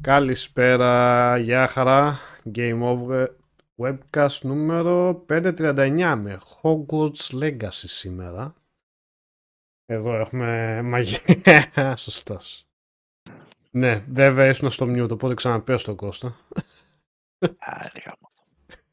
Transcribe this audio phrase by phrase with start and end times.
[0.00, 2.18] Καλησπέρα, γεια χαρά,
[2.54, 3.26] Game Over
[3.76, 8.54] Webcast νούμερο 539 με Hogwarts Legacy σήμερα.
[9.86, 12.66] Εδώ έχουμε μαγεία, σωστός.
[13.70, 16.36] Ναι, βέβαια ήσουν στο mute, οπότε ξαναπες το Κώστα.
[17.58, 18.30] Άρε γάμο.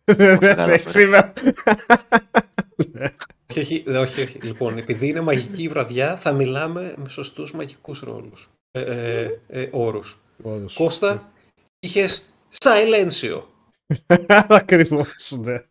[0.04, 0.90] Δεν τα σε κατάφερα.
[0.90, 1.34] σήμερα.
[3.50, 4.40] Όχι, όχι, ε, όχι, όχι.
[4.42, 8.50] Λοιπόν, επειδή είναι μαγική η βραδιά, θα μιλάμε με σωστούς μαγικούς ρόλους.
[8.72, 10.22] Ε, ε, ε, όρους.
[10.44, 10.74] Όντως.
[10.74, 11.32] Κώστα,
[11.80, 12.30] είχες
[12.60, 13.44] silencio.
[14.48, 15.64] Ακριβώς, ναι.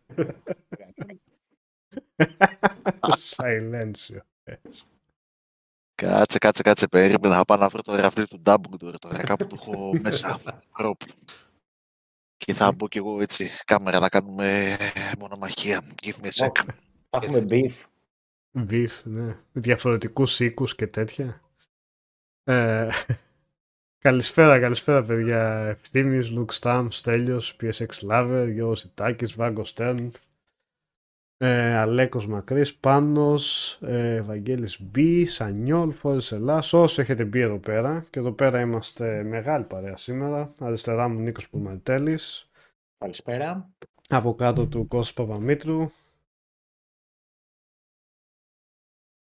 [3.37, 4.19] Silencio.
[5.95, 6.87] Κάτσε, κάτσε, κάτσε.
[6.87, 9.23] Περίμενα να πάω να βρω το ραφτή του Dumbledore τώρα.
[9.23, 10.39] Κάπου το έχω μέσα.
[10.77, 10.99] Ροπ.
[12.37, 14.77] Και θα μπω κι εγώ έτσι κάμερα να κάνουμε
[15.19, 15.83] μονομαχία.
[16.01, 16.51] Give me a sec.
[17.09, 17.73] Θα έχουμε beef.
[18.51, 19.37] Βυθ, ναι.
[19.51, 21.41] Διαφορετικούς οίκους και τέτοια.
[23.99, 25.65] Ε, καλησπέρα, καλησπέρα παιδιά.
[25.67, 30.11] Ευθύμης, Λουκ Σταμ, Στέλιος, PSX Lover, Γιώργος Ιτάκης, Βάγκο Στέρν,
[31.37, 38.05] ε, Αλέκος Μακρύς, Πάνος, ε, Ευαγγέλης Μπ, Σανιόλ, Φόρης Ελλάς, όσοι έχετε μπει εδώ πέρα.
[38.09, 40.53] Και εδώ πέρα είμαστε μεγάλη παρέα σήμερα.
[40.59, 42.49] Αριστερά μου Νίκος Πουμαντέλης,
[42.97, 43.69] Καλησπέρα.
[44.09, 45.89] από κάτω του Κώστας Παπαμήτρου.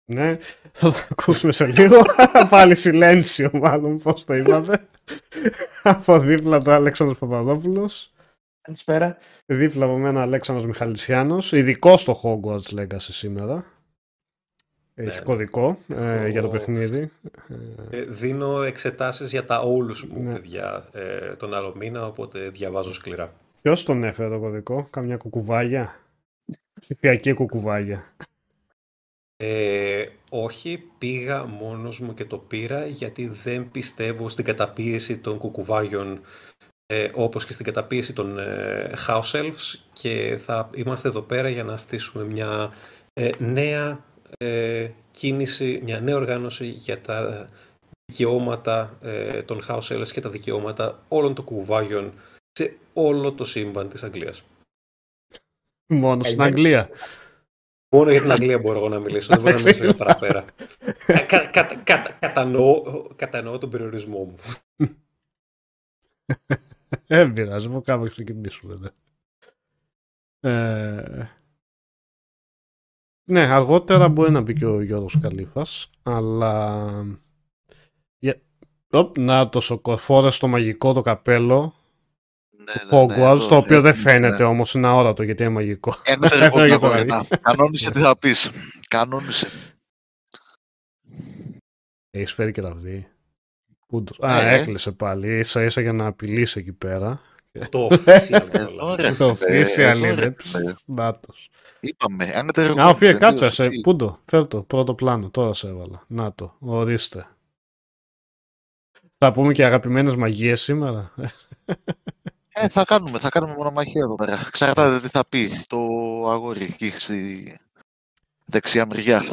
[0.10, 0.38] Ναι,
[0.72, 2.02] θα το ακούσουμε σε λίγο.
[2.50, 4.88] Πάλι σιλένσιο μάλλον, πώς το είπαμε.
[5.84, 8.12] από δίπλα του Αλέξανδρος Παπαδόπουλος.
[8.62, 9.18] Καλησπέρα.
[9.46, 13.66] Δίπλα από μένα Αλέξανδρος Μιχαλησιάνος, ειδικό στο Hogwarts Legacy σήμερα.
[14.94, 15.24] Έχει Ναι.
[15.24, 17.12] κωδικό ε, Έχω- για το παιχνίδι.
[17.90, 20.34] Ε, Ε, δίνω εξετάσεις για τα όλους μου, Ναι.
[20.34, 23.34] παιδιά, ε, τον άλλο μήνα, οπότε διαβάζω σκληρά.
[23.62, 25.96] ποιος τον έφερε το κωδικό, καμιά κουκουβάγια;
[26.80, 28.04] Ψηφιακή κουκουβάγια.
[29.40, 36.22] Ε, όχι, πήγα μόνος μου και το πήρα γιατί δεν πιστεύω στην καταπίεση των κουκουβάγιων
[36.86, 41.64] ε, όπως και στην καταπίεση των ε, House Elves και θα είμαστε εδώ πέρα για
[41.64, 42.74] να στήσουμε μια
[43.14, 44.06] ε, νέα
[44.38, 47.48] ε, κίνηση, μια νέα οργάνωση για τα
[48.12, 52.14] δικαιώματα ε, των House Elves και τα δικαιώματα όλων των κουκουβάγιων
[52.52, 54.44] σε όλο το σύμπαν της Αγγλίας.
[55.94, 56.80] Μόνος στην Καλημέρα.
[56.80, 56.90] Αγγλία.
[57.90, 60.46] Μόνο για την Αγγλία μπορώ εγώ να μιλήσω, δεν μπορώ να μιλήσω για παραπέρα.
[61.08, 62.82] Ε, κα- κα- κα- κατανοώ,
[63.16, 64.36] κατανοώ τον περιορισμό μου.
[67.08, 68.76] Ε, Δεν πειράζει, από κάπου ξεκινήσουμε.
[68.80, 68.90] Ναι.
[70.40, 71.30] Ε,
[73.30, 76.90] ναι, αργότερα μπορεί να μπει και ο Γιώργος Καλήφας, αλλά...
[78.18, 78.42] Για...
[78.92, 81.74] Οπ, να το σοκοφόρε στο μαγικό το καπέλο
[82.68, 84.44] Ναι, Hogwarts, το οποίο δεν φαίνεται Ναι.
[84.44, 85.94] όμως, είναι αόρατο γιατί είναι μαγικό.
[86.04, 87.16] Ένα Για τριγωνά το μπορεί ίδιο.
[87.30, 87.38] να.
[87.38, 88.52] Κανόνισε τι θα πεις.
[88.88, 89.48] Κανόνισε.
[92.10, 93.08] Έχεις φέρει και ραβδί.
[93.88, 94.60] Πού το- Α, Ε.
[94.60, 97.22] έκλεισε πάλι, ίσα ίσα για να απειλήσει εκεί πέρα.
[97.70, 98.48] Το official.
[98.54, 99.12] Εδώ ρε.
[99.14, 100.14] Το φίλε, official εδώ, είναι.
[100.14, 100.74] ρε, φίλε.
[100.86, 101.50] Νάτος.
[101.80, 102.86] Είπαμε, ένα τριγωνά.
[102.86, 103.50] Α, φίλε, κάτσε, τελείωσε.
[103.64, 106.04] σε, Τι- πού το, φέρ το, πρώτο πλάνο, τώρα σε έβαλα.
[106.08, 107.28] Να το, ορίστε.
[109.18, 111.14] Θα πούμε και αγαπημένες μαγείες σήμερα.
[112.60, 114.50] Ε, θα κάνουμε, θα κάνουμε μονομαχία εδώ πέρα.
[114.52, 115.78] Ξαρτάται τι θα πει το
[116.30, 117.58] αγόρι εκεί στη...
[118.46, 119.24] δεξιά μεριά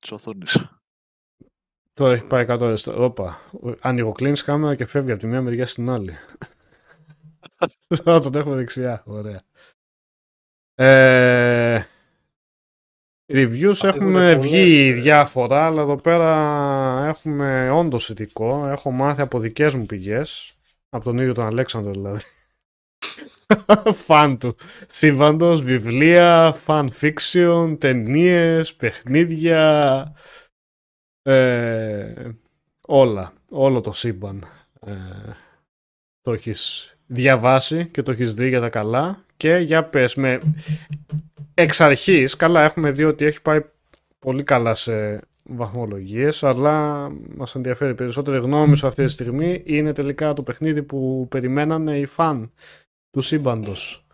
[0.00, 0.68] της οθόνης.
[1.94, 2.96] Τώρα έχει πάει 100 αριστερά.
[2.96, 3.40] Όπα.
[3.80, 6.16] Ανοιγοκλίνεις κάμερα και φεύγει από τη μία μεριά στην άλλη.
[8.04, 9.02] Τώρα τον έχουμε δεξιά.
[9.06, 9.42] Ωραία.
[10.74, 11.84] Ε,
[13.32, 14.92] reviews Αφήγονται έχουμε πολλές, βγει ε.
[14.92, 18.66] διάφορα, αλλά εδώ πέρα έχουμε όντως θετικό.
[18.66, 20.54] Έχω μάθει από δικές μου πηγές.
[20.88, 22.20] Από τον ίδιο τον Αλέξανδρο δηλαδή.
[24.06, 24.56] Φαν του
[24.88, 30.12] σύμπαντο, βιβλία, fan fiction, ταινίες, παιχνίδια.
[31.22, 32.30] Ε,
[32.80, 33.32] όλα.
[33.48, 34.44] Όλο το σύμπαν.
[34.86, 34.92] Ε,
[36.20, 40.40] το έχεις διαβάσει και το έχεις δει για τα καλά και για πες με
[41.54, 43.60] εξ αρχής, καλά έχουμε δει ότι έχει πάει
[44.18, 49.92] πολύ καλά σε βαθμολογίες αλλά μας ενδιαφέρει περισσότερο η γνώμη σου αυτή τη στιγμή είναι
[49.92, 52.52] τελικά το παιχνίδι που περιμένανε οι φαν
[53.14, 54.04] του σύμπαντος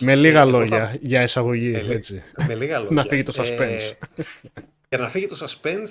[0.00, 2.22] με λίγα εγώ θα- λόγια για εισαγωγή Με λί- έτσι.
[2.46, 2.94] Με λίγα λόγια.
[2.94, 4.22] να φύγει το suspense Ε,
[4.88, 5.88] για να φύγει το suspense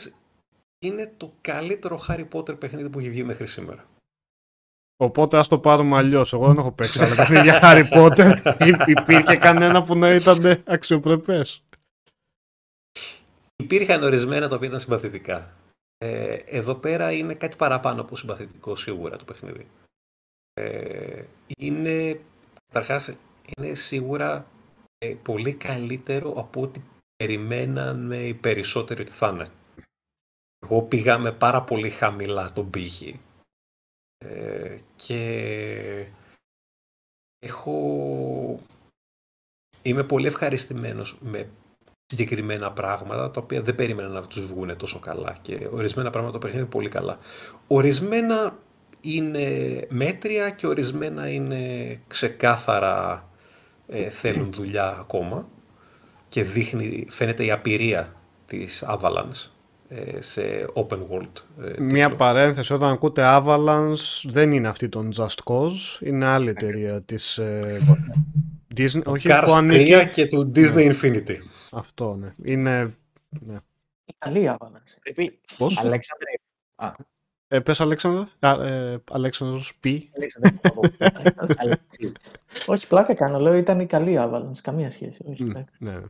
[0.85, 3.85] είναι το καλύτερο Harry Potter παιχνίδι που έχει βγει μέχρι σήμερα.
[4.99, 6.33] Οπότε ας το πάρουμε αλλιώς.
[6.33, 8.55] Εγώ δεν έχω παίξει άλλα παιχνίδια Harry Potter.
[8.67, 11.63] Υ- Υπήρχε κανένα που να ήταν αξιοπρεπές.
[13.55, 15.53] Υπήρχαν ορισμένα τα οποία ήταν συμπαθητικά.
[15.97, 19.67] Ε, εδώ πέρα είναι κάτι παραπάνω από συμπαθητικό σίγουρα το παιχνίδι.
[20.57, 21.25] Ε,
[21.57, 22.21] είναι,
[22.67, 23.15] καταρχάς,
[23.57, 24.47] είναι σίγουρα
[24.97, 26.81] ε, πολύ καλύτερο από ό,τι
[27.15, 29.49] περιμέναν οι περισσότεροι ότι θα είναι.
[30.65, 33.19] Εγώ πήγα με πάρα πολύ χαμηλά τον πύχη
[34.17, 36.07] ε, και
[37.39, 38.59] έχω...
[39.81, 41.49] Είμαι πολύ ευχαριστημένος με
[42.05, 46.39] συγκεκριμένα πράγματα τα οποία δεν περίμενα να τους βγούνε τόσο καλά και ορισμένα πράγματα το
[46.39, 47.19] παιχνίδι είναι πολύ καλά.
[47.67, 48.57] Ορισμένα
[49.15, 51.57] είναι μέτρια και ορισμένα είναι
[52.07, 53.29] ξεκάθαρα
[53.87, 55.47] ε, θέλουν δουλειά ακόμα
[56.29, 59.49] και δείχνει, φαίνεται η απειρία της Avalanche
[59.89, 60.41] ε, σε
[60.73, 62.15] open world ε, Μία τίτλο.
[62.15, 67.79] παρένθεση, όταν ακούτε Avalanche δεν είναι αυτή των Just Cause, είναι άλλη εταιρεία της ε,
[68.77, 70.09] Disney, όχι Cars που 3 ανήκει.
[70.11, 71.37] και του Disney Infinity.
[71.71, 72.33] Αυτό, ναι.
[72.43, 72.95] Είναι,
[73.29, 73.57] ναι.
[74.17, 74.97] Καλή η Avalanche.
[75.01, 75.39] Πρέπει.
[75.57, 76.31] Πώς; Αλέξανδρε.
[76.75, 76.91] Α,
[77.47, 79.85] Ε, πες Αλέξανδρο, Α, ε, Αλέξανδρος Π.
[80.15, 80.51] Αλέξανδρε.
[81.57, 81.75] Αλέξανδρε.
[82.65, 83.39] Όχι, πλάκα κάνω.
[83.39, 84.57] Λέω ήταν η καλή η Avalanche.
[84.61, 85.21] Καμία σχέση.
[85.29, 85.71] Όχι, Μμ, πλάκα.
[85.79, 86.01] Ναι.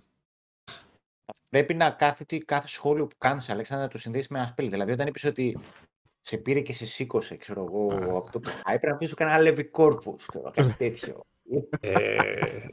[1.50, 4.70] Πρέπει να κάθε, τι- κάθε σχόλιο που κάνεις, Αλέξανδρε, να το συνδέσεις με ένα spell.
[4.70, 5.58] Δηλαδή, όταν είπες ότι
[6.22, 9.44] σε πήρε και σε σήκωσε, ξέρω εγώ, από το hype, πρέπει να πεις ότι έκανα
[9.50, 11.26] Levi Corpus, ξέρω, κάτι τέτοιο.
[11.80, 12.18] Ε,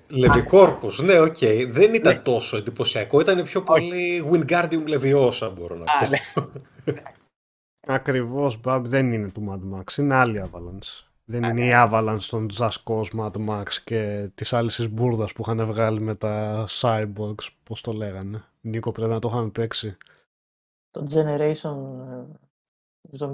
[0.08, 1.36] Levicorpus, ναι, οκ.
[1.68, 3.20] Δεν ήταν τόσο εντυπωσιακό.
[3.20, 6.42] Ήταν πιο πολύ Wingardium Leviosa, μπορώ να Α, πω.
[7.86, 7.94] ναι.
[7.94, 11.04] Ακριβώς, Μπαμπ, δεν είναι του Mad Max, είναι άλλη Avalanche.
[11.24, 11.66] Δεν Α, είναι ναι.
[11.66, 16.00] η Avalanche των Just Cause Mad Max και της άλλης της μπουρδας που είχαν βγάλει
[16.00, 18.44] με τα Cyborgs, πώς το λέγανε.
[18.60, 19.96] Νίκο, πρέπει να το είχαμε παίξει.
[20.90, 21.76] Το Generation
[23.10, 23.26] ε,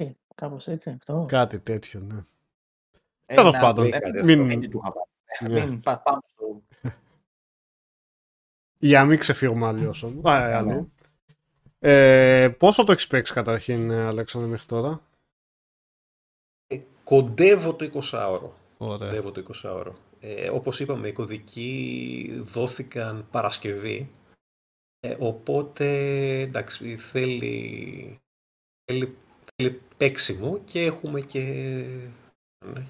[0.00, 1.24] 76, κάπως έτσι αυτό.
[1.28, 2.18] Κάτι τέτοιο, ναι.
[3.26, 5.54] Ένα- Τέλος πάντων, ένα- κάτι μην- δεν του είχα βάλει.
[5.60, 5.66] Ναι.
[5.66, 6.62] Μην πα- πάμε στο.
[8.78, 10.24] Για να μην ξεφύγουμε αλλιώς, όμως.
[10.32, 10.54] Α, ε, Ναι.
[10.54, 10.92] αλλού.
[11.86, 15.02] Ε, πόσο το έχεις παίξει καταρχήν, ε, Αλέξανδρο, μέχρι τώρα;
[16.66, 18.50] Ε, Κοντεύω το 20ωρο.
[18.78, 19.08] Ωραία.
[19.08, 19.92] Κοντεύω το 20ωρο.
[20.20, 24.10] Ε, όπως είπαμε, οι κωδικοί δόθηκαν Παρασκευή.
[25.00, 25.86] Ε, οπότε,
[26.40, 28.18] εντάξει, θέλει,
[28.84, 29.16] θέλει,
[29.54, 31.40] θέλει παίξιμο και έχουμε και...
[32.66, 32.86] ναι.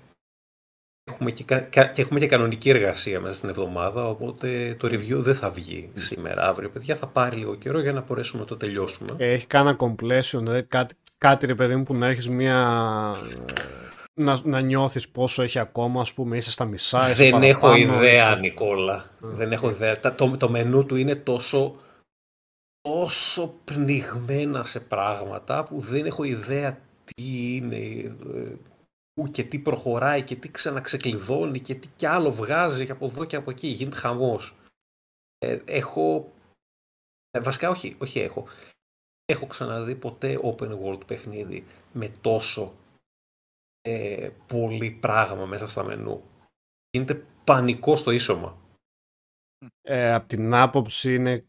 [1.11, 5.15] Έχουμε και, κα- κα- και έχουμε και κανονική εργασία μέσα στην εβδομάδα, οπότε το review
[5.17, 6.71] δεν θα βγει σήμερα, αύριο.
[6.71, 9.09] Παιδιά, θα πάρει λίγο καιρό για να μπορέσουμε να το τελειώσουμε.
[9.17, 12.59] Έχει κάνα completion, ρε, κάτι, κάτι ρε παιδί μου που να έχεις μια...
[14.17, 17.61] ε, Να, να νιώθεις πόσο έχει ακόμα, ας πούμε, είσαι στα μισά, είσαι Δεν έχω
[17.61, 19.11] παραπάνω, ιδέα, είσαι- Νικόλα.
[19.21, 20.01] Δεν έχω ιδέα.
[20.01, 21.77] Τα- Το, το μενού του είναι τόσο,
[22.81, 28.74] τόσο πνιγμένα σε πράγματα που δεν έχω ιδέα τι είναι, ε, πού
[29.31, 33.37] και τι προχωράει και τι ξαναξεκλειδώνει και τι κι άλλο βγάζει και από εδώ και
[33.37, 33.67] από εκεί.
[33.67, 34.57] Γίνεται χαμός.
[35.39, 36.33] Ε, έχω...
[37.31, 38.47] ε, βασικά όχι, όχι έχω.
[39.25, 42.75] Έχω ξαναδεί ποτέ open world παιχνίδι με τόσο
[43.81, 46.23] ε, πολύ πράγμα μέσα στα μενού.
[46.91, 48.59] Γίνεται πανικό στο ίσωμα.
[49.83, 51.47] Ε, απ' την άποψη είναι...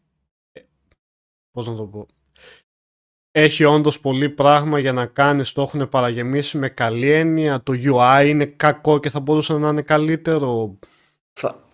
[0.52, 0.62] ε,
[1.50, 2.06] Πώς να το πω...
[3.38, 8.24] Έχει όντως πολύ πράγμα για να κάνεις, το έχουν παραγεμίσει με καλή έννοια, το UI
[8.26, 10.78] είναι κακό και θα μπορούσε να είναι καλύτερο.
[11.40, 11.64] Θα...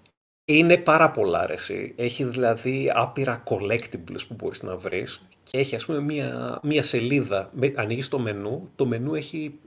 [0.44, 1.92] Είναι πάρα πολλά ρε εσύ.
[1.96, 7.50] Έχει δηλαδή άπειρα collectibles που μπορείς να βρεις και έχει ας πούμε μία, μία σελίδα.
[7.52, 9.58] Με- Ανοίγεις το μενού, το μενού έχει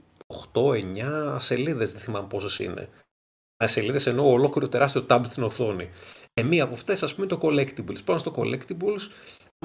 [0.52, 2.88] 8-9 σελίδες, δεν θυμάμαι πόσες είναι.
[3.64, 5.90] Α, Σελίδες εννοώ ολόκληρο τεράστιο tab στην οθόνη.
[6.34, 8.04] Ε, μία από αυτές ας πούμε το collectibles.
[8.04, 9.00] Πάνω στο collectibles,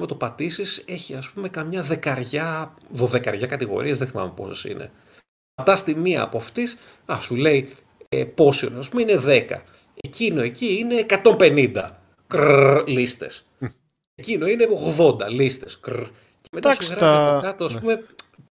[0.00, 4.90] με το πατήσεις, έχει ας πούμε καμιά δεκαριά, δωδεκαριά κατηγορίες, δεν θυμάμαι πόσες είναι.
[5.54, 7.72] Πατάς τη μία από αυτές, α, σου λέει
[8.08, 9.60] ε, πόσο ας πούμε είναι 10.
[9.94, 11.90] Εκείνο εκεί είναι 150
[12.26, 13.46] κρρρ, λίστες.
[14.14, 14.66] Εκείνο είναι
[14.98, 15.80] 80 λίστες.
[15.80, 16.02] Κρρρ.
[16.40, 17.80] Και μετά Εντάξει, σου τα- γράφει από κάτω, ας ναι.
[17.80, 18.04] πούμε,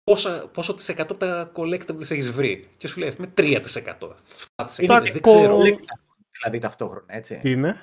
[0.05, 2.69] πόσα, πόσο της εκατό από τα collectibles έχεις βρει.
[2.77, 4.17] Και σου λέει, με 3%.
[4.57, 4.79] 7%.
[4.79, 5.59] Είναι δεν και ξέρω.
[5.59, 7.35] collectathon, δηλαδή ταυτόχρονα, έτσι.
[7.37, 7.77] Τι είναι;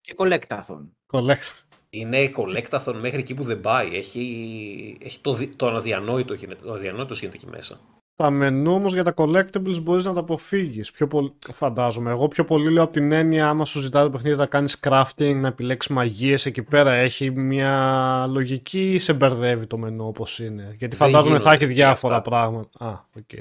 [0.00, 0.88] Και collectathon.
[1.12, 1.63] Collect.
[1.96, 3.88] Είναι collectathon μέχρι εκεί που δεν πάει.
[3.96, 7.80] Έχει, έχει το, δι- το αδιανόητο γίνεται, το αδιανόητο γίνεται εκεί μέσα.
[8.16, 10.90] Τα μενού όμως για τα collectibles μπορείς να τα αποφύγεις.
[10.90, 12.10] Πιο πολύ, φαντάζομαι.
[12.10, 15.34] Εγώ πιο πολύ λέω από την έννοια, άμα σου ζητάει το παιχνίδι να κάνεις crafting,
[15.36, 20.62] να επιλέξεις μαγείες εκεί πέρα, έχει μια λογική ή σε μπερδεύει το μενού όπως είναι;
[20.78, 22.30] Γιατί Δεν φαντάζομαι θα γίνονται έχει και διάφορα αυτά.
[22.30, 22.84] πράγματα.
[22.84, 23.32] Α, οκ.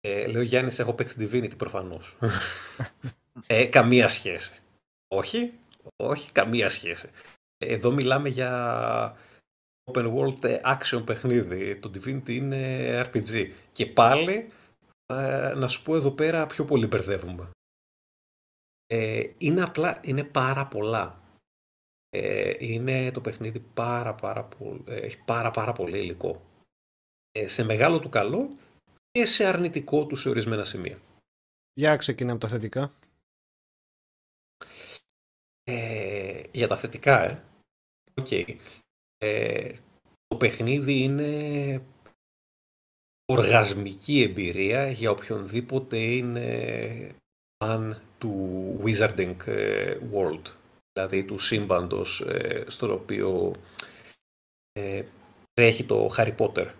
[0.00, 2.16] Ε, λέω Γιάννης, έχω παίξει Divinity προφανώς.
[3.46, 4.52] ε, καμία σχέση.
[5.08, 5.52] Όχι,
[5.96, 7.08] όχι, καμία σχέση.
[7.58, 9.16] Εδώ μιλάμε για
[9.90, 11.76] open world ε, action παιχνίδι.
[11.76, 13.50] Το Divinity είναι RPG.
[13.72, 14.50] Και πάλι,
[15.06, 17.50] ε, να σου πω εδώ πέρα, πιο πολύ μπερδεύουμε.
[18.86, 21.22] Ε, είναι απλά, είναι πάρα πολλά.
[22.10, 26.42] Ε, είναι το παιχνίδι πάρα πάρα πολύ, έχει πάρα πάρα πολύ υλικό.
[27.32, 28.48] Ε, σε μεγάλο του καλό
[29.10, 30.98] και σε αρνητικό του σε ορισμένα σημεία.
[31.72, 32.90] Για ξεκινάμε από τα θετικά.
[35.64, 37.44] Ε, για τα θετικά, ε.
[38.14, 38.30] Οκ.
[39.18, 39.74] Ε,
[40.26, 41.82] το παιχνίδι είναι
[43.32, 47.16] οργασμική εμπειρία για οποιονδήποτε είναι
[47.64, 50.42] fan του Wizarding ε, World.
[50.92, 53.54] Δηλαδή του σύμπαντος ε, στο οποίο
[54.72, 55.04] ε,
[55.52, 56.72] τρέχει το Harry Potter.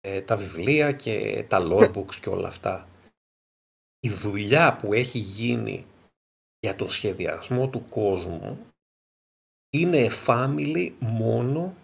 [0.00, 2.88] Ε, τα βιβλία και τα lore books και όλα αυτά.
[4.00, 5.86] Η δουλειά που έχει γίνει
[6.62, 8.66] για τον σχεδιασμό του κόσμου
[9.70, 11.74] είναι family μόνο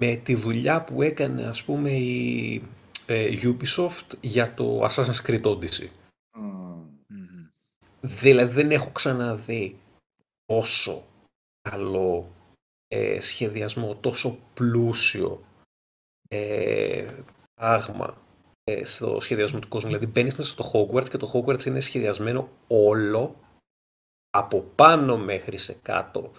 [0.00, 2.62] με τη δουλειά που έκανε ας πούμε η
[3.06, 5.88] ε, Ubisoft για το Assassin's Creed Odyssey.
[6.36, 7.48] Μμμ.
[8.00, 9.78] Δηλαδή δεν έχω ξαναδεί
[10.44, 11.04] τόσο
[11.70, 12.32] καλό
[12.88, 15.44] ε, σχεδιασμό, τόσο πλούσιο
[16.28, 17.14] ε,
[17.54, 18.22] πράγμα
[18.64, 19.88] ε, στο σχεδιασμό του κόσμου.
[19.88, 23.36] Δηλαδή μπαίνεις μέσα στο Hogwarts και το Hogwarts είναι σχεδιασμένο όλο
[24.36, 26.32] από πάνω μέχρι σε κάτω.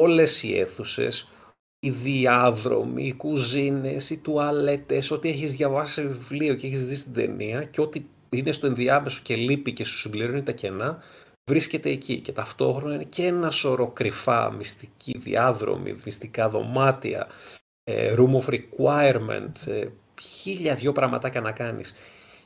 [0.00, 1.28] Όλες οι αίθουσες,
[1.80, 7.12] οι διάδρομοι, οι κουζίνες, οι τουαλέτες, ό,τι έχεις διαβάσει σε βιβλίο και έχεις δει στην
[7.12, 11.02] ταινία και ό,τι είναι στο ενδιάμεσο και λείπει και σου συμπληρώνει τα κενά,
[11.50, 12.20] βρίσκεται εκεί.
[12.20, 17.26] Και ταυτόχρονα είναι και ένα σωρό κρυφά, μυστικοί διάδρομοι, μυστικά δωμάτια,
[17.84, 19.86] ε, room of requirement, ε,
[20.20, 21.94] χίλια δυο πραγματάκια να κάνεις.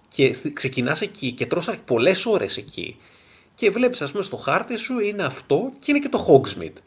[0.09, 2.97] Και στη- ξεκινάς εκεί και τρως πολλές ώρες εκεί
[3.55, 6.81] και βλέπεις ας πούμε στο χάρτη σου είναι αυτό και είναι και το Hogsmeade.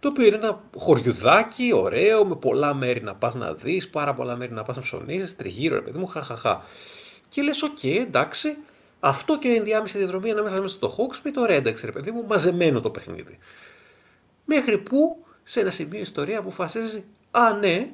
[0.00, 4.36] Το οποίο είναι ένα χωριουδάκι ωραίο, με πολλά μέρη να πας να δεις, πάρα πολλά
[4.36, 6.64] μέρη να πας να ψωνίσεις, τριγύρω ρε παιδί μου, χαχαχά.
[7.28, 8.56] Και λες, οκ, εντάξει,
[9.00, 12.80] αυτό και η ενδιάμεση διαδρομή ανάμεσα μέσα στο Hogsmeade, ωραία εντάξει ρε παιδί μου, μαζεμένο
[12.80, 13.38] το παιχνίδι.
[14.44, 17.92] Μέχρι που σε ένα σημείο η ιστορία αποφασίζεις, α ναι,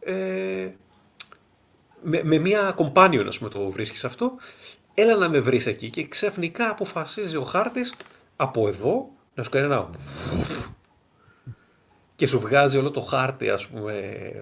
[0.00, 0.68] ε,
[2.02, 4.36] με, με μια companion ας πούμε το βρίσκεις αυτό,
[4.94, 7.94] έλα να με βρεις εκεί και ξαφνικά αποφασίζει ο χάρτης
[8.36, 9.90] από εδώ να σου κάνει ένα
[12.16, 13.92] και σου βγάζει όλο το χάρτη ας πούμε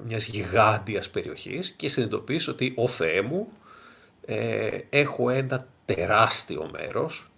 [0.06, 3.48] μιας γιγάντιας περιοχής και συνειδητοποιείς ότι ο Θεέ μου
[4.24, 7.30] ε, έχω ένα τεράστιο μέρος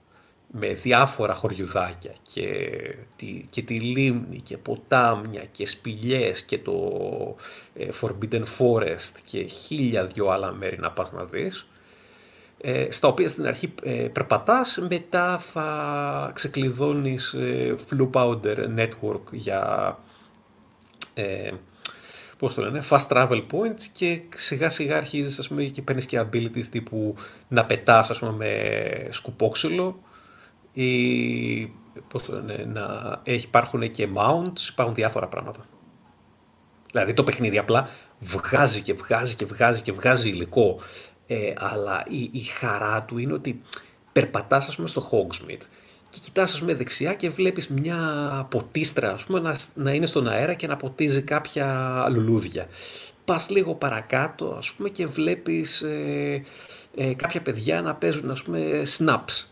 [0.57, 2.71] με διάφορα χωριουδάκια και
[3.17, 6.75] τη, και τη λίμνη και ποτάμια και σπηλιές και το
[7.75, 11.74] ε, Forbidden Forest και χίλια δυο άλλα μέρη να πας να δεις ε,
[12.91, 19.99] στα οποία στην αρχή ε, περπατάς, μετά θα ξεκλειδώνεις ε, Flu Powder Network για
[21.15, 21.51] ε,
[22.39, 26.21] πώς το λένε, fast travel points και σιγά σιγά αρχίζεις ας πούμε, και παίρνεις και
[26.21, 27.15] abilities τύπου
[27.49, 30.01] να πετάς ας πούμε, με σκουπόξυλο
[30.73, 31.73] ή
[32.09, 35.67] πώς το λένε, να έχει, υπάρχουν και mounts, υπάρχουν διάφορα πράγματα.
[36.91, 37.89] Δηλαδή το παιχνίδι απλά
[38.21, 40.81] βγάζει και βγάζει και βγάζει και βγάζει υλικό.
[41.27, 43.61] Ε, αλλά η, η χαρά του είναι ότι
[44.13, 45.63] περπατάς ας πούμε στο Hogsmeade
[46.09, 47.99] και κοιτάς ας πούμε δεξιά και βλέπεις μια
[48.51, 52.69] ποτίστρα ας πούμε να, να είναι στον αέρα και να ποτίζει κάποια λουλούδια.
[53.25, 56.43] Πας λίγο παρακάτω ας πούμε και βλέπεις ε,
[56.97, 59.47] ε, κάποια παιδιά να παίζουν ας πούμε snaps.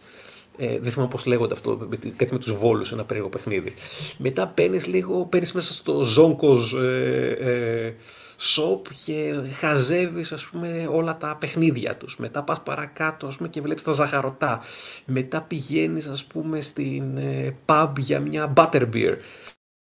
[0.57, 3.75] Ε, δεν θυμάμαι πώς λέγονται αυτό, με, τη- κάτι με τους βόλους, ένα περίεργο παιχνίδι.
[4.19, 7.95] Μετά παίρνεις λίγο, παίρνεις μέσα στο Zonkos, ε, ε,
[8.43, 12.19] shop και χαζεύεις ας πούμε όλα τα παιχνίδια τους.
[12.19, 14.63] Μετά πας παρακάτω ας πούμε, και βλέπεις τα ζαχαρωτά.
[15.07, 19.17] Μετά πηγαίνεις ας πούμε στην ε, pub για μια butterbeer.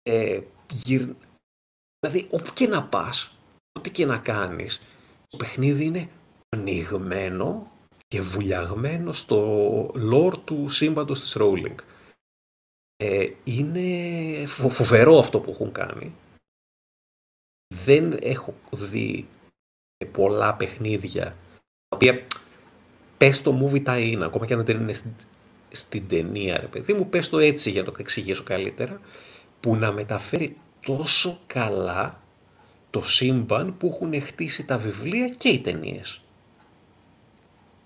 [0.03, 0.41] Ε,
[0.73, 1.09] γυρ...
[2.01, 3.39] Δηλαδή όπου και να πας,
[3.79, 4.83] ό,τι και να κάνεις,
[5.29, 6.09] το παιχνίδι είναι
[6.49, 7.73] ανοιγμένο
[8.09, 11.75] και βουλιαγμένο στο lore του σύμπαντος της Rowling.
[12.97, 16.15] Ε, είναι φοβερό αυτό που έχουν κάνει.
[17.75, 19.29] Δεν έχω δει
[20.13, 21.25] πολλά παιχνίδια
[21.89, 22.27] τα οποία
[23.17, 25.11] πες το movie τα είναι, ακόμα και αν δεν είναι στην,
[25.71, 29.01] στην ταινία, ρε παιδί μου, πες το έτσι για να το εξηγήσω καλύτερα,
[29.61, 32.23] που να μεταφέρει τόσο καλά
[32.91, 36.23] το σύμπαν που έχουν χτίσει τα βιβλία και οι ταινίες.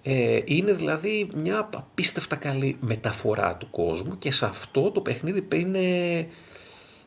[0.02, 6.28] Ε, είναι δηλαδή μια απίστευτα καλή μεταφορά του κόσμου και σε αυτό το παιχνίδι είναι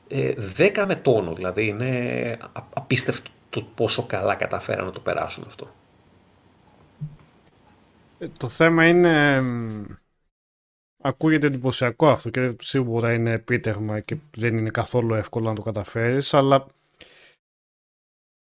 [0.07, 2.37] ε, 10 με τόνο, δηλαδή είναι
[2.73, 5.73] απίστευτο το πόσο καλά καταφέραν να το περάσουν αυτό.
[8.17, 9.41] Ε, το θέμα είναι
[11.01, 16.33] ακούγεται εντυπωσιακό αυτό και σίγουρα είναι επίτευγμα και δεν είναι καθόλου εύκολο να το καταφέρεις,
[16.33, 16.65] αλλά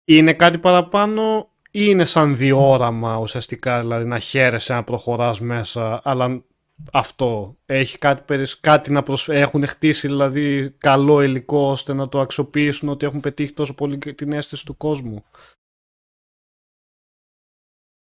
[0.06, 6.44] είναι κάτι παραπάνω ή είναι σαν διόραμα ουσιαστικά, δηλαδή να χαίρεσαι να προχωράς μέσα, αλλά
[6.92, 9.30] αυτό έχει κάτι, κάτι να προσ...
[9.30, 14.34] έχουν χτίσει δηλαδή καλό υλικό ώστε να το αξιοποιήσουν ότι έχουν πετύχει τόσο πολύ την
[14.34, 15.24] αίσθηση του κόσμου.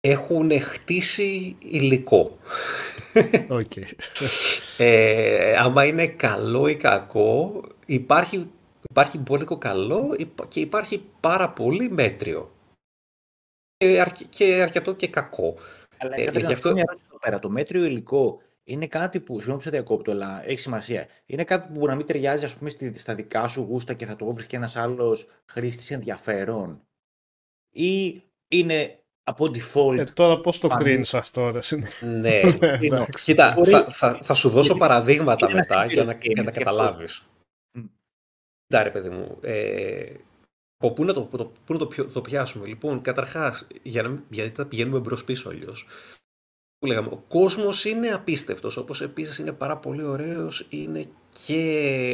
[0.01, 2.39] Έχουν χτίσει υλικό.
[3.49, 3.93] Okay.
[4.79, 8.51] ε, άμα είναι καλό ή κακό, υπάρχει,
[8.91, 10.17] υπάρχει πολύ καλό
[10.49, 12.51] και υπάρχει πάρα πολύ μέτριο.
[13.77, 15.55] Και, και αρκετό και κακό.
[15.99, 16.75] Αλλά ε, γι' αυτό...
[17.21, 17.39] πέρα.
[17.39, 21.07] Το μέτριο υλικό είναι κάτι που, συγγνώμη που σε διακόπτω, αλλά έχει σημασία.
[21.27, 24.17] Είναι κάτι που μπορεί να μην ταιριάζει ας πούμε, στα δικά σου γούστα και θα
[24.17, 26.83] το βρεις και ένας άλλος χρήστης ενδιαφέρον;
[27.71, 29.99] Ή είναι από default.
[29.99, 31.59] Ε, τώρα πώς το κρίνει αυτό, ρε.
[32.07, 32.41] ναι,
[33.25, 37.27] κοίτα, θα, θα, θα, σου δώσω παραδείγματα μετά για να, για να καταλάβεις.
[38.67, 39.39] Κοίτα, ρε παιδί μου.
[39.41, 40.13] Ε,
[40.77, 44.67] από πού να, το, το, πού να το, το, πιάσουμε; Λοιπόν, καταρχάς, για γιατί θα
[44.67, 45.87] πηγαίνουμε μπρος πίσω αλλιώς.
[46.79, 48.77] Που λέγαμε, ο κόσμος είναι απίστευτος.
[48.77, 51.09] Όπως επίσης είναι πάρα πολύ ωραίος, είναι
[51.47, 52.13] και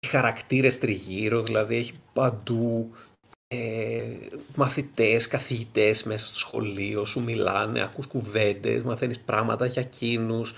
[0.00, 2.90] οι χαρακτήρες τριγύρω, δηλαδή έχει παντού
[3.48, 4.02] ε,
[4.56, 10.54] μαθητές, καθηγητές μέσα στο σχολείο, σου μιλάνε, ακούς κουβέντες, μαθαίνεις πράγματα για εκείνους,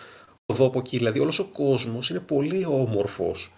[0.47, 3.53] εδώ από εκεί, δηλαδή όλος ο κόσμος είναι πολύ όμορφος.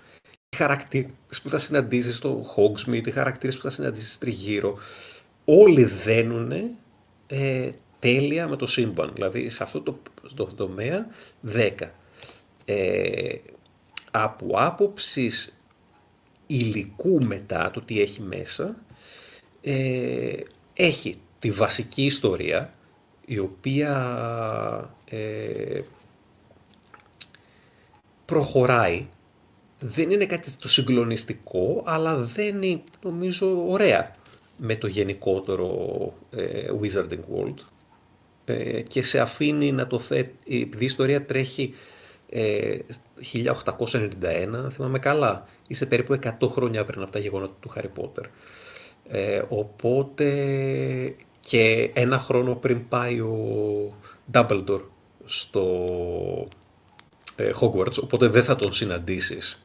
[0.48, 4.78] Οι χαρακτήρες που θα συναντήσεις στο Hogsmeade, οι χαρακτήρες που θα συναντήσεις τριγύρω,
[5.44, 6.52] όλοι δένουν
[7.26, 7.70] ε,
[8.02, 9.98] τέλεια με το σύμπαν, δηλαδή σε αυτό το,
[10.34, 11.06] το τομέα
[11.52, 11.70] 10.
[12.64, 13.34] Ε,
[14.10, 15.60] από άποψης
[16.46, 18.84] υλικού μετά, το τι έχει μέσα,
[19.62, 20.32] ε,
[20.74, 22.70] έχει τη βασική ιστορία
[23.26, 23.94] η οποία
[25.10, 25.80] ε,
[28.24, 29.06] προχωράει.
[29.78, 34.10] Δεν είναι κάτι το συγκλονιστικό, αλλά δεν είναι νομίζω ωραία
[34.58, 35.68] με το γενικότερο
[36.30, 37.54] ε, Wizarding World
[38.44, 41.74] ε, και σε αφήνει να το θέτει, επειδή η ιστορία τρέχει
[42.32, 42.34] 1891,
[44.70, 48.24] θυμάμαι καλά, είσαι περίπου 100 χρόνια πριν από τα γεγονότα του Harry Potter.
[49.08, 50.26] Ε, οπότε
[51.40, 53.94] και ένα χρόνο πριν πάει ο
[54.32, 54.82] Dumbledore
[55.24, 56.48] στο
[57.36, 59.64] ε, Hogwarts, οπότε δεν θα τον συναντήσεις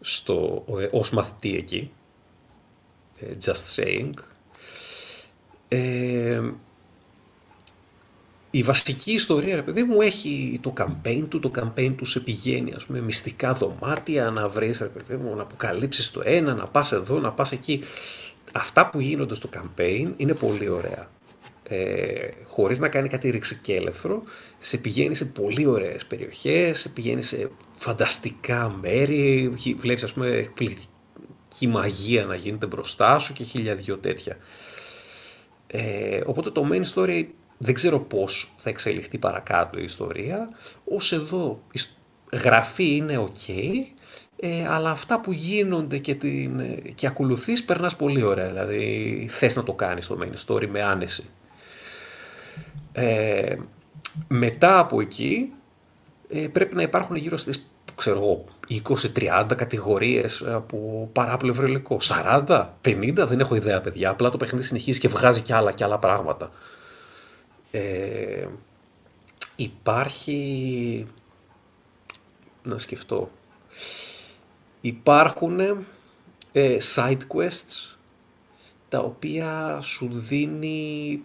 [0.00, 1.90] στο, ε, ως μαθητή εκεί.
[3.18, 4.12] Ε, just saying.
[8.50, 12.20] Ε, η βασική ιστορία, ρε παιδί μου, έχει το campaign του, το campaign του σε
[12.20, 16.66] πηγαίνει, ας πούμε, μυστικά δωμάτια, να βρεις, ρε παιδί μου, να αποκαλύψεις το ένα, να
[16.66, 17.82] πας εδώ, να πας εκεί
[18.52, 21.10] αυτά που γίνονται στο campaign είναι πολύ ωραία.
[21.68, 24.22] Ε, χωρίς να κάνει κάτι ρηξικέλευθρο,
[24.58, 31.66] σε πηγαίνει σε πολύ ωραίες περιοχές, σε πηγαίνει σε φανταστικά μέρη, βλέπεις ας πούμε εκπληκτική
[31.68, 34.36] μαγεία να γίνεται μπροστά σου και χίλια δυο τέτοια.
[35.66, 37.24] Ε, οπότε το main story
[37.58, 40.48] δεν ξέρω πώς θα εξελιχθεί παρακάτω η ιστορία,
[40.84, 41.80] ως εδώ η
[42.32, 43.52] γραφή είναι ok,
[44.36, 46.62] ε, αλλά αυτά που γίνονται και, την,
[46.94, 51.28] και ακολουθείς περνάς πολύ ωραία, δηλαδή θες να το κάνεις το main story με άνεση.
[52.92, 53.56] Ε,
[54.28, 55.52] μετά από εκεί
[56.28, 57.66] ε, πρέπει να υπάρχουν γύρω στις
[57.96, 58.44] ξέρω εγώ,
[59.48, 61.98] 20-30 κατηγορίες από παράπλευρο υλικό.
[62.46, 64.10] 40, 50, δεν έχω ιδέα παιδιά.
[64.10, 66.50] Απλά το παιχνίδι συνεχίζει και βγάζει κι άλλα και άλλα πράγματα.
[67.70, 68.46] Ε,
[69.56, 71.06] υπάρχει...
[72.62, 73.30] Να σκεφτώ.
[74.80, 75.60] Υπάρχουν
[76.52, 77.96] ε, side quests
[78.88, 81.22] τα οποία σου δίνει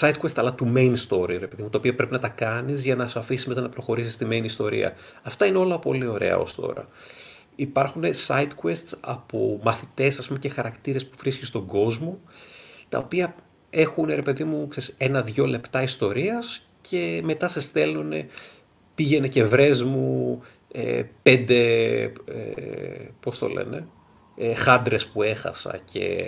[0.00, 2.84] side quest αλλά του main story, ρε παιδί μου, τα οποία πρέπει να τα κάνεις
[2.84, 4.94] για να σου αφήσει μετά να προχωρήσεις στη main ιστορία.
[5.22, 6.88] Αυτά είναι όλα πολύ ωραία ως τώρα.
[7.56, 12.20] Υπάρχουν side quests από μαθητές ας πούμε, και χαρακτήρες που βρίσκεις στον κόσμο,
[12.88, 13.34] τα οποία
[13.74, 18.12] έχουν, ρε παιδί μου, ένα-δυο λεπτά ιστορίας και μετά σε στέλνουν
[18.94, 20.40] πήγαινε και βρες μου
[20.72, 22.10] ε, πέντε, ε,
[23.20, 23.86] πώς το λένε,
[24.36, 26.24] ε, χάντρες που έχασα και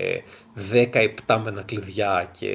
[0.55, 2.53] δέκα υπτάμενα κλειδιά και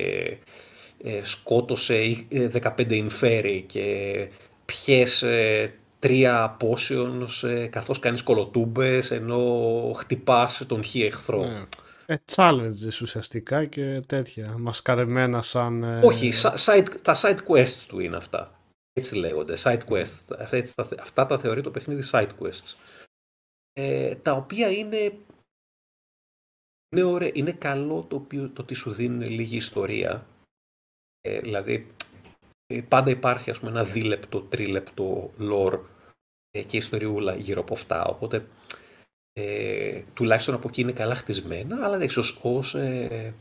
[1.03, 4.27] ε, σκότωσε 15 inferi και
[4.65, 11.43] πιέσε τρία potions ε, καθώς κάνεις κολοτούμπες ενώ χτυπάς τον χι εχθρό.
[11.43, 11.65] Ναι.
[12.09, 15.83] Ε, challenges ουσιαστικά και τέτοια, μασκαρεμένα σαν...
[15.83, 15.99] Ε...
[16.05, 18.59] Όχι, side, τα side quests του είναι αυτά.
[18.93, 20.37] Έτσι λέγονται, side quests.
[20.51, 22.75] Έτσι, αυτά τα θεωρεί το παιχνίδι side quests.
[23.73, 25.17] Ε, τα οποία είναι...
[26.95, 30.27] Είναι, ωραία, είναι καλό το, οποίο, το ότι σου δίνουν λίγη ιστορία.
[31.21, 31.95] Ε, δηλαδή,
[32.67, 35.79] ε, πάντα υπάρχει ας πούμε, ένα δίλεπτο, τρίλεπτο lore
[36.51, 38.05] ε, και ιστοριούλα γύρω από αυτά.
[38.05, 38.47] Οπότε,
[39.39, 43.33] ε, τουλάχιστον από εκεί είναι καλά χτισμένα, αλλά εντάξει, ως, ως, ε,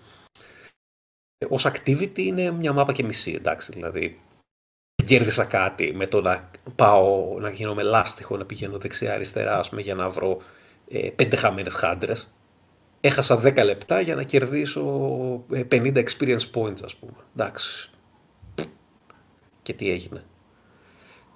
[1.48, 4.20] ως activity είναι μια μάπα και μισή, εντάξει, δηλαδή
[5.08, 10.08] κέρδισα κάτι με το να πάω να γίνω με λάστιχο, να πηγαίνω δεξιά-αριστερά για να
[10.08, 10.38] βρω
[10.88, 12.32] ε, πέντε χαμένες χάντρες.
[13.00, 14.84] Έχασα 10 λεπτά για να κερδίσω
[15.50, 17.12] 50 ε, experience points, ας πούμε.
[17.36, 17.90] Εντάξει.
[19.62, 20.24] Και τι έγινε.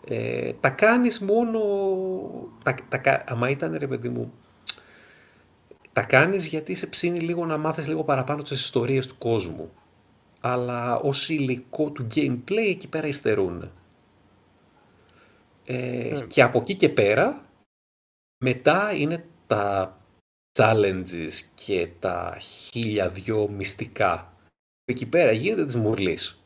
[0.09, 1.61] Ε, τα κάνεις μόνο...
[2.63, 4.33] Τα, τα, άμα ήταν, ρε παιδί μου,
[5.93, 9.71] τα κάνεις γιατί σε ψήνει λίγο να μάθεις λίγο παραπάνω τις ιστορίες του κόσμου
[10.45, 13.71] αλλά ως υλικό του gameplay εκεί πέρα υστερούν.
[15.65, 16.27] Ε, ναι.
[16.27, 17.45] Και από εκεί και πέρα,
[18.45, 19.97] μετά είναι τα
[20.59, 24.37] challenges και τα χίλια δυο μυστικά.
[24.85, 26.43] Εκεί πέρα γίνεται της μουρλής.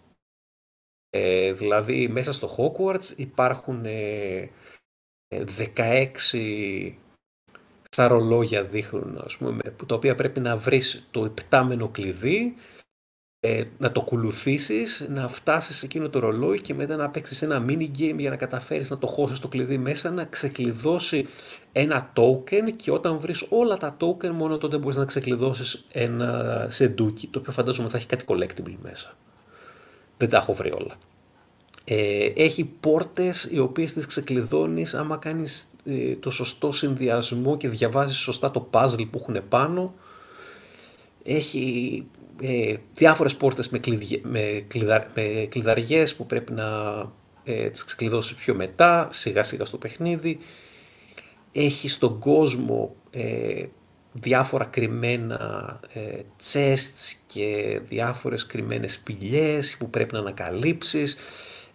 [1.11, 4.51] Ε, δηλαδή μέσα στο Hogwarts υπάρχουν ε,
[5.77, 6.93] 16
[7.89, 12.55] σαρολόγια δείχνουν, ας πούμε, τα οποία πρέπει να βρεις το υπτάμενο κλειδί
[13.41, 17.65] ε, να το ακολουθήσεις, να φτάσεις σε εκείνο το ρολόι και μετά να παίξεις ένα
[17.69, 21.27] mini game για να καταφέρεις να το χώσεις το κλειδί μέσα, να ξεκλειδώσει
[21.73, 27.27] ένα token και όταν βρεις όλα τα token μόνο τότε μπορείς να ξεκλειδώσεις ένα σεντούκι
[27.27, 29.17] το οποίο φαντάζομαι θα έχει κάτι collectible μέσα.
[30.17, 30.97] Δεν τα έχω βρει όλα.
[31.89, 38.17] Ε, έχει πόρτες οι οποίες τις ξεκλειδώνεις άμα κάνεις ε, το σωστό συνδυασμό και διαβάζεις
[38.17, 39.95] σωστά το puzzle που έχουν πάνω.
[41.23, 42.07] Έχει
[42.43, 43.81] ε, διάφορες πόρτες με,
[44.23, 44.67] με,
[45.15, 46.65] με κλειδαριές που πρέπει να
[47.45, 50.39] ε, τις ξεκλειδώσεις πιο μετά, σιγά σιγά στο παιχνίδι.
[51.53, 53.65] Έχει στον κόσμο ε,
[54.13, 56.21] διάφορα κρυμμένα ε,
[56.53, 61.17] chests και διάφορες κρυμμένες σπηλιές που πρέπει να ανακαλύψεις.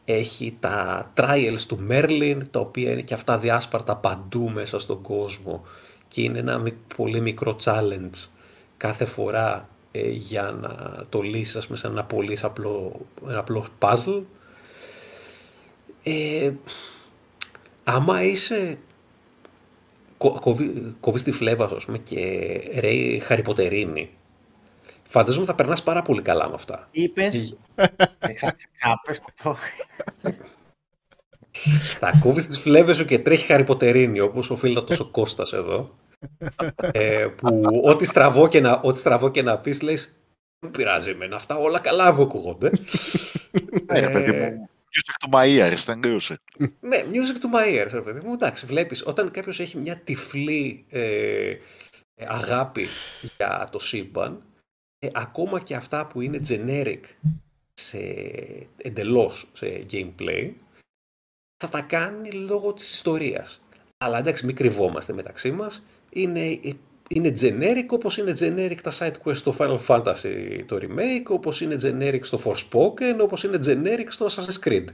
[0.06, 5.64] Έχει τα trials του Merlin, τα οποία είναι και αυτά διάσπαρτα παντού μέσα στον κόσμο
[6.08, 6.64] και είναι ένα
[6.96, 8.28] πολύ μικρό challenge
[8.78, 13.66] κάθε φορά ε, για να το λύσεις ας πούμε, σε ένα πολύ απλό, ένα απλό
[13.80, 14.22] puzzle.
[16.04, 16.52] Ε,
[17.84, 18.78] άμα είσαι
[20.18, 22.18] κόβει, κόβεις τη φλέβα ας πούμε, και
[22.80, 24.10] ρέει χαριποτερίνη,
[25.12, 26.88] φαντάζομαι θα περνάς πάρα πολύ καλά με αυτά.
[26.92, 27.58] Είπες,
[28.80, 29.56] Κάπες αυτό.
[32.00, 35.96] Θα κόβεις τις φλέβες σου και τρέχει χαριποτερίνη, όπως οφείλει τόσο Κώστας εδώ
[36.92, 40.16] ε, που ό,τι στραβό και να, ό,τι στραβό και να πεις λες
[40.60, 42.72] δεν πειράζει εμένα, αυτά όλα καλά μου ακούγονται.
[43.92, 46.68] Ναι, παιδί μου, music to my ears, δεν music.
[46.80, 48.34] Ναι, music to my ears, παιδί μου.
[48.34, 51.56] Εντάξει, βλέπεις, όταν κάποιος έχει μια τυφλή ε,
[52.28, 52.88] αγάπη
[53.38, 54.44] για το σύμπαν,
[55.04, 57.02] ε, ακόμα και αυτά που είναι generic
[57.74, 57.98] σε,
[58.78, 60.52] εντελώς σε gameplay,
[61.64, 63.62] θα τα κάνει λόγω της ιστορίας.
[63.98, 66.60] Αλλά εντάξει, μην κρυβόμαστε μεταξύ μας είναι,
[67.10, 71.76] είναι generic όπως είναι generic τα side quest στο Final Fantasy το remake, όπως είναι
[71.82, 74.86] generic στο Forspoken, όπως είναι generic στο Assassin's Creed.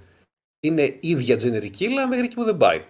[0.60, 1.72] Είναι ίδια generic
[2.10, 2.84] μέχρι εκεί που δεν πάει.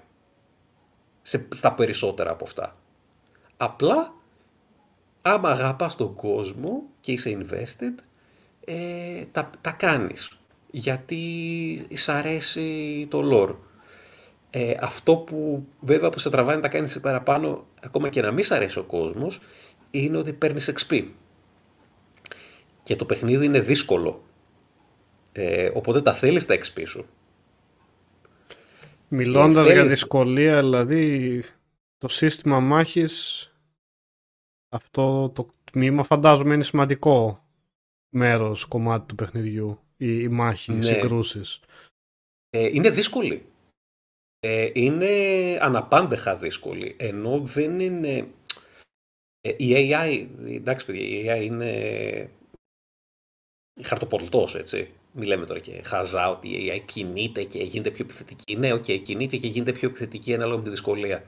[1.22, 2.78] Σε, στα περισσότερα από αυτά.
[3.58, 4.14] Απλά,
[5.34, 8.04] άμα αγαπάς τον κόσμο και είσαι invested,
[8.66, 10.38] ε, τα, τα κάνεις.
[10.72, 11.22] Γιατί
[11.94, 13.56] σ' αρέσει το lore.
[14.50, 18.44] Ε, αυτό που βέβαια που σε τραβάει να τα κάνεις παραπάνω, ακόμα και να μην
[18.44, 19.40] σ' αρέσει ο κόσμος,
[19.92, 21.04] είναι ότι παίρνεις XP.
[22.84, 24.24] Και το παιχνίδι είναι δύσκολο.
[25.32, 27.06] Ε, οπότε τα θέλεις τα XP σου.
[29.08, 29.72] Μιλώντας θέλεις...
[29.72, 31.44] για δυσκολία, δηλαδή
[31.98, 33.52] το σύστημα μάχης
[34.70, 37.46] αυτό το, τμήμα φαντάζομαι είναι σημαντικό
[38.10, 40.82] μέρος, κομμάτι του παιχνιδιού, η, η μάχη, οι Ναι.
[40.86, 41.60] συγκρούσεις.
[42.50, 43.46] Ε, είναι δύσκολη.
[44.40, 45.08] Ε, είναι
[45.62, 48.28] αναπάντεχα δύσκολη, ενώ δεν είναι...
[49.42, 52.30] Ε, η AI, εντάξει παιδιά, η AI είναι
[53.82, 54.92] χαρτοπολτός, έτσι.
[55.12, 58.56] Μη λέμε τώρα και χαζά ότι η AI κινείται και γίνεται πιο επιθετική.
[58.56, 61.24] Ναι, οκ, κινείται και γίνεται πιο επιθετική ανάλογα με τη δυσκολία.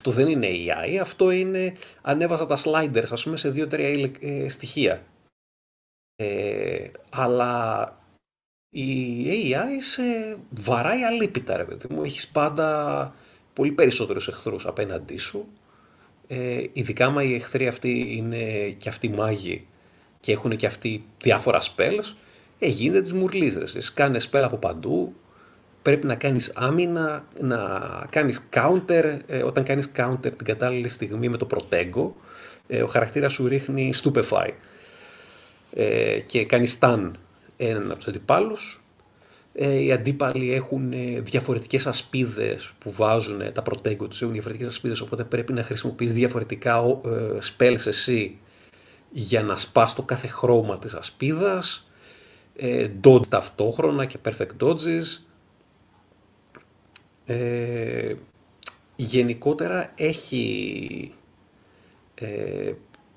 [0.00, 4.48] Αυτό δεν είναι AI, αυτό είναι ανέβαζα τα sliders, ας πούμε, σε δύο-τρία υλικ- ε,
[4.48, 5.02] στοιχεία.
[6.16, 7.92] Ε, αλλά
[8.70, 10.02] η AI σε
[10.50, 12.02] βαράει αλίπητα, ρε παιδί μου.
[12.02, 13.14] Έχεις πάντα
[13.52, 15.48] πολύ περισσότερους εχθρούς απέναντί σου.
[16.26, 19.66] Ε, ειδικά άμα οι εχθροί αυτοί είναι και αυτοί μάγοι
[20.20, 22.14] και έχουν και αυτοί διάφορα spells,
[22.58, 23.74] ε, γίνεται τις μουρλίζες.
[23.74, 25.14] Εσύ κάνεις spell από παντού,
[25.82, 27.58] πρέπει να κάνεις άμυνα, να
[28.10, 32.10] κάνεις counter, ε, όταν κάνεις counter την κατάλληλη στιγμή με το protego,
[32.66, 34.50] ε, ο χαρακτήρας σου ρίχνει stupefy
[35.72, 37.10] ε, και κάνεις stun
[37.56, 38.82] έναν από τους αντιπάλους.
[39.54, 44.68] Ε, οι αντίπαλοι έχουν ε, διαφορετικές ασπίδες που βάζουν, ε, τα protego τους έχουν διαφορετικές
[44.68, 48.38] ασπίδες, οπότε πρέπει να χρησιμοποιείς διαφορετικά ο- ε, spells εσύ
[49.10, 51.88] για να σπάς το κάθε χρώμα της ασπίδας,
[52.56, 55.02] ε, dodge ταυτόχρονα και perfect dodges.
[57.30, 58.14] Ε,
[58.96, 61.12] γενικότερα έχει,
[62.14, 62.72] ε,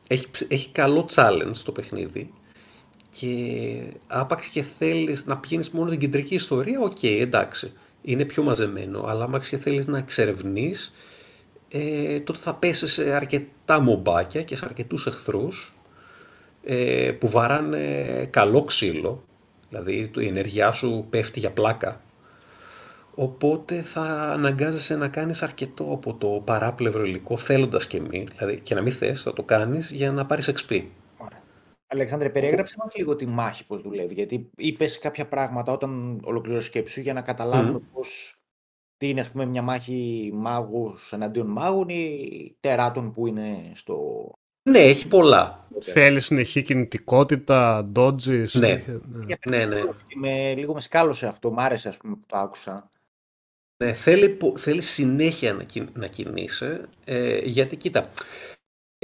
[0.08, 2.34] έχει, ψ- έχει καλό challenge το παιχνίδι
[3.10, 7.72] και άπαξ και θέλεις να πηγαίνεις μόνο την κεντρική ιστορία, οκ, εντάξει,
[8.02, 10.94] είναι πιο μαζεμένο, αλλά άπαξ και θέλεις να εξερευνείς,
[11.70, 15.74] ε, τότε θα πέσεις σε αρκετά μομπάκια και σε αρκετούς εχθρούς
[16.64, 19.24] ε, που βαράνε καλό ξύλο,
[19.70, 22.02] δηλαδή η ενέργειά σου πέφτει για πλάκα.
[23.22, 28.76] Οπότε θα αναγκάζεσαι να κάνεις αρκετό από το παράπλευρο υλικό θέλοντας και μη, δηλαδή και
[28.76, 30.84] να μην θες θα το κάνεις για να πάρεις XP.
[31.18, 31.42] Ωραία.
[31.88, 36.94] Αλεξάνδρε, περιέγραψε μας λίγο τη μάχη πώς δουλεύει, γιατί είπες κάποια πράγματα όταν ολοκληρώσεις σκέψη
[36.94, 38.36] σου για να καταλάβουμε πώς
[38.98, 44.30] τι είναι ας πούμε μια μάχη μάγους εναντίον μάγων ή τεράτων που είναι στο...
[44.70, 45.68] Ναι, έχει πολλά.
[45.82, 48.52] Θέλεις συνεχή κινητικότητα, dodges.
[48.52, 48.68] Ναι.
[48.68, 49.00] τέτοια,
[49.46, 49.58] ναι.
[49.58, 49.82] Ναι, ναι.
[50.16, 52.91] Με, λίγο με σκάλωσε αυτό, μ' άρεσε ας πούμε που το άκουσα.
[53.82, 58.12] Ναι, θέλει, πο- θέλει συνέχεια να, κιν- να κινείσαι, ε, γιατί κοίτα,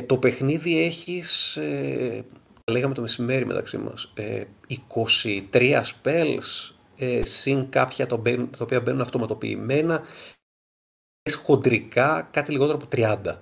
[0.06, 2.26] το παιχνίδι έχεις, ε,
[2.72, 8.82] λέγαμε το μεσημέρι μεταξύ μας, ε, 23 spells, ε, συν κάποια τα, μπαίνουν- τα οποία
[8.82, 10.06] μπαίνουν αυτοματοποιημένα,
[11.24, 13.42] έχεις χοντρικά κάτι λιγότερο από 30.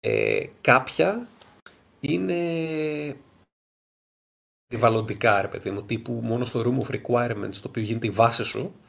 [0.00, 1.28] Ε, κάποια
[2.00, 3.16] είναι
[4.66, 8.44] περιβαλλοντικά, ρε παιδί μου, τύπου μόνο στο Room of Requirements, το οποίο γίνεται η βάση
[8.44, 8.81] σου, είσαι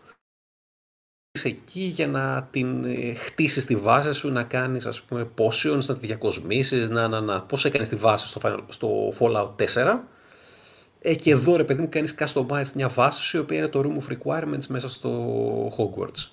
[1.42, 5.98] εκεί για να την ε, χτίσεις τη βάση σου, να κάνεις ας πούμε potions, να
[5.98, 7.42] τη διακοσμήσεις, να, να, να.
[7.42, 10.00] Πώς έκανες τη βάση στο, Final- στο Fallout 4.
[11.00, 13.80] Ε, και εδώ ρε παιδί μου κάνεις customize μια βάση σου, η οποία είναι το
[13.84, 16.30] Room of Requirements μέσα στο Hogwarts.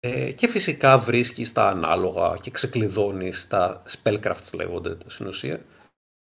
[0.00, 5.64] Ε, και φυσικά βρίσκεις τα ανάλογα και ξεκλειδώνεις τα spellcrafts λέγονται στην ουσία.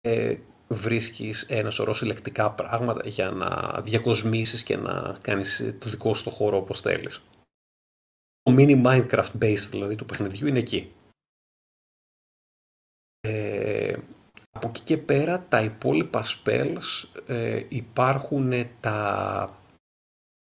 [0.02, 6.23] Ε, βρίσκεις ένα σωρό συλλεκτικά πράγματα για να διακοσμήσεις και να κάνεις το δικό σου
[6.23, 7.21] το χώρο όπως θέλεις.
[8.41, 10.91] Το mini Minecraft based δηλαδή του παιχνιδιού είναι εκεί.
[13.19, 13.97] Ε,
[14.51, 19.60] από εκεί και πέρα τα υπόλοιπα spells ε, υπάρχουν τα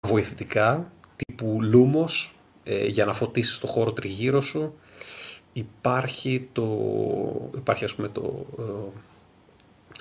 [0.07, 2.33] βοηθητικά τύπου Lumos
[2.65, 4.79] ε, για να φωτίσεις το χώρο τριγύρω σου.
[5.53, 8.99] Υπάρχει το, υπάρχει ας πούμε το, ε,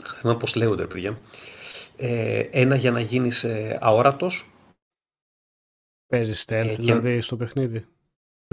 [0.08, 1.18] θυμάμαι πώς λέγονται ρε παιδιά,
[1.98, 4.50] ε, ένα για να γίνεις ε, αόρατος.
[6.08, 7.86] Παίζεις stealth Ε, και- δηλαδή στο παιχνίδι.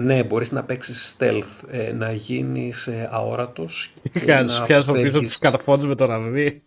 [0.03, 4.93] Ναι, μπορείς να παίξεις stealth, ε, να γίνεις ε, αόρατος και Κάνεις να πιάσεις από
[4.93, 6.63] πίσω αποφεύγεις- τους καταφόντους με το ραβδί.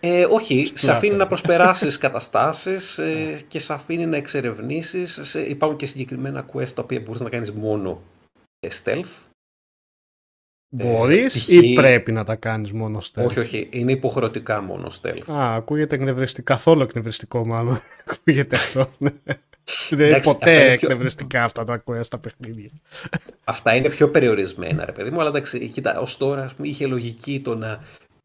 [0.00, 0.96] Ε, όχι, σε Σπλάτα.
[0.98, 5.18] αφήνει να προσπεράσεις καταστάσεις ε, και σε αφήνει να εξερευνήσεις.
[5.22, 8.02] Σε, υπάρχουν και συγκεκριμένα quest τα οποία μπορείς να κάνεις μόνο
[8.60, 9.23] ε, stealth.
[10.76, 11.48] Μπορείς π.χ.
[11.48, 15.32] ή πρέπει να τα κάνεις μόνο stealth; Όχι, όχι, είναι υποχρεωτικά μόνο stealth.
[15.32, 16.54] Α, ακούγεται εκνευριστικό.
[16.54, 17.80] Καθόλου εκνευριστικό, μάλλον.
[18.10, 18.90] ακούγεται αυτό.
[18.98, 19.10] ναι.
[19.90, 22.70] Δεν είναι Εντάξει, αυτά ποτέ είναι πιο- εκνευριστικά αυτά τα quest στα παιχνίδια.
[23.44, 26.86] Αυτά είναι πιο περιορισμένα, ρε παιδί μου, αλλά εντάξει, κοίτα, ως τώρα ας πούμε, είχε
[26.86, 27.80] λογική το να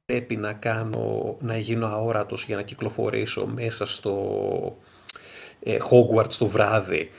[0.05, 4.77] πρέπει να κάνω, να γίνω αόρατος για να κυκλοφορήσω μέσα στο
[5.59, 7.09] ε, Hogwarts το βράδυ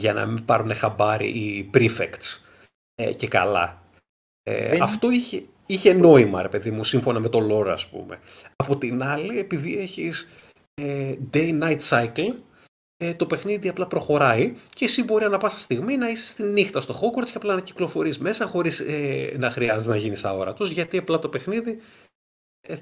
[0.00, 2.38] για να μην πάρουν χαμπάρι οι prefects
[2.94, 3.81] ε, και καλά.
[4.42, 8.18] Ε, Δεν- Αυτό είχε, είχε νόημα, ρε παιδί μου, σύμφωνα με το lore, ας πούμε.
[8.56, 10.28] Από την άλλη, επειδή έχεις
[10.74, 12.34] ε, day-night cycle,
[12.96, 16.80] ε, το παιχνίδι απλά προχωράει και εσύ μπορεί ανά πάσα στιγμή να είσαι στη νύχτα
[16.80, 20.98] στο Hogwarts και απλά να κυκλοφορείς μέσα χωρίς ε, να χρειάζεται να γίνεις αόρατος γιατί
[20.98, 21.78] απλά το παιχνίδι
[22.68, 22.76] ε,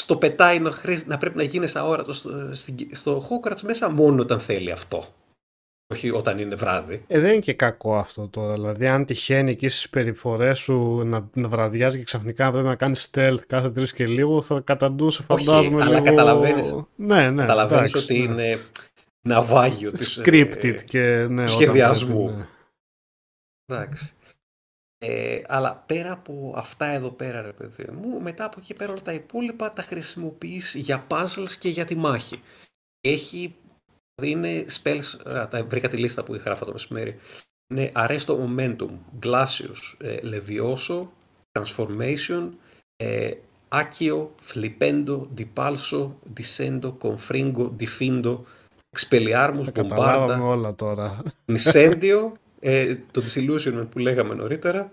[0.00, 0.72] στο πετάει να,
[1.06, 2.30] να πρέπει να γίνεις αόρατος στο,
[2.92, 5.14] στο Hogwarts μέσα μόνο όταν θέλει αυτό.
[5.94, 7.04] Όχι όταν είναι βράδυ.
[7.06, 8.52] Ε, δεν είναι και κακό αυτό τώρα.
[8.52, 13.10] Δηλαδή, αν τυχαίνει εκεί στις περιφορές σου να, να βραδιάζει και ξαφνικά πρέπει να κάνεις
[13.12, 15.76] stealth κάθε τρεις και λίγο, θα καταντούσε φαντάζομαι.
[15.76, 16.04] Όχι, αλλά λίγο...
[16.04, 16.86] καταλαβαίνει.
[16.96, 17.40] Ναι, ναι.
[17.40, 18.42] Καταλαβαίνεις ότι ναι.
[18.42, 18.58] είναι
[19.20, 20.20] ναυάγιο της.
[20.24, 22.24] Scripted ε, και ναι, σχεδιασμού.
[22.24, 22.46] Όταν, ναι.
[23.66, 24.12] Εντάξει.
[24.98, 29.02] Ε, αλλά πέρα από αυτά εδώ πέρα, ρε παιδί μου, μετά από εκεί πέρα όλα
[29.02, 32.42] τα υπόλοιπα τα χρησιμοποιείς για puzzles και για τη μάχη.
[33.00, 33.67] Έχει, δηλαδή
[34.18, 35.20] δηλαδή είναι spells,
[35.66, 37.18] βρήκα τη λίστα που είχα το μεσημέρι.
[37.74, 38.90] Είναι Arresto Momentum,
[39.22, 40.16] Glacius, ε,
[41.52, 42.48] Transformation,
[43.68, 48.44] Άκιο, Φλιπέντο, Διπάλσο, Δισέντο, Κομφρίγκο, Διφίντο,
[48.90, 50.42] Εξπελιάρμου, Μπομπάρντα.
[50.42, 50.74] όλα
[52.60, 54.92] ε, το disillusion που λέγαμε νωρίτερα.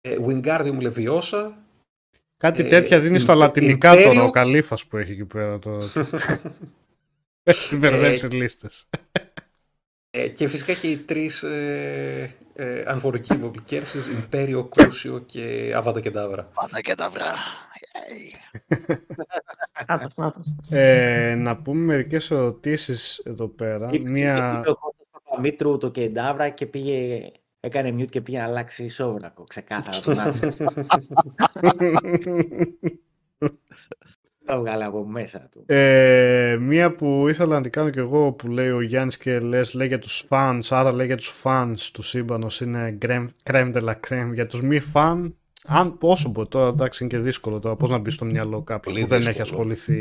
[0.00, 1.50] Ε, Wingardium Leviosa.
[2.36, 4.02] Κάτι ε, τέτοια δίνεις στα λατινικά Imperio.
[4.04, 4.30] τώρα ο
[4.88, 5.58] που έχει εκεί πέρα.
[5.58, 5.78] Το...
[7.52, 8.88] Έχει μπερδέψει Ε, λίστες.
[10.10, 16.44] ε, και φυσικά και οι τρεις ε, ε, Unforgivable Curses, Imperio, Crucio και Avada Kedavra.
[16.54, 17.34] Πάντα και τα βρά.
[19.88, 20.46] Νάτος, νάτος.
[20.70, 23.88] Ε, να πούμε μερικές ερωτήσεις εδώ πέρα.
[23.92, 24.56] Είπε- Μία...
[24.60, 27.30] είπε ο Κώστας Παπαμήτρου το Κεντάβρα και πήγε,
[27.60, 29.44] έκανε mute και πήγε να αλλάξει σόβρακο.
[29.44, 30.54] Ξεκάθαρα τον άφησε.
[34.44, 35.64] Τα βγάλε από μέσα του.
[35.66, 39.74] Ε, μία που ήθελα να την κάνω κι εγώ που λέει ο Γιάννης και λες
[39.74, 43.80] λέει για τους fans, άρα λέει για τους fans του σύμπανος είναι crème crème de
[43.82, 44.30] la crème.
[44.32, 45.32] Για τους μη fan,
[45.66, 48.92] αν πόσο μπορεί τώρα, εντάξει είναι και δύσκολο τώρα, πώς να μπει στο μυαλό κάποιου
[48.92, 49.50] Πολύ που δεν έχει δύσκολο.
[49.50, 50.00] ασχοληθεί.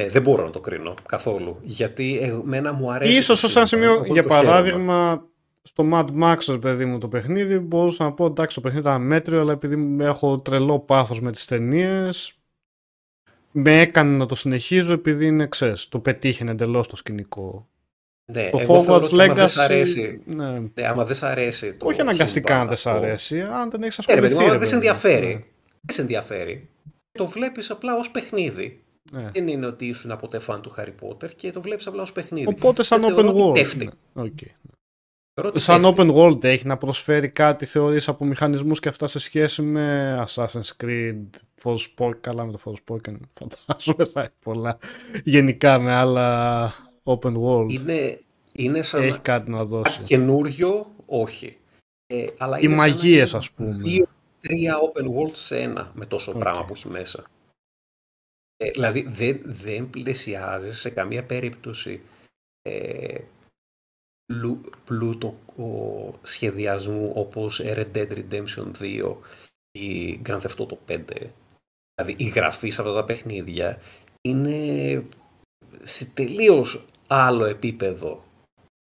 [0.00, 1.58] Ναι, δεν μπορώ να το κρίνω καθόλου.
[1.62, 3.16] Γιατί εμένα μου αρέσει.
[3.16, 4.48] Ίσως το ως ένα σύμπαν, σημείο, οπότε για το χαίρομαι.
[4.50, 5.26] παράδειγμα,
[5.62, 9.02] στο Mad Max, ρε παιδί μου, το παιχνίδι, μπορούσα να πω εντάξει, το παιχνίδι ήταν
[9.02, 12.37] μέτριο, αλλά επειδή έχω τρελό πάθος με τις ταινίες,
[13.60, 17.68] με έκανε να το συνεχίζω επειδή είναι, ξέρεις, το πετύχαινε εντελώς το σκηνικό.
[18.32, 21.14] Ναι, Το εγώ θεωρώ Hogwarts ότι άμα δεν σ' Legacy, αρέσει, ναι, ναι, άμα δεν
[21.16, 24.14] σ' αρέσει το όχι αναγκαστικά σύμπαν αν δεν σ' αυτό, αρέσει, αν δεν έχεις Ναι,
[24.14, 24.34] ρε παιδί ασχοληθεί.
[24.34, 24.92] μου, άμα ρε δεν σε παιδί μου.
[24.92, 25.32] ενδιαφέρει.
[25.80, 26.68] Δεν σε ενδιαφέρει.
[27.10, 28.82] Το βλέπεις απλά ως παιχνίδι.
[29.12, 29.30] Ναι, ναι.
[29.30, 32.46] Δεν είναι ότι ήσουν ποτέ φαν του Harry Potter και το βλέπεις απλά ως παιχνίδι.
[32.46, 33.52] Οπότε σαν Δεν open θεωρώ ότι world.
[33.54, 33.84] πέφτει.
[33.84, 34.38] ναι, οκ.
[34.38, 35.96] Θεωρώ ότι Σαν πέφτει.
[35.96, 40.70] open world έχει να προσφέρει κάτι θεωρείς από μηχανισμούς και αυτά σε σχέση με Assassin's
[40.84, 41.24] Creed,
[41.62, 44.78] Forspoken, καλά με το Forspoken φαντάζομαι θα έχει πολλά
[45.24, 46.72] γενικά με άλλα
[47.02, 47.66] open world.
[47.72, 48.20] Είναι,
[48.52, 50.00] είναι σαν Έχει κάτι να δώσει.
[50.00, 51.56] καινούριο, όχι.
[52.06, 53.70] Ε, αλλά Οι είναι σαν να μαγείες, είναι ας πούμε.
[53.70, 56.38] Δύο-τρία open world σε ένα με τόσο Οκ.
[56.38, 57.24] πράγμα που έχει μέσα.
[58.56, 62.00] Ε, δηλαδή δεν, δεν πλησιάζει σε καμία περίπτωση
[62.62, 63.37] ε, πλου,
[64.84, 65.64] πλούτο ο,
[66.22, 69.16] σχεδιασμού όπως Red Dead Redemption 2
[69.78, 71.00] ή Grand Theft Auto 5.
[71.94, 73.80] Δηλαδή η γραφή σε αυτά τα παιχνίδια
[74.20, 75.04] είναι
[75.82, 78.24] σε τελείως άλλο επίπεδο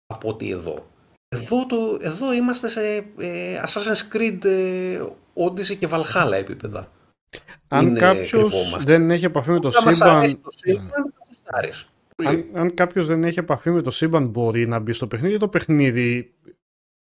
[0.06, 0.90] από ότι εδώ.
[1.36, 6.92] Εδώ, το, εδώ είμαστε σε ε, Assassin's Creed ε, Odyssey και Valhalla επίπεδα.
[7.68, 8.92] Αν είναι κάποιος κρυβόμαστε.
[8.92, 10.42] δεν έχει επαφή με το Αν μας αρέσει σύμπαν...
[10.42, 11.84] το σύμπαν, το γουστάρεις.
[11.84, 11.91] Πολύ.
[12.28, 15.48] Αν, αν κάποιος δεν έχει επαφή με το σύμπαν μπορεί να μπει στο παιχνίδι, το
[15.48, 16.34] παιχνίδι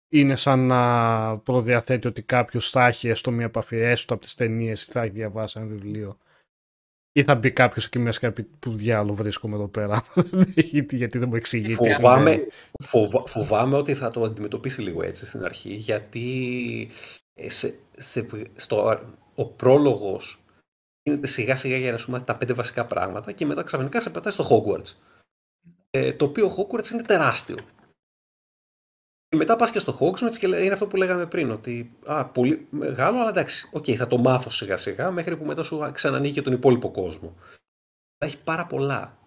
[0.08, 4.86] είναι σαν να προδιαθέτει ότι κάποιος θα έχει έστω μια επαφή, έστω από τις ταινίες
[4.86, 6.18] ή θα έχει διαβάσει ένα βιβλίο.
[7.12, 10.04] Ή θα μπει κάποιος εκεί μέσα και πει που διάλογο βρίσκομαι εδώ πέρα.
[10.54, 12.50] γιατί, γιατί δεν μου εξηγεί τι Φοβάμαι, συμβαίνει.
[12.84, 16.88] φοβα- φοβάμαι ότι θα το αντιμετωπίσει λίγο έτσι στην αρχή, γιατί
[17.34, 18.98] ε, σε, σε, στο,
[19.34, 20.40] ο πρόλογος
[21.02, 24.10] γίνεται σιγά σιγά για να σου μάθει τα πέντε βασικά πράγματα και μετά ξαφνικά σε
[24.10, 24.92] πετάει στο Hogwarts.
[25.91, 27.57] Ε, το οποίο Hogwarts είναι τεράστιο.
[29.28, 32.26] Και μετά πας και στο Hogwarts και λέ- είναι αυτό που λέγαμε πριν, ότι α,
[32.26, 36.32] πολύ μεγάλο, αλλά εντάξει, οκ, θα το μάθω σιγά σιγά μέχρι που μετά σου ξανανοίγει
[36.34, 37.34] και τον υπόλοιπο κόσμο.
[38.18, 39.18] Αλλά έχει πάρα πολλά,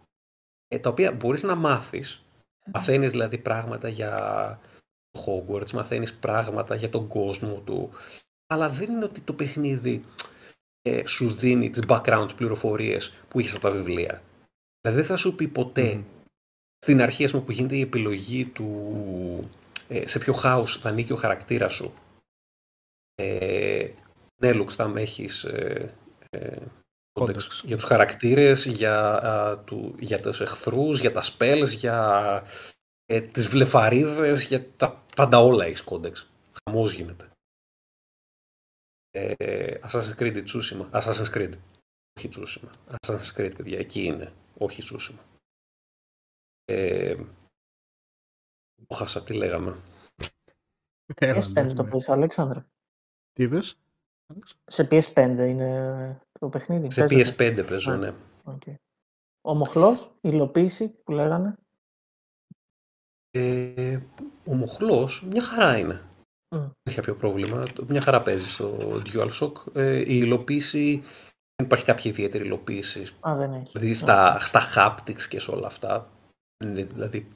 [0.67, 2.25] ε, τα οποία μπορείς να μάθεις
[2.73, 4.11] Μαθαίνεις δηλαδή πράγματα για
[5.09, 7.89] το Hogwarts, μαθαίνεις πράγματα για τον κόσμο του,
[8.47, 10.05] αλλά δεν είναι ότι το παιχνίδι
[10.81, 14.23] ε, σου δίνει τις background πληροφορίες που είχες από τα βιβλία.
[14.81, 16.03] Δηλαδή δεν θα σου πει ποτέ Μμμ.
[16.85, 19.39] Στην αρχή ας πούμε, που γίνεται η επιλογή του
[19.87, 21.93] ε, σε ποιο house θα ανήκει ο χαρακτήρας σου.
[23.15, 23.89] Ε,
[24.41, 25.95] ναι, Λουξτάμ, έχεις ε,
[26.29, 26.57] ε,
[27.19, 27.29] Codex.
[27.29, 32.43] codex για τους χαρακτήρες, για, α, του, για τους εχθρούς, για τα spells, για
[33.05, 36.29] ε, τις βλεφαρίδες, για τα πάντα όλα έχεις codex.
[36.63, 37.29] Χαμός γίνεται.
[39.11, 41.01] Ε, Assassin's Creed ή Tsushima.
[41.01, 41.53] Assassin's Creed.
[42.17, 42.95] Όχι Tsushima.
[42.95, 43.79] Assassin's Creed, παιδιά.
[43.79, 44.33] Εκεί είναι.
[44.57, 45.30] Όχι Tsushima.
[46.65, 47.15] Ε,
[48.87, 49.77] το χάσα, τι λέγαμε.
[51.15, 51.89] Έλα, PS5 ναι, το ναι.
[51.89, 52.65] πες, Αλέξανδρε.
[53.33, 53.77] Τι είπες;
[54.65, 56.91] Σε PS5 είναι το παιχνίδι.
[56.91, 57.49] Σε παίζεται.
[57.61, 57.97] PS5 παίζω, Α.
[57.97, 58.13] ναι.
[58.43, 58.61] Οκ.
[59.41, 61.55] Ο μοχλός, υλοποίηση που λέγανε.
[63.31, 63.99] Ε,
[64.45, 65.93] ο μοχλός μια χαρά είναι.
[66.55, 66.59] Μμ.
[66.59, 67.63] Δεν έχει κάποιο πρόβλημα.
[67.65, 69.75] Το- Μια χαρά παίζει στο DualShock.
[69.75, 71.03] Ε, η υλοποίηση,
[71.55, 73.05] δεν υπάρχει κάποια ιδιαίτερη υλοποίηση.
[73.27, 73.71] Α, δεν έχει.
[73.71, 76.09] Δηλαδή στα, στα haptics και σε όλα αυτά.
[76.61, 77.27] Δεν είναι, Δηλαδή,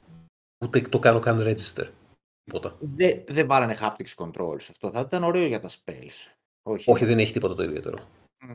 [0.64, 1.88] ούτε το κάνω καν register.
[2.44, 2.76] Τίποτα.
[2.80, 4.66] Δεν δεν βάλανε haptics controls.
[4.70, 6.36] Αυτό θα ήταν ωραίο για τα spells.
[6.62, 6.90] Όχι.
[6.90, 7.98] Όχι, δεν έχει τίποτα το ιδιαίτερο.
[8.44, 8.54] Μμ.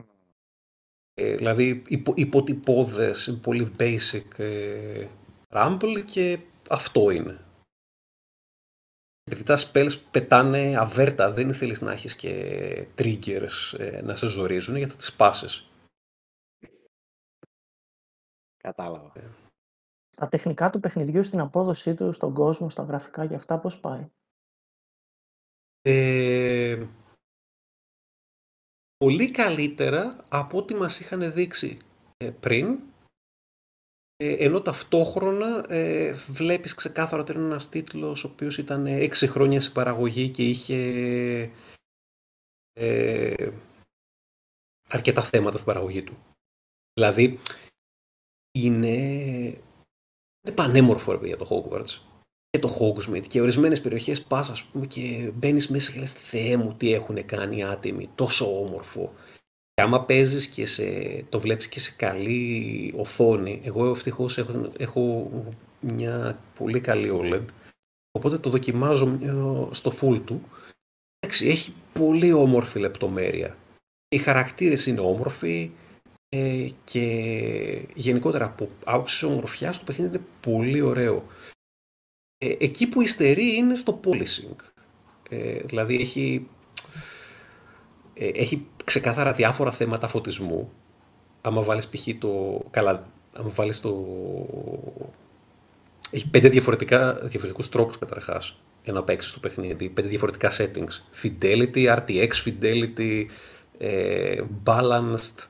[1.14, 5.08] Ε, δηλαδή, υπο, υποτυπώδες, πολύ basic ε,
[5.48, 6.38] rumble και
[6.70, 7.44] αυτό είναι.
[9.24, 14.76] Γιατί τα spells πετάνε αβέρτα, δεν θέλεις να έχεις και triggers ε, να σε ζορίζουν
[14.76, 15.70] γιατί θα τις πάσεις.
[18.56, 19.12] Κατάλαβα.
[20.16, 24.10] Στα τεχνικά του παιχνιδιού, στην απόδοσή του, στον κόσμο, στα γραφικά και αυτά, πώς πάει;
[25.82, 26.86] Ε,
[28.96, 31.78] πολύ καλύτερα από ό,τι μας είχαν δείξει
[32.16, 32.78] ε, πριν,
[34.16, 39.60] ε, ενώ ταυτόχρονα ε, βλέπεις ξεκάθαρα ότι είναι ένας τίτλος ο οποίος ήταν 6 χρόνια
[39.60, 40.80] σε παραγωγή και είχε
[42.72, 43.52] ε,
[44.88, 46.16] αρκετά θέματα στην παραγωγή του.
[46.94, 47.38] Δηλαδή,
[48.58, 49.60] είναι,
[50.42, 51.98] είναι πανέμορφο ρε παιδιά το Hogwarts
[52.50, 56.56] και το Hogsmeade και ορισμένες περιοχές πας ας πούμε και μπαίνεις μέσα και λες Θεέ
[56.56, 59.12] μου τι έχουν κάνει οι άτιμοι, τόσο όμορφο.
[59.74, 60.84] Και άμα παίζεις και σε,
[61.28, 65.30] το βλέπεις και σε καλή οθόνη, εγώ ευτυχώς έχω, έχω
[65.80, 67.44] μια πολύ καλή OLED,
[68.12, 70.42] οπότε το δοκιμάζω ε, στο full του.
[71.18, 73.56] Εντάξει, έχει πολύ όμορφη λεπτομέρεια.
[74.08, 75.70] Οι χαρακτήρες είναι όμορφοι
[76.34, 81.26] ε, και γενικότερα από άποψη ομορφιάς το παιχνίδι είναι πολύ ωραίο.
[82.38, 84.56] Ε, εκεί που υστερεί είναι στο polishing.
[85.28, 86.48] Ε, δηλαδή έχει,
[88.14, 90.72] ε, έχει ξεκάθαρα διάφορα θέματα φωτισμού.
[91.40, 92.08] Άμα βάλεις π.χ.
[92.18, 92.62] το...
[92.70, 94.06] Καλά, άμα βάλεις το...
[96.10, 99.88] Έχει πέντε διαφορετικά, διαφορετικούς τρόπους καταρχάς για να παίξεις το παιχνίδι.
[99.88, 101.22] Πέντε διαφορετικά settings.
[101.22, 103.24] Fidelity, RTX Fidelity,
[103.78, 105.46] ε, Balanced,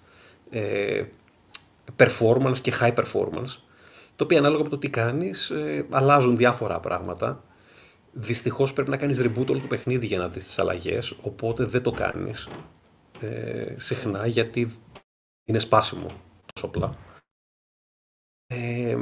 [0.53, 1.05] ε,
[1.97, 3.57] Performance και High Performance
[4.17, 7.45] το οποίο ανάλογα με το τι κάνεις ε, αλλάζουν διάφορα πράγματα.
[8.13, 11.83] Δυστυχώς πρέπει να κάνεις reboot όλο το παιχνίδι για να δεις τις αλλαγές, οπότε δεν
[11.83, 12.49] το κάνεις
[13.21, 14.81] ε, συχνά γιατί
[15.45, 16.07] είναι σπάσιμο
[16.53, 16.99] τόσο απλά.
[18.47, 18.99] Ε,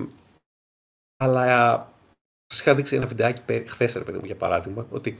[1.16, 1.76] αλλά
[2.46, 5.18] σας είχα δείξει ένα βιντεάκι χθες, ρε παιδί μου, για παράδειγμα, ότι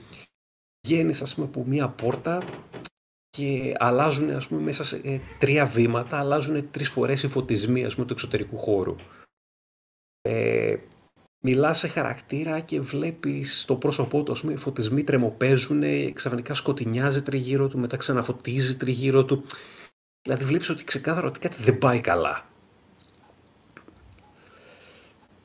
[0.87, 2.45] βγαίνεις ας πούμε από μία πόρτα
[3.31, 7.95] και αλλάζουν ας πούμε μέσα σε ε, τρία βήματα, αλλάζουν τρεις φορές οι φωτισμοί ας
[7.95, 8.97] πούμε του εξωτερικού χώρου
[10.22, 10.76] ε,
[11.43, 17.22] μιλάς σε χαρακτήρα και βλέπεις στο πρόσωπό του, ας πούμε, οι φωτισμοί τρεμοπαίζουν, ξαφνικά σκοτεινιάζει
[17.22, 19.45] τριγύρω του, μετά ξαναφωτίζει τριγύρω του.
[20.22, 22.45] Δηλαδή βλέπεις ότι ξεκάθαρα ότι κάτι δεν πάει καλά.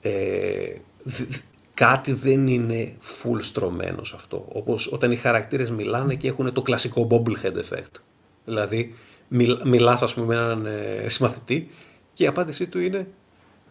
[0.01, 1.33] Ε, δ-
[1.75, 4.45] κάτι δεν είναι full στρωμένο σε αυτό.
[4.53, 7.99] Όπως όταν οι χαρακτήρες μιλάνε και έχουν το κλασικό bobblehead effect.
[8.45, 8.95] Δηλαδή,
[9.27, 11.69] μιλ, μιλάς ας πούμε με έναν ε, συμμαθητή
[12.13, 13.07] και η απάντησή του είναι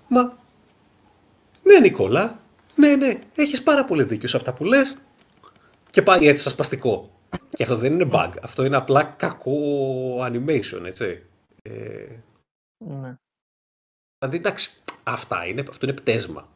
[0.09, 0.37] «Μα
[1.65, 2.39] ναι, Νικόλα.
[2.77, 4.97] Ναι, ναι, έχεις πάρα πολύ δίκιο σε αυτά που λες.
[5.91, 7.11] Και πάει έτσι σασπαστικό.
[7.51, 8.31] Και αυτό δεν είναι bug.
[8.43, 9.59] Αυτό είναι απλά κακό
[10.25, 11.23] animation, έτσι.
[11.63, 12.07] Ε,
[12.85, 13.15] Ναι.
[14.19, 14.71] δηλαδή, εντάξει,
[15.03, 16.49] αυτά είναι, αυτό είναι πτέσμα.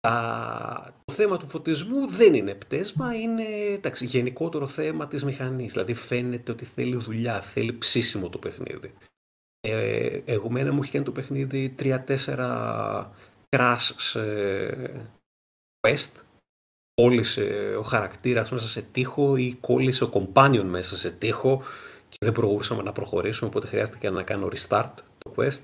[0.00, 0.12] Α,
[1.04, 5.72] το θέμα του φωτισμού δεν είναι πτέσμα, είναι εντάξει, γενικότερο θέμα της μηχανής.
[5.72, 8.94] Δηλαδή φαίνεται ότι θέλει δουλειά, θέλει ψήσιμο το παιχνίδι.
[9.60, 13.04] Ε, εγώ μένα μου έχει κάνει το παιχνίδι 3-4
[13.48, 14.20] crash σε
[15.80, 16.12] quest.
[16.94, 21.62] Κόλλησε ο χαρακτήρας μέσα σε τείχο ή κόλλησε ο companion μέσα σε τείχο
[22.08, 25.62] και δεν μπορούσαμε να προχωρήσουμε, οπότε χρειάστηκε να κάνω restart το quest.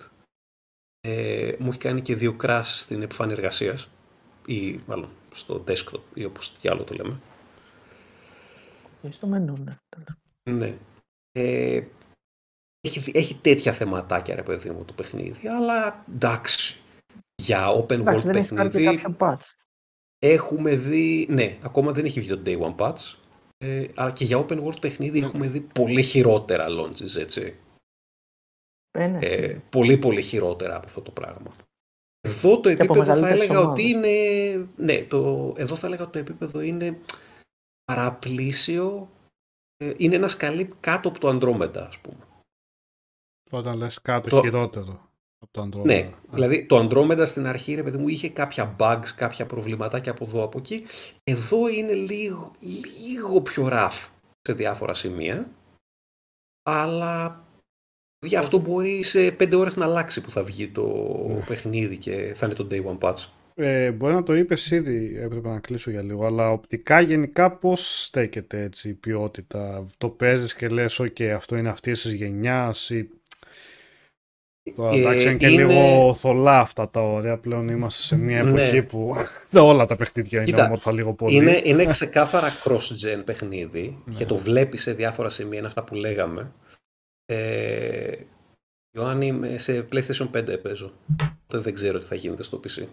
[1.01, 3.89] Ε, μου έχει κάνει και δύο crash στην επιφάνεια εργασίας
[4.47, 7.21] ή μάλλον στο desktop ή όπως τι άλλο το λέμε.
[9.03, 9.77] Και στο μενού, ναι.
[10.51, 10.77] Ναι.
[11.33, 11.83] Ε,
[12.81, 16.79] έχει, έχει τέτοια θεματάκια ρε παιδί μου το παιχνίδι, αλλά εντάξει.
[17.43, 19.43] Για open Εντάξει, world δεν έχει πάρει και παιχνίδι κάποιο patch.
[20.19, 23.15] έχουμε δει, ναι, ακόμα δεν έχει βγει το day one patch,
[23.59, 27.57] ε, αλλά και για open world παιχνίδι έχουμε δει πολύ χειρότερα launches, έτσι.
[28.91, 29.63] Ε, ναι, Ε, σίγουρα.
[29.71, 31.55] πολύ πολύ χειρότερα από αυτό το πράγμα.
[32.27, 33.85] Εδώ το Και από επίπεδο θα μεγαλύτερες έλεγα ομάδες.
[33.85, 36.99] ότι είναι, ναι, το, εδώ θα έλεγα ότι το επίπεδο είναι
[37.85, 39.11] παραπλήσιο,
[39.77, 42.25] ε, είναι ένας σκαλί κάτω από το Andromeda, ας πούμε.
[43.51, 45.09] Όταν λες κάτω Το- χειρότερο.
[45.39, 45.85] από το Andromeda.
[45.85, 50.13] Ναι, Α, δηλαδή το Andromeda στην αρχή, ρε παιδί μου, είχε κάποια bugs, κάποια προβληματάκια
[50.13, 50.85] από εδώ από εκεί.
[51.25, 52.53] Εδώ είναι λίγο,
[53.07, 54.09] λίγο πιο rough
[54.43, 55.51] σε διάφορα σημεία.
[56.63, 57.44] Αλλά
[58.25, 60.83] για αυτό μπορεί σε πέντε ώρες να αλλάξει που θα βγει το
[61.29, 61.35] Ναι.
[61.47, 63.25] παιχνίδι και θα είναι το day one patch.
[63.57, 68.03] Ε, μπορεί να το είπες ήδη, έπρεπε να κλείσω για λίγο, αλλά οπτικά γενικά πώς
[68.05, 73.09] στέκεται έτσι η ποιότητα; Το παίζεις και λες, ok, αυτό είναι αυτής της γενιάς ή...
[74.77, 77.37] Τώρα, Ε, εντάξει, είναι και είναι- λίγο θολά αυτά τα ωραία.
[77.37, 78.83] Πλέον είμαστε σε μια εποχή Ναι.
[78.83, 79.17] που
[79.71, 81.35] όλα τα παιχνίδια είναι Κοίτα, όμορφα λίγο πολύ.
[81.35, 84.15] Είναι, είναι ξεκάθαρα cross-gen παιχνίδι Ναι.
[84.15, 86.53] και το βλέπεις σε διάφορα σημεία, είναι αυτά που λέγαμε.
[87.27, 88.17] Ε,
[88.97, 90.93] Ιωάννη, με- σε PlayStation 5 παίζω.
[91.23, 92.87] Οπότε δεν ξέρω τι θα γίνεται στο PC.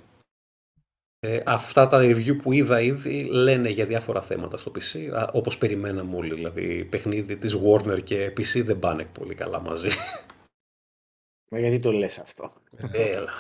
[1.19, 5.57] Ε, αυτά τα review που είδα ήδη λένε για διάφορα θέματα στο PC, α, όπως
[5.57, 6.33] περιμέναμε όλοι.
[6.33, 9.89] Δηλαδή, παιχνίδι της Warner και PC δεν πάνε πολύ καλά μαζί.
[11.51, 12.53] Μα γιατί το λες αυτό;
[12.91, 13.31] Έλα.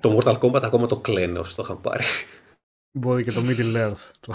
[0.00, 2.04] Το Mortal Kombat ακόμα το κλαίνε όσοι το είχαν πάρει.
[2.98, 4.10] Μπορεί και το Middle Earth.
[4.20, 4.32] Το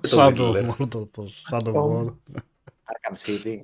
[0.00, 0.76] το Shadow Middle of Earth.
[0.88, 2.04] Mordor, πώς, Shadow of Oh.
[2.04, 2.14] War.
[2.64, 3.60] Arkham City.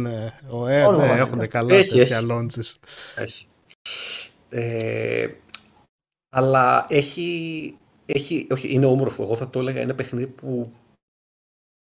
[0.00, 1.20] Ναι, ωραία, Όλα ναι, μαζί.
[1.20, 2.26] έχουν καλά Έχει, τέτοια έχει.
[2.30, 2.74] launches.
[3.16, 3.46] Έχει.
[4.48, 5.28] Ε,
[6.28, 9.22] αλλά έχει, έχει, όχι, είναι όμορφο.
[9.22, 10.72] Εγώ θα το έλεγα, είναι παιχνίδι που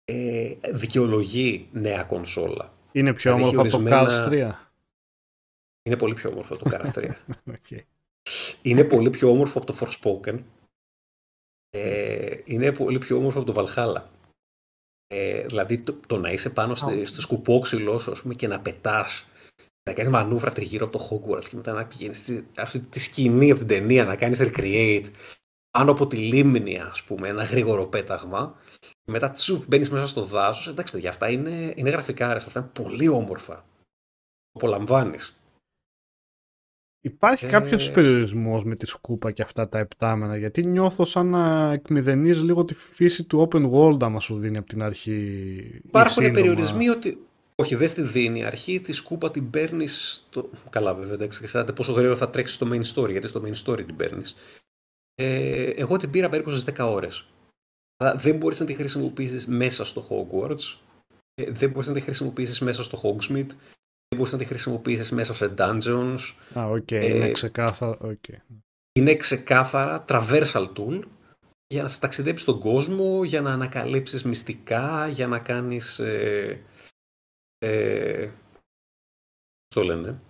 [0.05, 2.73] ε, δικαιολογεί νέα κονσόλα.
[2.91, 4.71] Είναι πιο Δηλαδή, όμορφο από το ορισμένα- Cars 3.
[5.83, 7.09] Είναι πολύ πιο όμορφο από το Cars 3.
[7.49, 7.79] Οκ.
[8.61, 10.39] είναι πολύ πιο όμορφο από το Forspoken.
[11.69, 14.01] Ε, είναι πολύ πιο όμορφο από το Valhalla.
[15.13, 18.59] Ε, δηλαδή το, το να είσαι πάνω στη- στο σκουπόξυλο σου ας πούμε, και να
[18.59, 19.25] πετάς
[19.89, 23.49] να κάνεις μανούβρα τριγύρω από το Hogwarts και μετά να πηγαίνεις στη- αυτή τη σκηνή
[23.51, 25.05] από την ταινία να κάνεις recreate
[25.71, 28.55] πάνω από τη λίμνη ας πούμε ένα γρήγορο πέταγμα.
[28.79, 30.67] Και μετά τσουπ μπαίνεις μέσα στο δάσος.
[30.67, 33.55] Εντάξει παιδιά αυτά είναι, είναι γραφικά αυτά είναι πολύ όμορφα.
[33.55, 35.40] Το απολαμβάνεις
[37.01, 41.71] Υπάρχει Ε, κάποιος περιορισμός με τη σκούπα και αυτά τα επτάμενα, γιατί νιώθω σαν να
[41.71, 45.11] εκμηδενίζει λίγο τη φύση του open world άμα σου δίνει από την αρχή.
[45.11, 46.33] ή Υπάρχουν σύντομα.
[46.33, 47.25] περιορισμοί ότι.
[47.55, 48.39] Όχι, δεν στη δίνει.
[48.39, 50.11] Η αρχή τη σκούπα την παίρνεις.
[50.11, 50.49] Στο...
[50.69, 53.85] Καλά, βέβαια, εντάξει, εξαρτάται πόσο γρήγορα θα τρέξεις στο main story, γιατί στο main story
[53.85, 54.35] την παίρνεις.
[55.15, 57.25] Ε, εγώ την πήρα περίπου στις 10 ώρες.
[57.97, 60.77] Αλλά δεν μπορείς να τη χρησιμοποιήσεις μέσα στο Hogwarts.
[61.33, 63.49] Ε, δεν μπορείς να τη χρησιμοποιήσεις μέσα στο Hogsmeade.
[64.11, 66.19] Δεν μπορείς να τη χρησιμοποιήσεις μέσα σε dungeons.
[66.57, 67.97] Α, οκ, Ε, είναι ξεκάθαρο.
[68.01, 68.23] οκ.
[68.99, 71.01] είναι ξεκάθαρα traversal tool
[71.67, 75.99] για να σε ταξιδέψεις στον κόσμο, για να ανακαλύψεις μυστικά, για να κάνεις...
[75.99, 76.61] Ε,
[77.57, 78.25] ε,
[79.67, 80.21] πώς το λένε,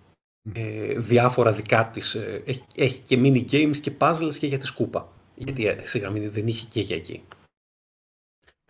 [0.52, 2.14] ε, διάφορα δικά της.
[2.14, 5.12] ε, έχει, έχει και mini games και puzzles και για τη σκούπα.
[5.34, 7.24] Γιατί ε, σιγά μην δεν είχε και για εκεί.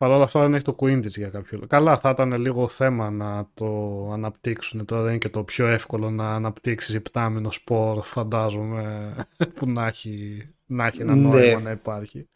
[0.02, 1.66] Παρ' όλα αυτά δεν έχει το Quidditch για κάποιο λόγο.
[1.66, 3.66] Καλά, θα ήταν λίγο θέμα να το
[4.12, 4.84] αναπτύξουν.
[4.84, 9.14] Τώρα δεν είναι και το πιο εύκολο να αναπτύξεις υπτάμενο σπορ, φαντάζομαι,
[9.54, 11.28] που να έχει, να έχει ένα Ναι.
[11.28, 12.28] νόημα να υπάρχει.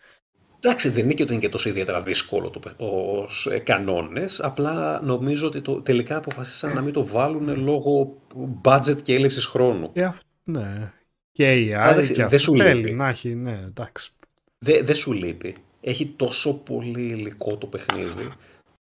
[0.61, 4.41] Εντάξει, δεν είναι και ότι είναι και τόσο ιδιαίτερα δύσκολο το, παι- ως ε, κανόνες,
[4.41, 8.17] απλά νομίζω ότι το, τελικά αποφασίσαν να μην το βάλουν λόγω
[8.65, 9.91] budget και έλλειψης χρόνου.
[9.93, 10.93] Ε, αυ- ναι.
[11.33, 12.93] Και η Αλλά AI εντάξει, και δεν αυτό σου θέλει λείπει.
[12.93, 14.11] να έχει, ναι, εντάξει.
[14.59, 15.57] Δεν δεν σου λείπει.
[15.87, 18.29] Έχει τόσο πολύ υλικό το παιχνίδι.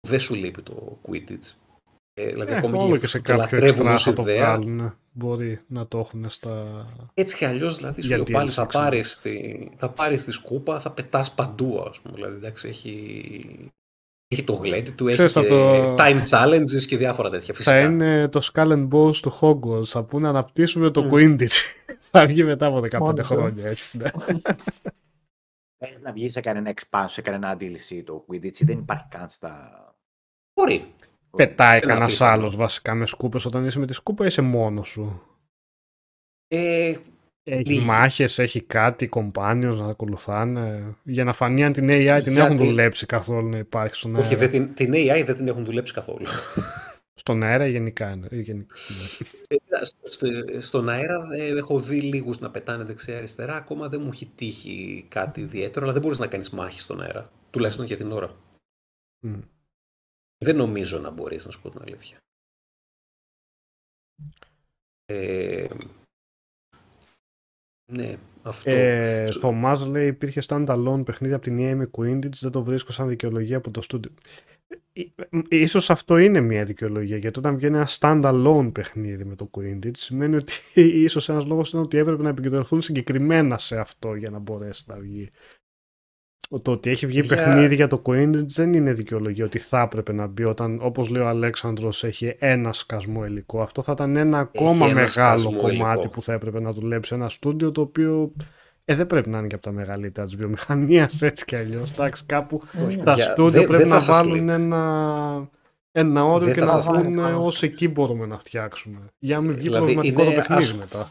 [0.09, 1.55] Δεν σου λείπει το Quidditch.
[2.15, 4.03] Ε, δηλαδή, Ε, ακόμη όλο και και σε αυτούς που το κάποιο λατρεύουν εξτρά ως
[4.03, 4.77] θα το ιδέα, βγάλουν.
[4.77, 4.93] ναι.
[5.13, 6.87] Μπορεί να το έχουν στα...
[7.15, 8.85] έτσι κι αλλιώς, δηλαδή, σου Για λέω πάλι DLC, θα ξέρω.
[8.85, 9.41] πάρεις, τη,
[9.75, 12.15] θα πάρεις τη σκούπα, θα πετάς παντού, ας πούμε.
[12.15, 13.71] Δηλαδή, εντάξει, έχει,
[14.29, 17.55] έχει το γλέντι του, έχει Ξέρεις, θα και το- time challenges και διάφορα τέτοια.
[17.55, 17.75] Φυσικά.
[17.77, 19.85] Θα είναι το Skull and Bones του Hogwarts.
[19.87, 21.11] Θα πούνε να αναπτύσσουμε το Μμ.
[21.15, 21.57] Quidditch.
[22.11, 23.25] θα βγει μετά από 15 Μόνο του.
[23.25, 23.99] χρόνια, έτσι.
[25.81, 25.89] Ναι.
[25.89, 29.71] Πρέπει να βγεις σε κανένα expansion, σε κανένα DLC το Quidditch, δεν υπάρχει καν στα...
[30.61, 30.95] Μπορεί.
[31.37, 32.33] Πετάει Ένα κανένας απίθανο.
[32.33, 35.23] άλλος βασικά με σκούπες όταν είσαι με τη σκούπα ή είσαι μόνος σου.
[36.49, 36.95] Ε,
[37.45, 37.85] Έχει Λίγοι.
[37.85, 40.95] μάχες, έχει κάτι, companions να ακολουθάνε.
[41.03, 44.15] Για να φανεί αν την AI την Για έχουν την- δουλέψει καθόλου να υπάρχει στον
[44.17, 44.27] αέρα.
[44.27, 46.27] όχι, δεν την, την AI δεν την έχουν δουλέψει καθόλου.
[47.21, 48.11] Στον αέρα ή γενικά.
[48.11, 48.75] είναι- ή γενικά.
[48.89, 49.27] ναι.
[49.79, 53.57] Ε, στο- στο- Στον αέρα ε, έχω δει λίγους να πετάνε δεξιά-αριστερά.
[53.57, 57.33] Ακόμα δεν μου έχει τύχει κάτι ιδιαίτερο, αλλά δεν μπορείς να κάνεις μάχη στον αέρα.
[57.51, 58.37] Τουλάχιστον για την ώρα.
[59.27, 59.41] Μμ.
[60.45, 62.17] Δεν νομίζω να μπορείς, να σου πω την αλήθεια.
[65.07, 65.67] Ε,
[67.91, 68.71] ναι, αυτό.
[68.71, 72.93] Ε, Σου- Θωμάς λέει υπήρχε standalone παιχνίδι από την EA με Quidditch, δεν το βρίσκω
[72.93, 74.11] σαν δικαιολογία από το studio.
[74.93, 79.51] Ε, ε, Ίσως αυτό είναι μια δικαιολογία, γιατί όταν βγαίνει ένα standalone παιχνίδι με το
[79.57, 80.53] Quidditch, σημαίνει ότι
[81.05, 84.97] ίσως ένας λόγος είναι ότι έπρεπε να επικεντρωθούν συγκεκριμένα σε αυτό για να μπορέσει να
[84.97, 85.31] βγει.
[86.59, 90.13] Το ότι έχει βγει Για- παιχνίδι για το Quidditch δεν είναι δικαιολογία ότι θα έπρεπε
[90.13, 93.63] να μπει όταν, όπως λέει ο Αλέξανδρος, έχει ένα σκασμό υλικό.
[93.63, 96.09] Αυτό θα ήταν ένα ακόμα ένα μεγάλο σκασμό κομμάτι υλικό.
[96.09, 98.33] που θα έπρεπε να δουλέψει ένα στούντιο το οποίο
[98.85, 101.91] ε, δεν πρέπει να είναι και από τα μεγαλύτερα της βιομηχανίας έτσι κι αλλιώς.
[101.91, 104.55] Εντάξει, κάπου Ε, τα Για- στούντιο δεν- πρέπει δεν να θα σας βάλουν λείψει.
[104.55, 105.49] ένα,
[105.93, 107.33] ένα όριο Δεν και θα να σας δουν λείψει.
[107.39, 108.99] ως εκεί μπορούμε να φτιάξουμε.
[109.19, 110.79] Για να μην βγει Δηλαδή, προβληματικό το είναι παιχνίδι άσχο.
[110.79, 111.11] μετά.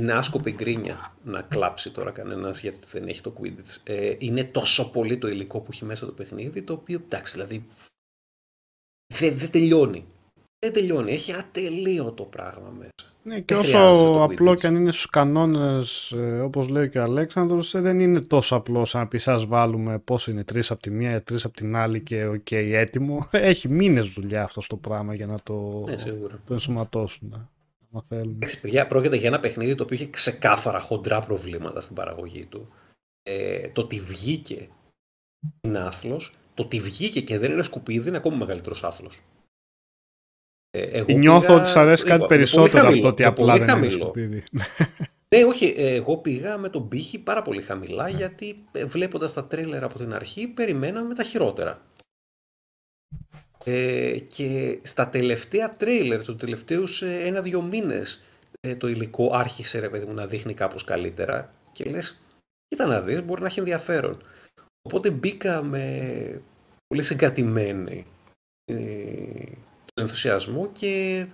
[0.00, 3.76] Είναι άσκοπη γκρίνια να κλάψει τώρα κανένας γιατί δεν έχει το Quidditch.
[3.84, 7.66] Ε, είναι τόσο πολύ το υλικό που έχει μέσα το παιχνίδι, το οποίο εντάξει, δηλαδή.
[9.14, 10.04] Δεν δεν τελειώνει.
[10.58, 11.12] Δεν τελειώνει.
[11.12, 12.90] Έχει ατελείωτο πράγμα μέσα.
[13.22, 14.58] Ναι, και Δεν όσο χρειάζεται το απλό Quidditch.
[14.58, 18.56] και αν είναι στους κανόνες, ε, όπως λέει και ο Αλέξανδρος, ε, δεν είναι τόσο
[18.56, 21.76] απλό σαν να πεις σας βάλουμε πόσο είναι, τρεις από τη μία, τρεις από την
[21.76, 23.28] άλλη και οκ, έτοιμο.
[23.52, 26.40] Έχει μήνες δουλειά αυτό το πράγμα για να το, Ναι, σίγουρα.
[26.46, 27.48] το ενσωματώσουν.
[27.94, 28.34] Αν θέλουν.
[28.34, 32.68] Εντάξει, παιδιά, πρόκειται για ένα παιχνίδι το οποίο είχε ξεκάθαρα χοντρά προβλήματα στην παραγωγή του.
[33.22, 34.68] Ε, το ότι βγήκε
[35.60, 39.18] είναι άθλος, το ότι βγήκε και δεν είναι σκουπίδι είναι ακόμα μεγαλύτερος άθλος.
[40.70, 43.08] Ε, εγώ Νιώθω πήγα- ότι σ' αρέσει είπα, κάτι με πολύ περισσότερο από χαμηλό, το
[43.08, 44.02] ότι με απλά πολύ δεν είναι χαμηλό.
[44.02, 44.44] σκουπίδι.
[45.34, 49.44] Ναι, όχι, ε, εγώ πήγα με τον πύχη πάρα πολύ χαμηλά γιατί ε, βλέποντας τα
[49.46, 51.82] τρέλερ από την αρχή περιμέναμε τα χειρότερα.
[53.64, 58.20] Ε, και στα τελευταία τρέιλερ, του τελευταίους ε, ένα-δύο μήνες
[58.60, 62.18] ε, το υλικό άρχισε ρε παιδί μου να δείχνει κάπως καλύτερα και λες,
[62.68, 64.20] κοίτα να δεις, μπορεί να έχει ενδιαφέρον.
[64.82, 66.42] Οπότε μπήκα με
[66.86, 68.04] πολύ συγκρατημένη
[68.64, 68.74] ε,
[69.84, 71.26] τον ενθουσιασμό και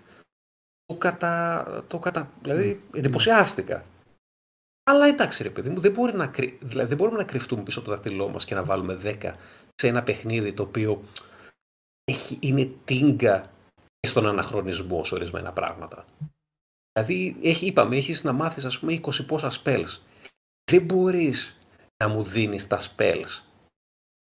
[0.84, 1.84] το κατα...
[1.88, 2.32] Το κατα...
[2.42, 3.84] Δηλαδή εντυπωσιάστηκα.
[4.90, 6.58] Αλλά εντάξει ρε παιδί μου, δεν, μπορεί να κρυ...
[6.62, 9.32] δηλαδή, δεν μπορούμε να κρυφτούμε πίσω από το δάχτυλό μας και να βάλουμε 10
[9.74, 11.02] σε ένα παιχνίδι το οποίο
[12.10, 12.38] έχει...
[12.40, 13.40] είναι τίνγκα
[14.00, 16.04] και στον αναχρονισμό σε ορισμένα πράγματα.
[16.92, 19.98] Δηλαδή, έχει, είπαμε, έχεις να μάθεις ας πούμε 20 πόσα spells.
[20.70, 21.58] Δεν μπορείς
[22.04, 23.42] να μου δίνεις τα spells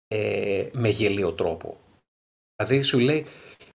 [0.07, 1.79] ε, με γελίο τρόπο.
[2.55, 3.25] Δηλαδή σου λέει,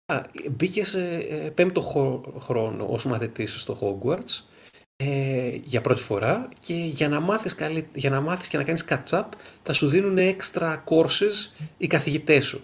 [0.06, 4.44] α, μπήκες σε ε, πέμπτο χο- χρόνο ως μαθητής στο Hogwarts
[4.96, 8.86] ε, για πρώτη φορά και για να, μάθεις καλύ, για να μάθεις και να κάνεις
[8.90, 9.26] catch-up
[9.64, 12.64] θα σου δίνουν extra courses οι καθηγητές σου.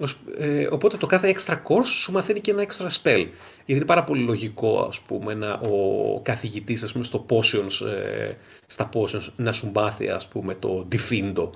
[0.00, 3.26] Ως- ε, οπότε το κάθε extra course σου μαθαίνει και ένα extra spell.
[3.56, 8.32] Γιατί είναι πάρα πολύ λογικό, ας πούμε, να, ο καθηγητής, ας πούμε, στο potions, ε,
[8.66, 11.50] στα potions, να σου μάθει, ας πούμε, το Diffindo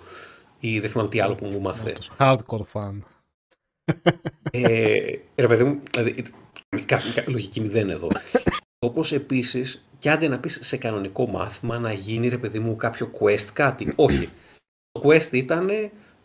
[0.60, 1.90] ή δεν θυμάμαι τι άλλο που μου μάθε.
[1.98, 2.98] Αυτός, Hardcore fan.
[4.50, 6.22] Ε, ρε παιδί μου, δηλαδή,
[6.84, 8.08] κα- κα- λογική μηδέν εδώ.
[8.78, 13.10] Όπως επίσης, και άντε να πεις σε κανονικό μάθημα να γίνει ρε παιδί μου κάποιο
[13.20, 13.92] quest κάτι.
[13.96, 14.28] Όχι.
[14.92, 15.68] Το quest ήταν,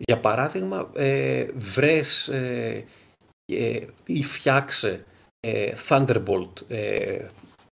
[0.06, 2.86] για παράδειγμα, ε, βρες ε,
[3.54, 5.06] ε, ή φτιάξε
[5.40, 7.28] ε, Thunderbolt ε,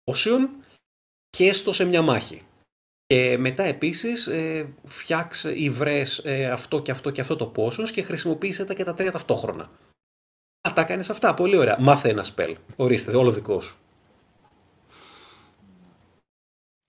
[0.05, 0.49] Potion
[1.31, 2.43] και έστω σε μια μάχη.
[3.07, 7.91] Και μετά επίσης ε, φτιάξε ή βρες ε, αυτό και αυτό και αυτό το potions
[7.93, 9.71] και χρησιμοποίησε τα και τα τρία ταυτόχρονα.
[10.69, 11.35] Α, τα κάνεις αυτά.
[11.35, 11.77] Πολύ ωραία.
[11.81, 12.55] Μάθε ένα spell.
[12.77, 13.79] Ορίστε, όλο δικό σου.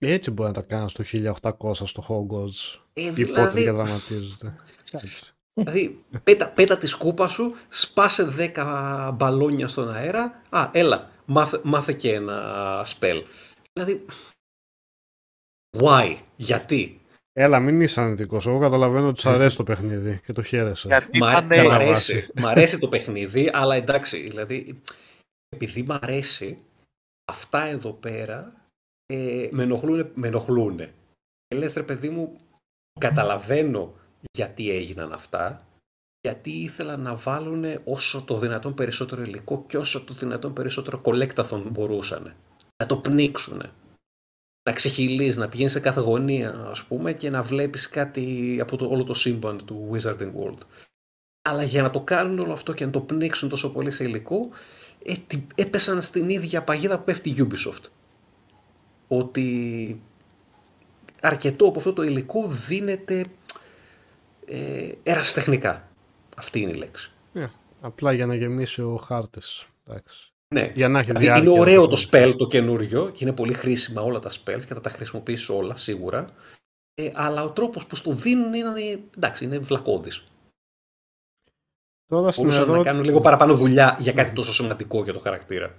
[0.02, 1.04] Έτσι μπορεί να τα κάνεις στο
[1.40, 2.80] 1800 στο Hogwarts.
[2.92, 4.54] Ε, Ή πότε δηλαδή, διαδραματίζεται.
[4.90, 5.24] Κάτσε.
[5.54, 10.42] δηλαδή πέτα, πέτα τη σκούπα σου, σπάσε 10 μπαλόνια στον αέρα.
[10.48, 13.22] Α, έλα, μάθε, μάθε και ένα spell.
[13.72, 14.04] Δηλαδή,
[15.78, 17.00] why, γιατί;
[17.32, 18.46] Έλα, μην είσαι αρνητικός.
[18.46, 20.88] Εγώ καταλαβαίνω ότι σου αρέσει το παιχνίδι και το χαίρεσαι.
[20.88, 24.82] Γιατί Μ' ήταν, αρέσει, μ' να αρέσει, μ' αρέσει το παιχνίδι, αλλά εντάξει, δηλαδή,
[25.48, 26.58] επειδή μ' αρέσει,
[27.24, 28.59] αυτά εδώ πέρα
[29.10, 30.10] ε, με ενοχλούνε.
[30.14, 30.94] Με ενοχλούνε.
[31.46, 32.36] Και λες ρε παιδί μου,
[33.00, 33.94] καταλαβαίνω
[34.36, 35.66] γιατί έγιναν αυτά,
[36.20, 41.68] γιατί ήθελα να βάλουν όσο το δυνατόν περισσότερο υλικό και όσο το δυνατόν περισσότερο κολέκταθον
[41.70, 42.34] μπορούσαν.
[42.82, 43.62] Να το πνίξουν.
[44.68, 48.86] Να ξεχυλείς, να πηγαίνεις σε κάθε γωνία, ας πούμε, και να βλέπεις κάτι από το,
[48.86, 50.58] όλο το σύμπαν του Wizarding World.
[51.48, 54.48] Αλλά για να το κάνουν όλο αυτό και να το πνίξουν τόσο πολύ σε υλικό,
[55.04, 57.84] ε, τι- έπεσαν στην ίδια παγίδα που πέφτει η Ubisoft.
[59.12, 60.00] Ότι
[61.20, 63.24] αρκετό από αυτό το υλικό δίνεται
[64.46, 65.88] ε, ερασιτεχνικά.
[66.36, 67.12] Αυτή είναι η λέξη.
[67.32, 67.46] Ε,
[67.80, 69.66] απλά για να γεμίσει ο χάρτης.
[70.54, 70.72] Ναι.
[70.74, 71.50] Για να έχει Δηλαδή διάρκεια.
[71.50, 74.74] είναι ωραίο το το spell το καινούριο και είναι πολύ χρήσιμα όλα τα spells και
[74.74, 76.24] θα τα χρησιμοποιήσει όλα σίγουρα.
[76.94, 80.24] Ε, αλλά ο τρόπος που στο δίνουν είναι, εντάξει, είναι βλακώδης.
[82.06, 85.18] Τώρα στην Μπορούσαν να ερώ- κάνουν λίγο παραπάνω δουλειά για κάτι τόσο σημαντικό για το
[85.18, 85.74] χαρακτήρα.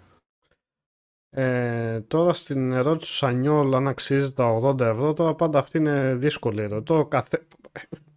[1.34, 6.16] Ε, τώρα στην ερώτηση του Σανιόλ αν αξίζει τα 80 ευρώ, τώρα πάντα αυτή είναι
[6.16, 7.06] δύσκολη ερώτηση.
[7.10, 7.48] Καθε...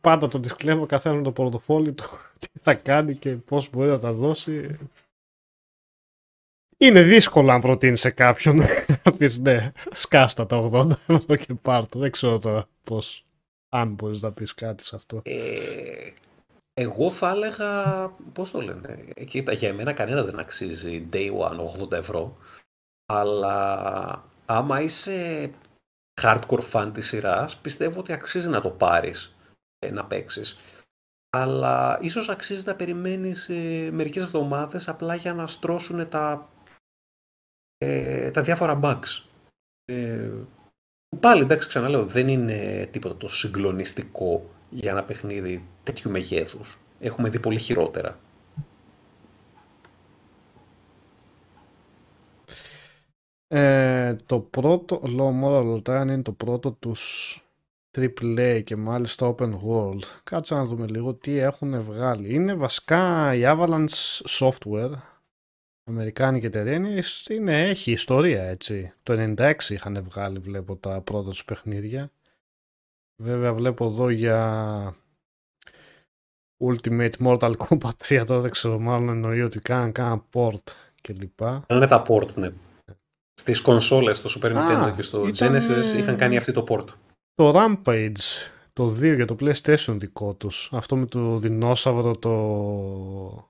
[0.00, 2.04] Πάντα το disclaimer καθένας με το πορτοφόλι του
[2.38, 4.78] τι θα κάνει και πώς μπορεί να τα δώσει.
[6.76, 8.62] Είναι δύσκολο αν προτείνεις σε κάποιον
[9.04, 11.98] να πεις ναι, σκάστα τα 80 ευρώ και πάρ' το.
[11.98, 13.26] Δεν ξέρω τώρα πώς
[13.68, 15.22] Αν μπορείς να πεις κάτι σε αυτό.
[15.24, 16.10] Ε,
[16.74, 21.84] εγώ θα έλεγα, πώς το λένε, ε, κοίτα, για εμένα κανένα δεν αξίζει day one
[21.84, 22.36] 80 ευρώ,
[23.06, 25.50] αλλά άμα είσαι
[26.22, 29.36] hardcore fan της σειράς, πιστεύω ότι αξίζει να το πάρεις,
[29.78, 30.56] ε, να παίξεις.
[31.30, 36.48] Αλλά ίσως αξίζει να περιμένεις ε, μερικές εβδομάδες απλά για να στρώσουν τα,
[37.78, 39.22] ε, τα διάφορα bugs.
[39.84, 40.30] Ε,
[41.20, 46.78] πάλι εντάξει ξαναλέω δεν είναι τίποτα το συγκλονιστικό για ένα παιχνίδι τέτοιου μεγέθους.
[47.00, 48.18] Έχουμε δει πολύ χειρότερα.
[53.48, 57.38] Ε, το πρώτο, Low Moral Return είναι το πρώτο τους
[57.98, 60.02] AAA και μάλιστα Open World.
[60.24, 62.34] Κάτσε να δούμε λίγο τι έχουν βγάλει.
[62.34, 64.92] Είναι βασικά η Avalanche Software,
[65.84, 68.92] Αμερικάνικη εταιρεία, είναι, είναι, έχει ιστορία έτσι.
[69.02, 72.10] Το 96 είχαν βγάλει βλέπω τα πρώτα τους παιχνίδια.
[73.22, 74.94] Βέβαια βλέπω εδώ για
[76.64, 81.40] Ultimate Mortal Kombat 3 τώρα δεν ξέρω μάλλον εννοεί ότι κάναν κάνα port κλπ.
[81.66, 82.52] Είναι τα port, ναι.
[83.34, 85.54] Στις κονσόλες, στο Super Nintendo και στο ήταν...
[85.54, 86.84] Genesis είχαν κάνει αυτή το port.
[87.34, 90.68] Το Rampage, το 2 για το PlayStation δικό τους.
[90.72, 93.48] Αυτό με το δεινόσαυρο, το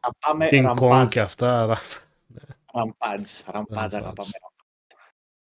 [0.51, 1.79] King Kong και αυτά.
[2.75, 4.29] Rampage, Rampage, Rampage.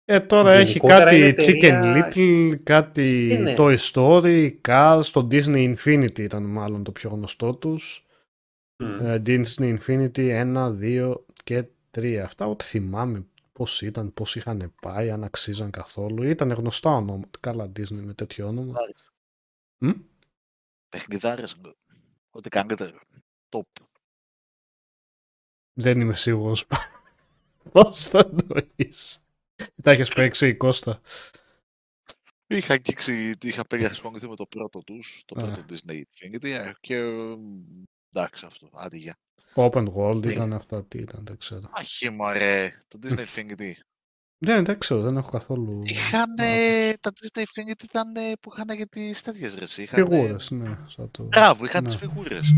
[0.05, 3.55] Ε, τώρα έχει κάτι Chicken Little, κάτι ε, ναι.
[3.59, 8.07] Toy Story, Cars, το Disney Infinity ήταν μάλλον το πιο γνωστό τους.
[8.83, 9.23] Mm.
[9.27, 11.15] Disney Infinity 1, 2
[11.45, 11.65] και
[11.99, 12.15] 3.
[12.15, 13.25] Αυτά ό,τι θυμάμαι
[13.61, 16.23] πώς ήταν, πώς είχαν πάει, αν αξίζαν καθόλου.
[16.23, 17.39] Ήταν γνωστά ονόματα.
[17.41, 18.75] Καλά Disney με τέτοιο όνομα.
[19.85, 20.03] Mm?
[20.89, 21.57] Παιχνιδάρες,
[22.31, 22.95] ό,τι κάνετε,
[23.49, 23.85] top.
[25.73, 26.67] Δεν είμαι σίγουρος
[27.73, 29.23] πώς θα εννοείς.
[29.83, 31.01] Τα έχεις παίξει, Κώστα;
[32.47, 36.97] Είχα αγγίξει, είχα ασχοληθεί με το πρώτο τους, το πρώτο Disney Infinity ε, και
[38.13, 39.17] εντάξει αυτό, άντε για.
[39.55, 41.71] Open World ήταν αυτά, τι ήταν, δεν ξέρω.
[41.73, 43.73] Αχι μωρέ, το Disney Infinity.
[44.39, 45.83] Δεν, δεν ξέρω, δεν έχω καθόλου...
[45.85, 46.35] Είχαν,
[47.01, 49.67] τα Disney Infinity ήταν που είχαν για τις τέτοιες ρε.
[49.67, 50.79] Φιγούρες, ναι.
[50.87, 51.23] Σαν το...
[51.23, 51.89] Μπράβο, είχαν ναι.
[51.89, 52.53] τις φιγούρες.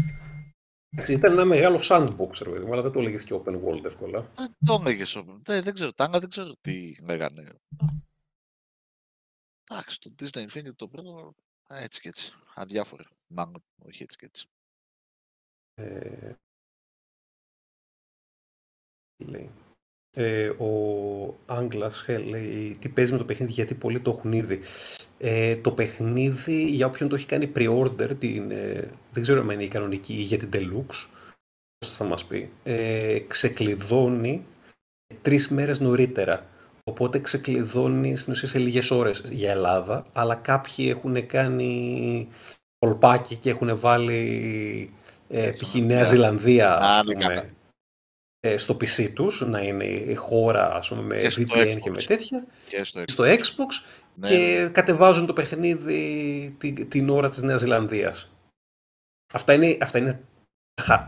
[1.09, 4.31] Ήταν ένα μεγάλο sandbox, ρε αλλά δεν το έλεγες και open world εύκολα.
[4.35, 5.39] Δεν το έλεγες open.
[5.43, 7.55] Δεν, δεν ξέρω, τάγκα δεν ξέρω τι λέγανε.
[9.71, 11.35] Εντάξει, το Disney Infinity το πρώτο
[11.69, 12.33] έτσι και έτσι.
[12.55, 13.05] Αδιάφορο.
[13.27, 14.47] Μάλλον, όχι έτσι και έτσι.
[15.75, 16.35] Ε,
[19.29, 19.51] λέει.
[20.17, 20.71] Ε, ο
[21.47, 24.61] Άγγλας λέει τι παίζει με το παιχνίδι γιατί πολλοί το έχουν ήδη.
[25.19, 29.65] Ε, το παιχνίδι για όποιον το έχει κάνει pre-order, την, ε, δεν ξέρω αν είναι
[29.65, 31.07] η κανονική ή για την Deluxe,
[31.87, 34.45] θα μας πει, ε, ξεκλειδώνει
[35.23, 36.47] τρεις μέρες νωρίτερα.
[36.85, 42.29] Οπότε ξεκλειδώνει στην ουσία σε λίγες ώρες για Ελλάδα, αλλά κάποιοι έχουν κάνει
[42.79, 44.91] κολπάκι και έχουν βάλει
[45.29, 45.75] ε, π.χ.
[45.75, 47.49] Νέα Ζηλανδία, ας πούμε, ε,
[48.57, 52.85] στο PC τους, να είναι η χώρα ας πούμε, με VPN και με τέτοια, και
[52.85, 53.85] στο, στο Xbox
[54.15, 54.69] ναι, και ναι.
[54.69, 58.33] κατεβάζουν το παιχνίδι την, την ώρα της Νέας Ζηλανδίας.
[59.33, 60.25] Αυτά είναι, αυτά είναι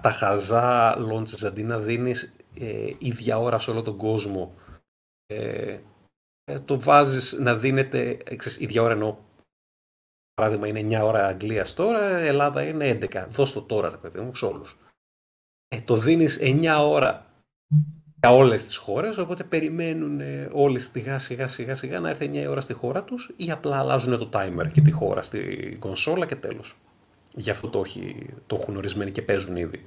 [0.03, 4.55] τα χαζά launches αντί να δίνεις ε, ίδια ώρα σε όλο τον κόσμο.
[5.27, 5.79] Ε,
[6.45, 9.17] ε το βάζεις να δίνεται, ξέρεις, ίδια ώρα εννοώ
[10.35, 13.27] παράδειγμα είναι 9 ώρα Αγγλίας τώρα, Ελλάδα είναι 11.
[13.29, 14.79] Δώσ' το τώρα, ρε παιδί μου, σε όλους
[15.75, 17.27] ε, το δίνεις 9 ώρα
[18.21, 22.47] για όλες τις χώρες, οπότε περιμένουν ε, όλοι σιγά σιγά σιγά σιγά να έρθει 9
[22.49, 25.41] ώρα στη χώρα τους ή απλά αλλάζουν το timer και τη χώρα στη
[25.79, 26.77] κονσόλα και τέλος.
[27.37, 29.87] Γι' αυτό το, έχει, το έχουν ορισμένοι και παίζουν ήδη.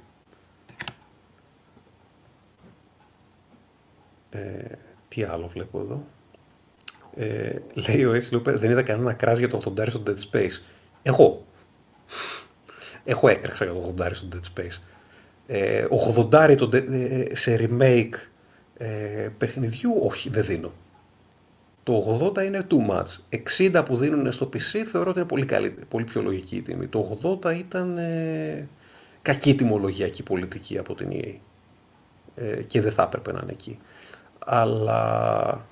[4.30, 4.64] Ε,
[5.08, 6.04] τι άλλο βλέπω εδώ.
[7.14, 10.62] Ε, λέει ο Έτσι Looper, δεν είδα κανένα κράζ για το 80 στο Dead Space.
[11.02, 11.46] Εγώ.
[13.04, 14.78] Έχω έκραξα για το 80 στο Dead Space
[15.50, 15.86] ε,
[16.16, 18.14] 80 το, ε, σε remake
[18.76, 20.72] ε, παιχνιδιού, όχι, δεν δίνω.
[21.82, 23.38] Το 80 είναι too much.
[23.58, 26.86] 60 που δίνουν στο PC θεωρώ ότι είναι πολύ, καλή, πολύ πιο λογική η τιμή.
[26.86, 28.68] Το 80 ήταν ε,
[29.22, 31.34] κακή τιμολογιακή πολιτική από την EA.
[32.34, 33.78] Ε, και δεν θα έπρεπε να είναι εκεί.
[34.38, 35.66] Αλλά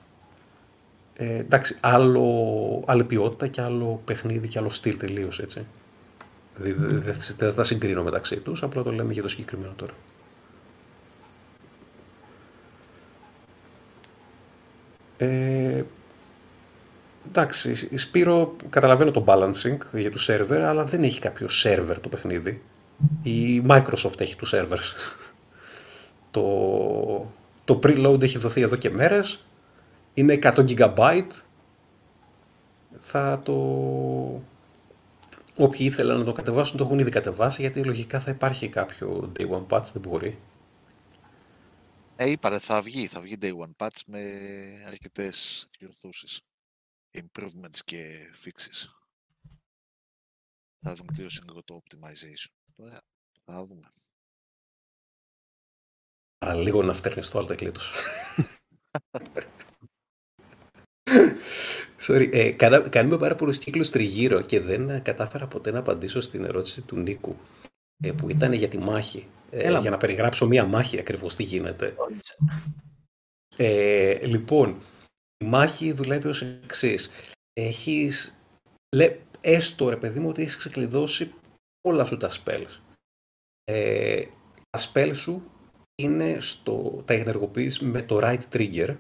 [1.17, 5.67] ε, εντάξει, άλλο, άλλη ποιότητα και άλλο παιχνίδι και άλλο στυλ τελείως έτσι.
[6.59, 9.93] Δηλαδή δεν θα συγκρίνω μεταξύ τους, απλά το λέμε για το συγκεκριμένο τώρα.
[15.19, 15.85] Ε,
[17.29, 22.63] εντάξει, Σπύρο καταλαβαίνω το balancing για το server, αλλά δεν έχει κάποιο server το παιχνίδι.
[23.23, 24.95] Η Microsoft έχει τους servers.
[26.31, 26.43] το,
[27.65, 29.45] το preload έχει δοθεί εδώ και μέρες.
[30.15, 31.23] Είναι 100 GB.
[33.01, 33.53] Θα το
[35.57, 39.51] όποιοι ήθελαν να το κατεβάσουν το έχουν ήδη κατεβάσει γιατί λογικά θα υπάρχει κάποιο day
[39.51, 40.39] one patch, δεν μπορεί.
[42.17, 44.21] Ε, είπανε, θα βγει, θα βγει day one patch με
[44.87, 46.41] αρκετές διορθώσεις,
[47.11, 48.89] improvements και fixes.
[50.81, 52.53] Θα βελτιώσει λίγο το optimization.
[52.77, 53.03] Τώρα
[53.45, 53.89] θα δούμε.
[56.39, 57.93] Άρα λίγο να φτέρνεις το άλλο κλείτος.
[62.09, 66.45] Sorry, ε, κάνα, κάνουμε πάρα πολλούς κύκλους τριγύρω και δεν κατάφερα ποτέ να απαντήσω στην
[66.45, 67.37] ερώτηση του Νίκου
[68.05, 69.29] ε, που ήταν για τη μάχη.
[69.51, 71.95] Ε, για να περιγράψω μία μάχη ακριβώς τι γίνεται.
[73.57, 74.77] Ε, λοιπόν,
[75.45, 77.11] η μάχη δουλεύει ως εξής.
[77.53, 78.41] Έχεις,
[78.97, 81.33] λέ, έστω ρε παιδί μου ότι έχεις ξεκλειδώσει
[81.81, 82.81] όλα σου τα spells.
[83.65, 84.25] Ε,
[84.71, 85.51] τα spells σου
[85.95, 88.97] είναι στο, τα ενεργοποιείς με το right trigger,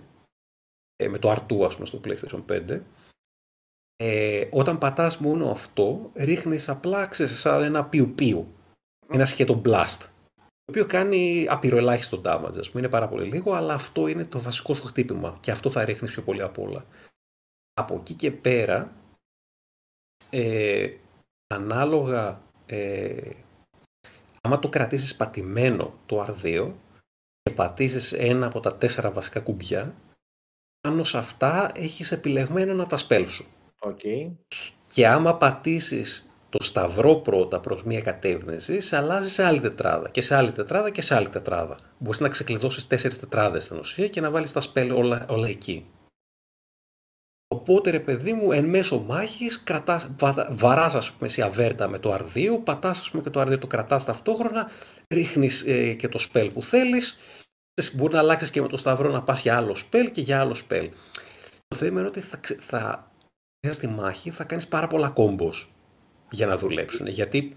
[0.96, 2.80] ε, με το R2 ας πούμε στο PlayStation 5.
[3.96, 8.54] Ε, όταν πατάς μόνο αυτό, ρίχνεις απλά ξέρεις, σαν ένα πιου πιου,
[9.08, 9.98] ένα σκέτο blast,
[10.38, 14.40] το οποίο κάνει απειροελάχιστο damage, ας πούμε, είναι πάρα πολύ λίγο, αλλά αυτό είναι το
[14.40, 16.84] βασικό σου χτύπημα και αυτό θα ρίχνεις πιο πολύ απ' όλα.
[17.74, 18.92] Από εκεί και πέρα,
[20.30, 20.96] ε,
[21.54, 23.30] ανάλογα, ε,
[24.40, 26.72] άμα το κρατήσεις πατημένο το R2
[27.42, 29.94] και πατήσεις ένα από τα τέσσερα βασικά κουμπιά,
[30.80, 33.46] πάνω σε αυτά έχεις επιλεγμένο ένα από τα σπέλ σου.
[33.86, 34.30] Okay.
[34.92, 40.20] Και άμα πατήσεις το σταυρό πρώτα προς μία κατεύθυνση, σε αλλάζει σε άλλη τετράδα και
[40.20, 41.78] σε άλλη τετράδα και σε άλλη τετράδα.
[41.98, 45.86] Μπορείς να ξεκλειδώσεις τέσσερις τετράδες στην ουσία και να βάλεις τα σπέλ όλα, όλα εκεί.
[47.48, 51.98] Οπότε ρε παιδί μου, εν μέσω μάχης κρατάς, βα, βαράς ας πούμε σε αβέρτα με
[51.98, 54.70] το R2, πατάς ας πούμε και το R2 το κρατάς ταυτόχρονα,
[55.14, 57.18] ρίχνεις ε, και το spell που θέλεις,
[57.94, 60.56] μπορεί να αλλάξεις και με το σταυρό να πας για άλλο spell και για άλλο
[60.68, 60.88] spell.
[61.68, 63.10] Το θέμα είναι ότι θα, θα
[63.72, 65.72] στη μάχη θα κάνεις πάρα πολλά κόμπος
[66.30, 67.06] για να δουλέψουν.
[67.06, 67.56] Γιατί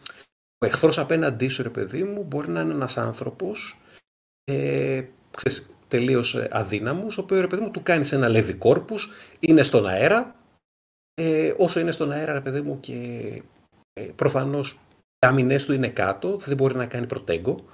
[0.57, 3.78] ο εχθρός απέναντί σου, ρε παιδί μου, μπορεί να είναι ένας άνθρωπος
[4.51, 8.99] ε, ξέρεις, τελείως ε, αδύναμος, ο οποίος, ρε παιδί μου, του κάνεις ένα levi corpus,
[9.39, 10.36] είναι στον αέρα,
[11.14, 12.93] ε, όσο είναι στον αέρα, ρε παιδί μου, και
[13.93, 17.66] ε, προφανώς οι άμυνες του είναι κάτω, δεν μπορεί να κάνει προτέγκο,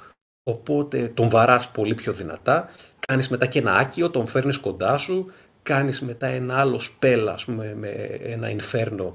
[0.43, 2.69] οπότε τον βαράς πολύ πιο δυνατά,
[3.07, 5.31] κάνεις μετά και ένα άκιο, τον φέρνεις κοντά σου,
[5.65, 7.89] κάνεις μετά ένα άλλο spell, ας πούμε, με
[8.21, 9.13] ένα inferno,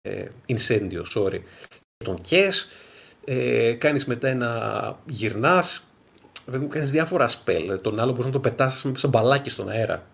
[0.00, 1.40] ε, incendio, sorry,
[2.04, 2.68] τον κες,
[3.24, 5.92] ε, κάνεις μετά ένα γυρνάς,
[6.46, 10.06] βέβαια κάνεις διάφορα spell, τον άλλο μπορείς να το πετάσεις σαν μπαλάκι στον αέρα.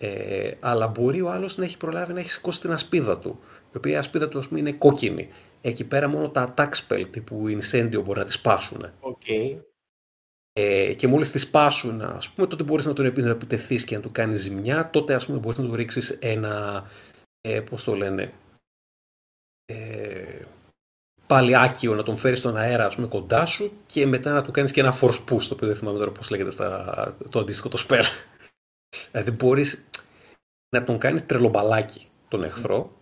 [0.00, 3.38] Ε, αλλά μπορεί ο άλλος να έχει προλάβει να έχει σηκώσει την ασπίδα του,
[3.72, 5.28] η οποία η ασπίδα του ας πούμε είναι κόκκινη.
[5.60, 8.90] Εκεί πέρα μόνο τα attack spell τύπου incendio μπορεί να τη σπάσουν.
[9.00, 9.67] Okay.
[10.60, 14.10] Ε, και μόλις της σπάσουν, ας πούμε, τότε μπορείς να τον επιτεθείς και να του
[14.12, 16.84] κάνεις ζημιά, τότε ας πούμε μπορείς να του ρίξεις ένα,
[17.40, 18.32] ε, πώς το λένε,
[19.64, 20.42] ε,
[21.26, 24.50] πάλι άκιο να τον φέρεις στον αέρα ας πούμε, κοντά σου και μετά να του
[24.50, 27.68] κάνεις και ένα force push, το οποίο δεν θυμάμαι τώρα πώς λέγεται στα, το αντίστοιχο
[27.68, 28.04] το spell.
[29.10, 29.88] δηλαδή μπορείς
[30.76, 32.92] να τον κάνεις τρελομπαλάκι τον εχθρό,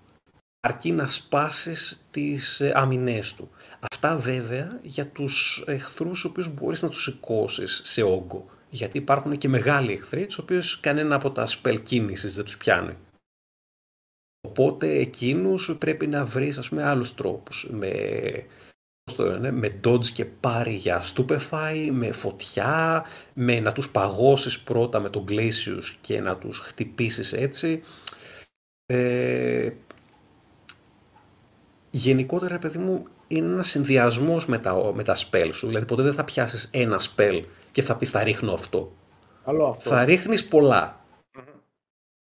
[0.61, 3.51] αρκεί να σπάσεις τις ε, αμυνές του.
[3.91, 8.45] Αυτά βέβαια για τους εχθρούς ο οποίους μπορείς να τους σηκώσεις σε όγκο.
[8.71, 12.97] Γιατί υπάρχουν και μεγάλοι εχθροί, τους οποίους κανένα από τα spell κίνησης δεν τους πιάνει.
[14.49, 17.69] Οπότε εκείνους πρέπει να βρεις ας πούμε άλλους τρόπους.
[17.71, 17.93] Με,
[19.17, 25.11] το με dodge και πάρει για stupefy, με φωτιά, με να τους παγώσεις πρώτα με
[25.11, 27.83] τον Glacius και να τους χτυπήσεις έτσι.
[28.87, 29.71] Ε,
[31.91, 35.67] γενικότερα, παιδί μου, είναι ένας συνδυασμός με τα, με τα spell σου.
[35.67, 38.97] Δηλαδή, ποτέ δεν θα πιάσεις ένα spell και θα πεις θα ρίχνω αυτό.
[39.45, 39.91] Καλό αυτό.
[39.91, 41.05] Θα ρίχνεις πολλά.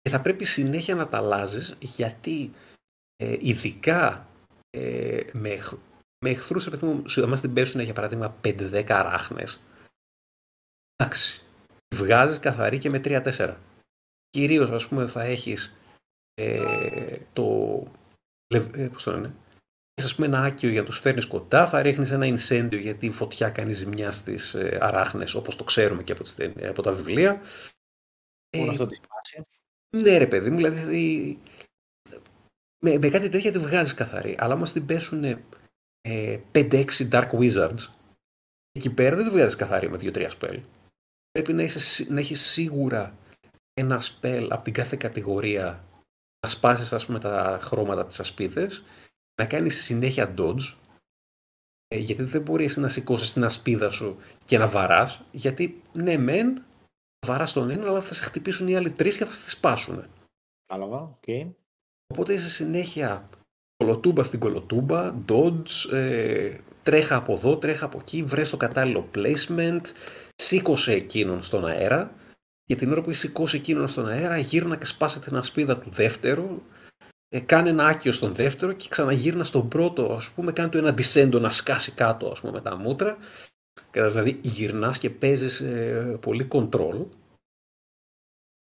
[0.01, 2.53] Και θα πρέπει συνέχεια να τα αλλάζεις γιατί
[3.17, 4.27] ε, ειδικά
[4.71, 5.59] ε, με,
[6.25, 9.67] με εχθρούς, επειδή μου, άμα την πέσουν για παράδειγμα 5-10 αράχνες,
[10.97, 11.43] εντάξει,
[11.95, 13.55] βγάζεις καθαρή και με 3-4.
[14.31, 15.75] Κυρίως, ας πούμε, θα έχεις
[16.35, 17.83] ε, το.
[18.55, 19.35] Ε, πώς το λένε,
[20.05, 23.11] ας πούμε ένα άκιο για να τους φέρνεις κοντά, θα ρίχνεις ένα incendio γιατί η
[23.11, 27.41] φωτιά κάνει ζημιά στις ε, αράχνες, όπως το ξέρουμε και από, τις, από τα βιβλία.
[28.57, 29.47] Μόνο ε, αυτό τη σπάσει.
[29.97, 31.39] Ναι, ρε παιδί μου, δηλαδή.
[32.85, 34.37] Με, με κάτι τέτοια τη βγάζεις καθαρή.
[34.39, 35.25] Αλλά όμως την πέσουν
[36.01, 37.89] ε, 5-6 Dark Wizards,
[38.73, 40.61] εκεί πέρα δεν τη βγάζεις καθαρή με 2-3 spell.
[41.31, 43.17] Πρέπει να, είσαι, να έχεις σίγουρα
[43.75, 45.85] ένα spell από την κάθε κατηγορία
[46.41, 48.83] να σπάσεις, ας πούμε, τα χρώματα της ασπίδες
[49.43, 50.75] να κάνεις συνέχεια dodge,
[51.89, 56.65] ε, γιατί δεν μπορεί να σηκώσεις την ασπίδα σου και να βαράς, γιατί ναι μεν,
[57.27, 60.05] βαράς τον ένα, αλλά θα σε χτυπήσουν οι άλλοι τρεις και θα σε σπάσουν.
[60.67, 61.23] Κατάλαβα, οκ.
[61.27, 61.51] Okay.
[62.07, 63.29] Οπότε είσαι συνέχεια
[63.77, 69.81] κολοτούμπα στην κολοτούμπα, dodge, ε, τρέχα από εδώ, τρέχα από εκεί, βρες το κατάλληλο placement,
[70.35, 72.15] σήκωσε εκείνον στον αέρα
[72.65, 75.91] και την ώρα που έχει σηκώσει εκείνον στον αέρα γύρνα και σπάσε την ασπίδα του
[75.91, 76.63] δεύτερου,
[77.35, 80.95] ε, κάνε ένα άκιο στον δεύτερο και ξαναγύρνα στον πρώτο, ας πούμε, κάνει το ένα
[80.99, 83.17] descendo να σκάσει κάτω, ας πούμε, με τα μούτρα.
[83.91, 87.07] Και δηλαδή γυρνάς και παίζεις ε, πολύ control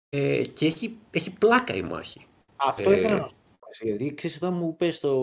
[0.08, 2.26] ε, και έχει, έχει πλάκα η μάχη.
[2.56, 3.66] Αυτό Ε, ήθελα να σου πω.
[3.70, 5.14] εσύ, Γιατί ξέρεις, όταν μου πες το...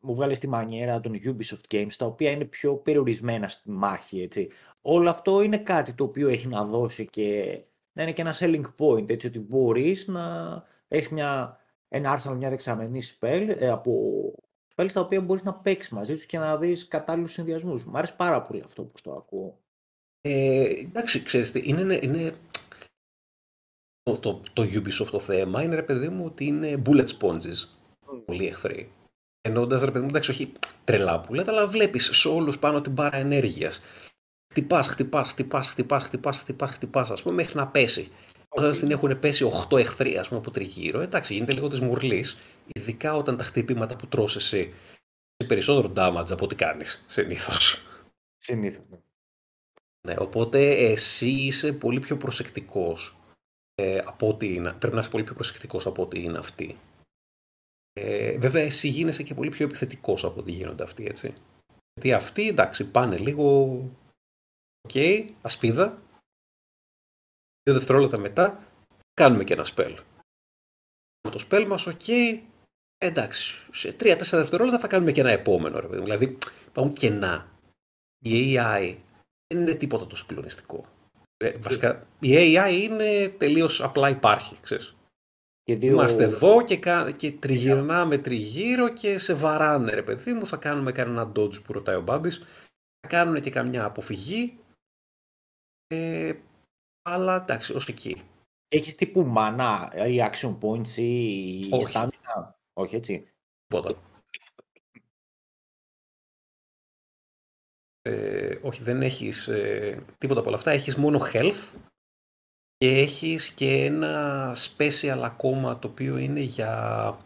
[0.00, 4.48] μου βγάλες τη μανιέρα των Ubisoft Games, τα οποία είναι πιο περιορισμένα στη μάχη, έτσι.
[4.80, 7.60] Όλο αυτό είναι κάτι το οποίο έχει να δώσει και
[7.92, 10.24] να είναι και ένα selling point, έτσι, ότι μπορείς να
[10.88, 11.57] έχεις μια,
[11.88, 13.92] ένα arsenal, μια δεξαμενή spell, ε, από
[14.74, 17.84] spells τα οποία μπορείς να παίξεις μαζί τους και να δεις κατάλληλους συνδυασμούς.
[17.84, 19.58] Μ' άρεσε πάρα πολύ αυτό που το ακούω.
[20.20, 22.32] Ε, εντάξει, ξέρεις τι, είναι, είναι
[24.02, 27.78] το, το, το Ubisoft το θέμα είναι ρε παιδί μου ότι είναι bullet sponges
[28.24, 28.92] πολλοί εχθροί.
[29.40, 30.52] Εννοώντας ρε παιδί μου, εντάξει, όχι
[30.84, 33.80] τρελά bullet, αλλά βλέπεις σε όλους πάνω την μπάρα ενέργειας.
[34.52, 38.10] Χτυπάς, χτυπάς, χτυπάς, χτυπάς, χτυπάς, χτυπάς, χτυπάς, ας πούμε, μέχρι να πέσει.
[38.58, 42.36] Όταν στην έχουν πέσει 8 εχθροί, ας πούμε, από τριγύρω, εντάξει, γίνεται λίγο της μουρλής,
[42.66, 44.74] ειδικά όταν τα χτυπήματα που τρως εσύ
[45.36, 47.82] σε περισσότερο damage από ό,τι κάνεις, συνήθως.
[48.36, 48.82] Συνήθως.
[48.90, 48.98] ναι.
[50.08, 53.16] Ναι, οπότε εσύ είσαι πολύ πιο προσεκτικός
[53.74, 56.76] ε, από ό,τι είναι, πρέπει να είσαι πολύ πιο προσεκτικός από ό,τι είναι αυτοί.
[57.92, 61.34] Ε, βέβαια εσύ γίνεσαι και πολύ πιο επιθετικός από ό,τι γίνονται αυτοί, έτσι.
[61.94, 63.74] Γιατί αυτοί, εντάξει, πάνε λίγο,
[64.80, 64.92] οκ,
[65.42, 66.02] ασπίδα,
[67.68, 68.62] δύο δευτερόλεπτα μετά,
[69.14, 69.94] κάνουμε και ένα spell.
[71.22, 72.08] Με το spell μας, οκ,
[72.98, 76.04] εντάξει, σε τρία-τέσσερα δευτερόλεπτα θα κάνουμε και ένα επόμενο, ρε παιδί μου.
[76.04, 77.48] Δηλαδή, υπάρχουν κενά.
[78.24, 78.96] Η AI
[79.46, 80.86] δεν είναι τίποτα το συγκλονιστικό.
[81.36, 84.96] Ε, βασικά, η AI είναι τελείως απλά υπάρχει, ξέρεις.
[85.62, 85.92] Και δύο...
[85.92, 90.46] Είμαστε εδώ και, κα- και τριγυρνάμε τριγύρω και σε βαράνε, ρε παιδί μου.
[90.46, 92.38] Θα κάνουμε κανένα dodge που ρωτάει ο Μπάμπης.
[93.00, 94.58] Θα κάνουν και καμιά αποφυγή.
[95.86, 96.32] Ε,
[97.12, 98.22] αλλά εντάξει, ως εκεί.
[98.68, 101.92] Έχεις τύπου mana ή action points ή Όχι.
[101.94, 103.32] stamina; Όχι, έτσι.
[103.66, 104.02] Τίποτα.
[108.02, 110.70] Ε, όχι, δεν έχεις ε, τίποτα από όλα αυτά.
[110.70, 111.68] Έχεις μόνο health
[112.76, 117.16] και έχεις και ένα special ακόμα το οποίο είναι για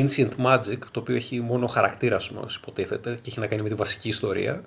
[0.00, 3.68] Ancient Magic, το οποίο έχει μόνο χαρακτήρα σου, μας υποτίθεται, και έχει να κάνει με
[3.68, 4.64] τη βασική ιστορία.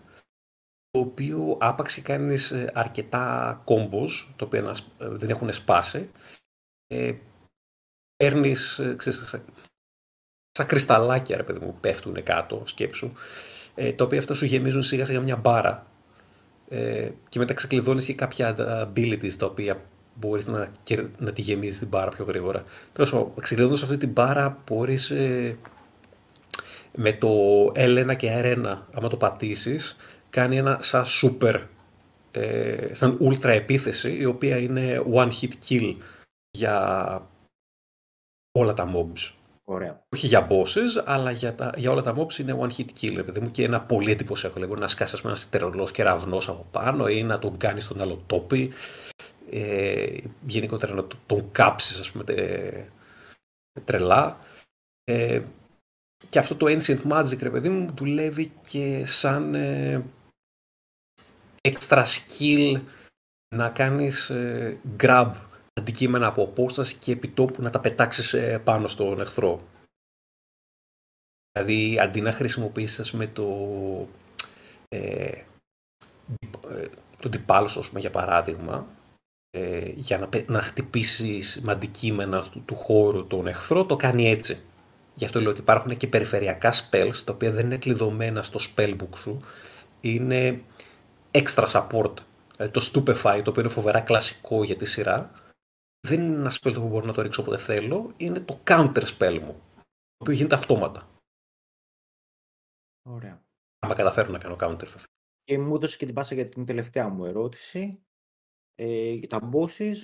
[0.91, 5.53] Το οποίος άπαξ και κάνεις ε, αρκετά combos, τα οποία να σ- ε, δεν έχουν
[5.53, 6.09] σπάσει.
[6.87, 7.13] Ε,
[8.15, 9.45] παίρνεις, ε, ξέρεις, σαν-
[10.51, 13.11] σαν κρυσταλλάκια, ρε παιδί μου, πέφτουν κάτω, σκέψου,
[13.75, 15.85] ε, τα οποία αυτά σου γεμίζουν σιγά σιγά μια μπάρα.
[16.69, 19.81] Ε, και μετά ξεκλειδώνεις και κάποια abilities τα οποία
[20.15, 22.63] μπορείς να, κερ- να τη γεμίζεις την μπάρα πιο γρήγορα.
[22.93, 25.57] Τέλος πάντων, ξεκλειδώνοντας αυτή την μπάρα μπορείς ε,
[26.95, 27.29] με το
[27.75, 29.95] L1 και R1, άμα το πατήσεις,
[30.30, 31.61] κάνει ένα σαν super,
[32.32, 35.95] ε, σαν ultra επίθεση, η οποία είναι one hit kill
[36.51, 37.27] για
[38.59, 40.01] όλα τα mobs Ωραία.
[40.15, 43.23] όχι για bosses, αλλά για, τα, για όλα τα mobs είναι one hit kill, ρε
[43.23, 44.67] παιδί μου, και ένα πολύ εντυπωσιακό.
[44.67, 48.01] Μπορεί να σκάσει ας πούμε, ένας στερολός κεραυνός από πάνω ή να τον κάνεις στον
[48.01, 48.71] άλλο τόπι.
[49.51, 52.88] Ε, γενικότερα να τον, τον κάψεις, ας πούμε, τε-
[53.86, 54.39] τρελά.
[55.03, 55.41] Ε,
[56.30, 60.03] και αυτό το Ancient Magic, ρε παιδί μου, δουλεύει και σαν ε,
[61.62, 62.82] extra skill
[63.55, 65.32] να κάνεις ε, grab
[65.74, 69.68] αντικείμενα από απόσταση και επιτόπου να τα πετάξεις ε, πάνω στον εχθρό.
[71.51, 73.47] Δηλαδή, αντί να χρησιμοποιήσεις, ας πούμε, το,
[74.88, 75.43] ε,
[76.70, 76.88] ε,
[77.20, 78.88] το διπάλωσο, ας πούμε, για παράδειγμα,
[79.49, 84.30] ε, για να, πε- να χτυπήσεις με αντικείμενα του, του χώρου τον εχθρό, το κάνει
[84.30, 84.62] έτσι.
[85.16, 89.18] Γι' αυτό λέω ότι υπάρχουν και περιφερειακά spells, τα οποία δεν είναι κλειδωμένα στο spellbook
[89.18, 89.41] σου.
[90.01, 90.62] Είναι
[91.32, 92.13] extra support.
[92.55, 95.32] Δηλαδή το Stupefy, το οποίο είναι φοβερά κλασικό για τη σειρά,
[96.07, 99.39] δεν είναι ένα spell που μπορώ να το ρίξω όποτε θέλω, είναι το counter spell
[99.39, 101.09] μου, το οποίο γίνεται αυτόματα.
[103.09, 103.43] Ωραία.
[103.80, 104.86] Άμα καταφέρω να κάνω counter.
[104.86, 105.05] βέβαια.
[105.43, 108.03] Και μου έδωσε και την πάσα για την τελευταία μου ερώτηση.
[108.75, 109.95] Ε, για τα bosses.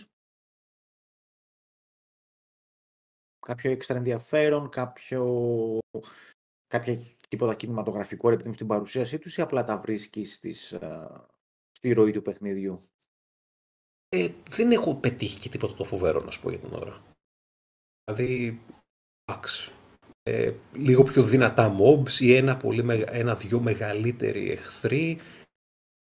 [3.39, 5.79] Κάποιο έξτρα ενδιαφέρον, κάποιο,
[6.67, 11.25] κάποια τίποτα κινηματογραφικό ρε παιδί μου, στην παρουσίασή τους ή απλά τα βρίσκεις στις, α,
[11.71, 12.81] στη ροή του παιχνιδιού;
[14.09, 17.03] Ε, δεν έχω πετύχει και τίποτα το φοβερό να σου πω για την ώρα.
[18.03, 18.61] Δηλαδή,
[19.25, 19.71] εντάξει.
[20.23, 25.19] Ε, λίγο πιο δυνατά mobs ή ένα, πολύ, μεγα- ένα-δυο μεγαλύτεροι εχθροί.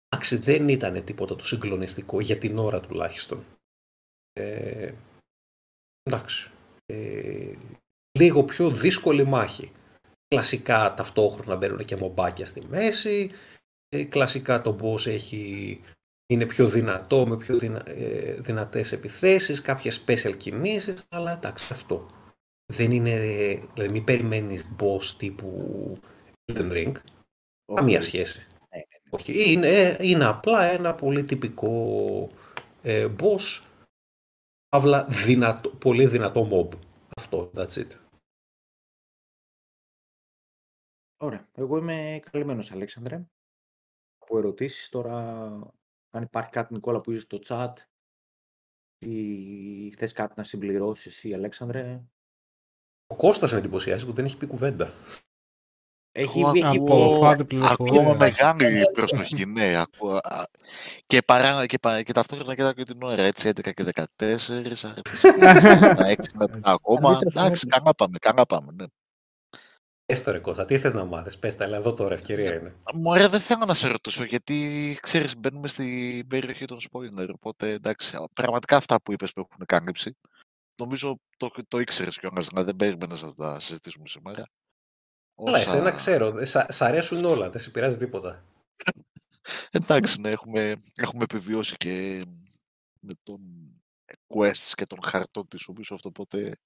[0.09, 3.45] Εντάξει, δεν ήταν τίποτα το συγκλονιστικό για την ώρα τουλάχιστον.
[4.33, 4.93] Ε,
[6.03, 6.51] εντάξει.
[6.85, 7.53] Ε,
[8.19, 9.71] λίγο πιο δύσκολη μάχη.
[10.27, 13.31] Κλασικά ταυτόχρονα μπαίνουν και μομπάκια στη μέση,
[13.89, 15.81] ε, κλασικά το boss έχει,
[16.27, 22.09] είναι πιο δυνατό, με πιο δυνα, ε, δυνατές επιθέσεις, κάποιες special κινήσεις, αλλά εντάξει αυτό.
[22.73, 23.19] Δεν είναι,
[23.73, 25.99] δηλαδή μην περιμένεις boss τύπου
[26.51, 26.91] Elden Ring,
[27.73, 28.39] καμία σχέση.
[28.39, 29.09] Ναι, ναι, ναι.
[29.09, 32.29] Όχι, είναι, είναι απλά ένα πολύ τυπικό
[32.81, 33.63] ε, boss,
[34.69, 36.77] αύλα δυνατό, πολύ δυνατό mob.
[37.17, 38.06] Αυτό, that's it.
[41.17, 41.47] Ωραία.
[41.53, 43.25] Εγώ είμαι καλυμμένος, Αλέξανδρε.
[44.19, 45.37] Από ερωτήσεις τώρα,
[46.09, 47.73] αν υπάρχει κάτι, Νικόλα, που είσαι στο chat
[49.05, 52.03] ή θες κάτι να συμπληρώσεις εσύ, Αλέξανδρε.
[53.07, 54.91] Ο Κώστας με εντυπωσιάζει που δεν έχει πει κουβέντα.
[56.11, 58.01] Έχει, Εγώ έχει ακούω- Πάτε Ακούω πληροφορία.
[58.03, 59.75] με μεγάλη προσοχή, ναι.
[59.77, 60.43] Ακούω, α,
[61.05, 65.23] και, παρά, και, πα- και ταυτόχρονα κοιτάω και την ώρα, έτσι, 11 και 14, αυτές
[65.23, 65.33] οι
[66.13, 67.09] 6 λεπτά ακόμα.
[67.09, 67.71] Αντίστροφα, Εντάξει, ναι.
[67.77, 68.85] καλά πάμε, καλά πάμε, ναι.
[70.13, 72.75] Πες το ρε Κώστα, τι θες να μάθεις, πες τα, αλλά εδώ τώρα ευκαιρία είναι.
[72.93, 78.17] Μωρέ, δεν θέλω να σε ρωτήσω, γιατί ξέρεις, μπαίνουμε στην περιοχή των spoiler, οπότε εντάξει,
[78.33, 80.17] πραγματικά αυτά που είπες που έχουν κάλυψη,
[80.81, 84.45] νομίζω το, το ήξερες κιόλας, δηλαδή δεν περίμενες να τα συζητήσουμε σήμερα.
[85.35, 88.43] Αλλά Όσα- εσένα ξέρω, δε- σα, σ' αρέσουν όλα, δεν σε πειράζει τίποτα.
[89.71, 92.21] Εντάξει, ναι, έχουμε, έχουμε επιβιώσει και
[92.99, 93.39] με τον
[94.27, 96.57] quests και των χαρτών της Ubisoft, οπότε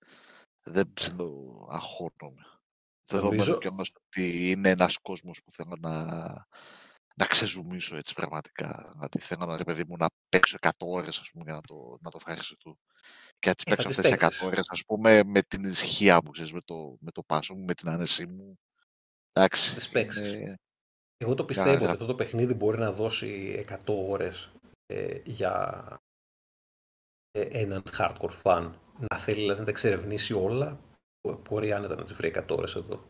[0.63, 2.45] δεν ψηλό αγχώνομαι.
[3.05, 6.05] Δεδομένου Νομίζω- και όμως ότι είναι ένας κόσμος που θέλω να,
[7.15, 8.89] να ξεζουμίσω έτσι πραγματικά.
[8.93, 11.97] Δηλαδή θέλω να, ρε παιδί μου, να παίξω 100 ώρες, ας πούμε, για να το,
[12.01, 12.77] να το ευχαριστώ.
[13.39, 14.41] Και να τις Ε, θα παίξω τις αυτές τις 100 παίξεις.
[14.47, 17.73] ώρες, ας πούμε, με την ησυχία μου, ξέρεις, με το, με το πάσο μου, με
[17.73, 18.59] την άνεσή μου.
[19.31, 20.31] Εντάξει, τις παίξεις.
[20.31, 20.55] είναι-
[21.17, 21.91] Εγώ το πιστεύω ότι Άρα.
[21.91, 23.27] αυτό το παιχνίδι μπορεί να δώσει
[23.67, 24.51] 100 ώρες
[24.85, 25.83] ε, για
[27.31, 28.71] ε, έναν hardcore fan.
[29.09, 30.90] Να θέλει δηλαδή να τα εξερευνήσει όλα, μπο-
[31.49, 33.03] μπορεί άνετα να τις βρει 100 ώρες εδώ.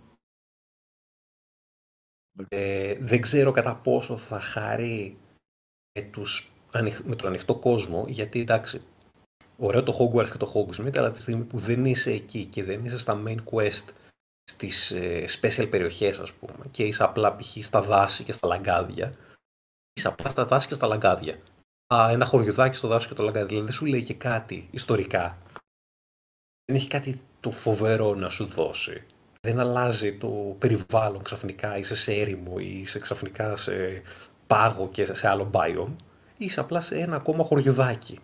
[2.47, 5.17] Ε, δεν ξέρω κατά πόσο θα χαρεί
[5.99, 8.81] με, τους, ανοιχ- με τον ανοιχτό κόσμο, γιατί εντάξει,
[9.57, 12.63] ωραίο το Hogwarts και το Hogsmeade, αλλά από τη στιγμή που δεν είσαι εκεί και
[12.63, 13.87] δεν είσαι στα main quest,
[14.51, 17.57] στις ε, special περιοχές ας πούμε, και είσαι απλά π.χ.
[17.61, 19.13] στα δάση και στα λαγκάδια,
[19.93, 21.41] είσαι απλά στα δάση και στα λαγκάδια.
[21.93, 25.37] Α, ένα χωριουδάκι στο δάσος και το λαγκάδι, δηλαδή δεν σου λέει και κάτι ιστορικά.
[26.65, 29.03] Δεν έχει κάτι το φοβερό να σου δώσει.
[29.41, 34.01] Δεν αλλάζει το περιβάλλον ξαφνικά, είσαι σε έρημο ή είσαι ξαφνικά σε
[34.47, 35.95] πάγο και σε άλλο biome.
[36.37, 38.19] Είσαι απλά σε ένα ακόμα χωριουδάκι.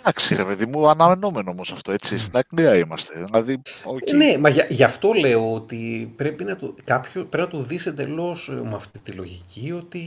[0.00, 2.18] Εντάξει, ρε παιδί μου, αναμενόμενο όμως αυτό, έτσι.
[2.18, 3.24] Στην Αγγλία είμαστε.
[3.24, 3.98] Δηλαδή, οκ.
[4.10, 7.64] Ε, Ναι, μα για- γι' αυτό λέω ότι πρέπει να το, κάποιο, πρέπει να το
[7.66, 10.02] δεις εντελώς ε, με αυτή τη λογική ότι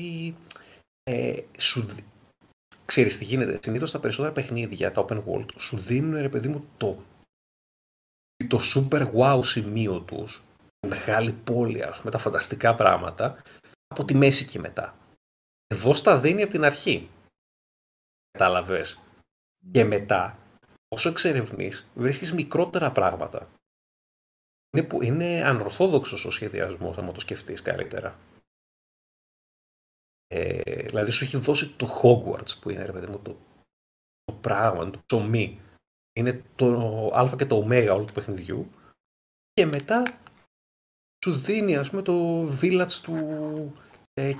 [1.04, 2.04] ε, σου, δι-
[2.86, 6.64] ξέρεις τι γίνεται, συνήθως τα περισσότερα παιχνίδια, τα open world, σου δίνουν ρε παιδί μου
[6.78, 6.98] το,
[8.47, 10.43] το super wow σημείο τους,
[10.80, 13.41] τη μεγάλη πόλη ας πούμε, τα φανταστικά πράγματα,
[13.88, 14.97] από τη μέση και μετά.
[15.68, 17.09] Εδώ στα δίνει από την αρχή.
[18.31, 18.99] Κατάλαβες;
[19.72, 20.35] Και μετά,
[20.88, 23.49] όσο εξερευνείς, βρίσκεις μικρότερα πράγματα.
[24.72, 28.19] Είναι, που, είναι ανορθόδοξος ο σχεδιασμός, άμα το σκεφτείς καλύτερα.
[30.27, 33.38] Ε, δηλαδή σου έχει δώσει το Hogwarts που είναι ρε παιδί μου το,
[34.23, 35.61] το πράγμα, το ψωμί.
[36.18, 36.68] Είναι το
[37.15, 38.69] α και το ω όλου του παιχνιδιού.
[39.53, 40.03] Και μετά
[41.26, 43.15] σου δίνει ας πούμε το village του
[44.14, 44.34] ε,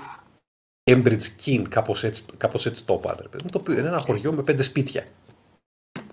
[0.90, 4.00] Cambridge King, κάπως έτσι, κάπως έτσι το είπα, ρε παιδί μου, το οποίο είναι ένα
[4.00, 5.06] χωριό με πέντε σπίτια.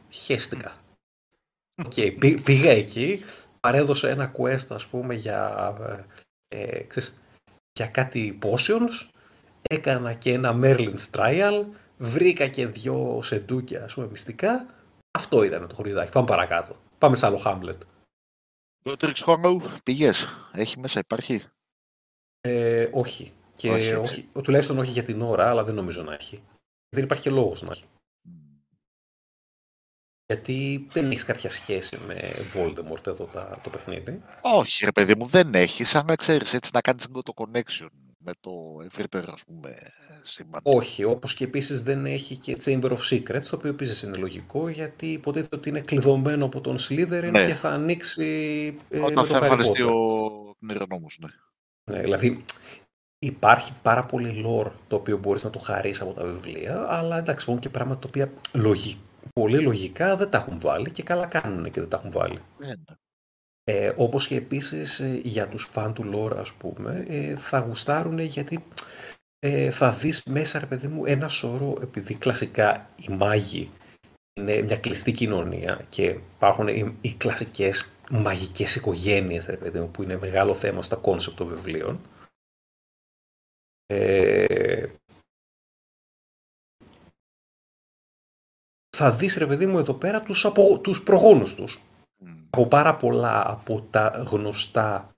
[0.09, 0.76] Χέστηκα.
[1.85, 3.21] Οκ, πή- πήγα εκεί,
[3.59, 5.73] παρέδωσε ένα quest ας πούμε για,
[6.47, 7.19] ε, ε, ξέρεις,
[7.71, 9.09] για κάτι potions,
[9.61, 11.65] έκανα και ένα Merlin's Trial,
[11.97, 14.65] βρήκα και δυο σεντούκια ας πούμε μυστικά,
[15.15, 16.75] αυτό ήταν το χωριδάκι, πάμε παρακάτω.
[16.97, 17.77] Πάμε σε άλλο Hamlet.
[18.83, 20.25] Godric's Hollow, πηγές.
[20.51, 21.43] Έχει μέσα, υπάρχει;
[22.41, 23.33] Ε, όχι.
[23.55, 24.29] Και Όχι, όχι, έτσι.
[24.43, 26.43] τουλάχιστον όχι για την ώρα, αλλά δεν νομίζω να έχει.
[26.89, 27.85] Δεν υπάρχει και λόγος να έχει.
[30.25, 34.21] Γιατί δεν έχεις κάποια σχέση με Voldemort εδώ τα, το παιχνίδι.
[34.41, 35.89] Όχι, ρε παιδί μου, δεν έχεις.
[35.89, 37.89] Σαν να ξέρεις έτσι να κάνεις λίγο το connection
[38.26, 38.52] με το
[38.85, 39.76] ευρύτερο, ας πούμε,
[40.23, 40.61] σύμπαν.
[40.64, 44.68] Όχι, όπως και επίσης δεν έχει και Chamber of Secrets, το οποίο επίσης είναι λογικό,
[44.69, 47.45] γιατί υποτίθεται ότι είναι κλειδωμένο από τον Slytherin Ναι.
[47.45, 48.26] και θα ανοίξει
[48.89, 49.93] ε, με Όταν το θα Harry εμφανιστεί Potter.
[49.93, 51.30] ο νερονόμος, ναι.
[51.91, 52.43] Ναι, δηλαδή
[53.19, 57.43] υπάρχει πάρα πολύ lore το οποίο μπορείς να το χαρείς από τα βιβλία, αλλά εντάξει,
[57.43, 58.97] υπάρχουν και πράγματα τα οποία λογι...
[59.34, 62.39] πολύ λογικά δεν τα έχουν βάλει και καλά κάνουν και δεν τα έχουν βάλει.
[62.57, 62.95] Ναι, ναι.
[63.67, 68.19] Ε, όπως και επίσης ε, για τους φαν του lore ας πούμε ε, θα γουστάρουν
[68.19, 68.65] γιατί
[69.39, 73.71] ε, θα δεις μέσα ρε παιδί μου ένα σώρο επειδή κλασικά οι μάγοι
[74.39, 80.03] είναι μια κλειστή κοινωνία και υπάρχουν οι, οι κλασικές μαγικές οικογένειες, ρε παιδί μου, που
[80.03, 82.01] είναι μεγάλο θέμα στα concept των βιβλίων.
[83.85, 84.87] Ε,
[88.97, 91.79] θα δεις, ρε παιδί μου, εδώ πέρα τους, απο, τους προγόνους τους.
[92.56, 92.60] Μμ.
[92.61, 95.10] Από πάρα πολλά από τα γνωστά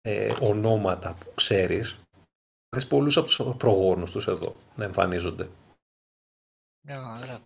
[0.00, 1.90] ε, ονόματα που ξέρεις,
[2.68, 5.50] θα δεις πολλούς από τους προγόνους τους εδώ να εμφανίζονται.
[6.86, 7.40] Μια χαρά.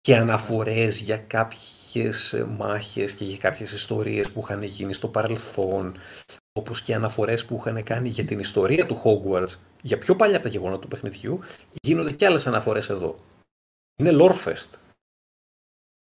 [0.00, 5.96] και αναφορές για κάποιες ε, μάχες και για κάποιες ιστορίες που είχαν γίνει στο παρελθόν,
[6.52, 10.44] όπως και αναφορές που είχαν κάνει για την ιστορία του Hogwarts, για πιο παλιά από
[10.44, 11.40] τα γεγονότα του παιχνιδιού,
[11.82, 13.18] γίνονται και άλλες αναφορές εδώ.
[14.00, 14.70] Είναι Lorefest.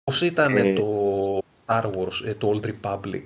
[0.04, 0.74] Πώς ήταν Ε.
[0.74, 1.35] το
[1.66, 3.24] Star Wars, ε, το Old Republic,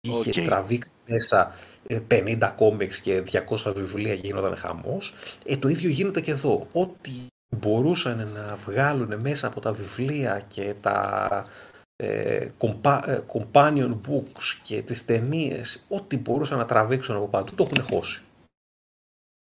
[0.00, 0.46] είχε Οκ.
[0.46, 1.54] τραβήξει μέσα
[1.86, 5.14] ε, 50 κόμιξ και 200 βιβλία και γινόταν χαμός,
[5.44, 6.66] ε, το ίδιο γίνεται και εδώ.
[6.72, 7.10] Ό,τι
[7.56, 11.28] μπορούσαν να βγάλουν μέσα από τα βιβλία και τα
[11.96, 17.66] ε, compa- ε, companion books και τις ταινίες, ό,τι μπορούσαν να τραβήξουν από παντού, το
[17.70, 18.22] έχουν χώσει.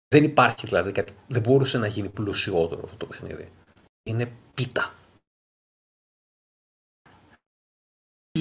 [0.08, 3.52] Δεν υπάρχει δηλαδή κάτι, δεν μπορούσε να γίνει πλουσιότερο αυτό το παιχνίδι.
[4.10, 4.94] Είναι πίτα.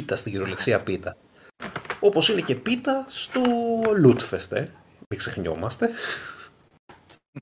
[0.03, 1.17] Πίτα στην κυριολεξία πίτα.
[2.01, 3.41] Όπως είναι και πίτα στο
[4.05, 4.61] Lootfest, ε.
[5.09, 5.91] Μην ξεχνιόμαστε.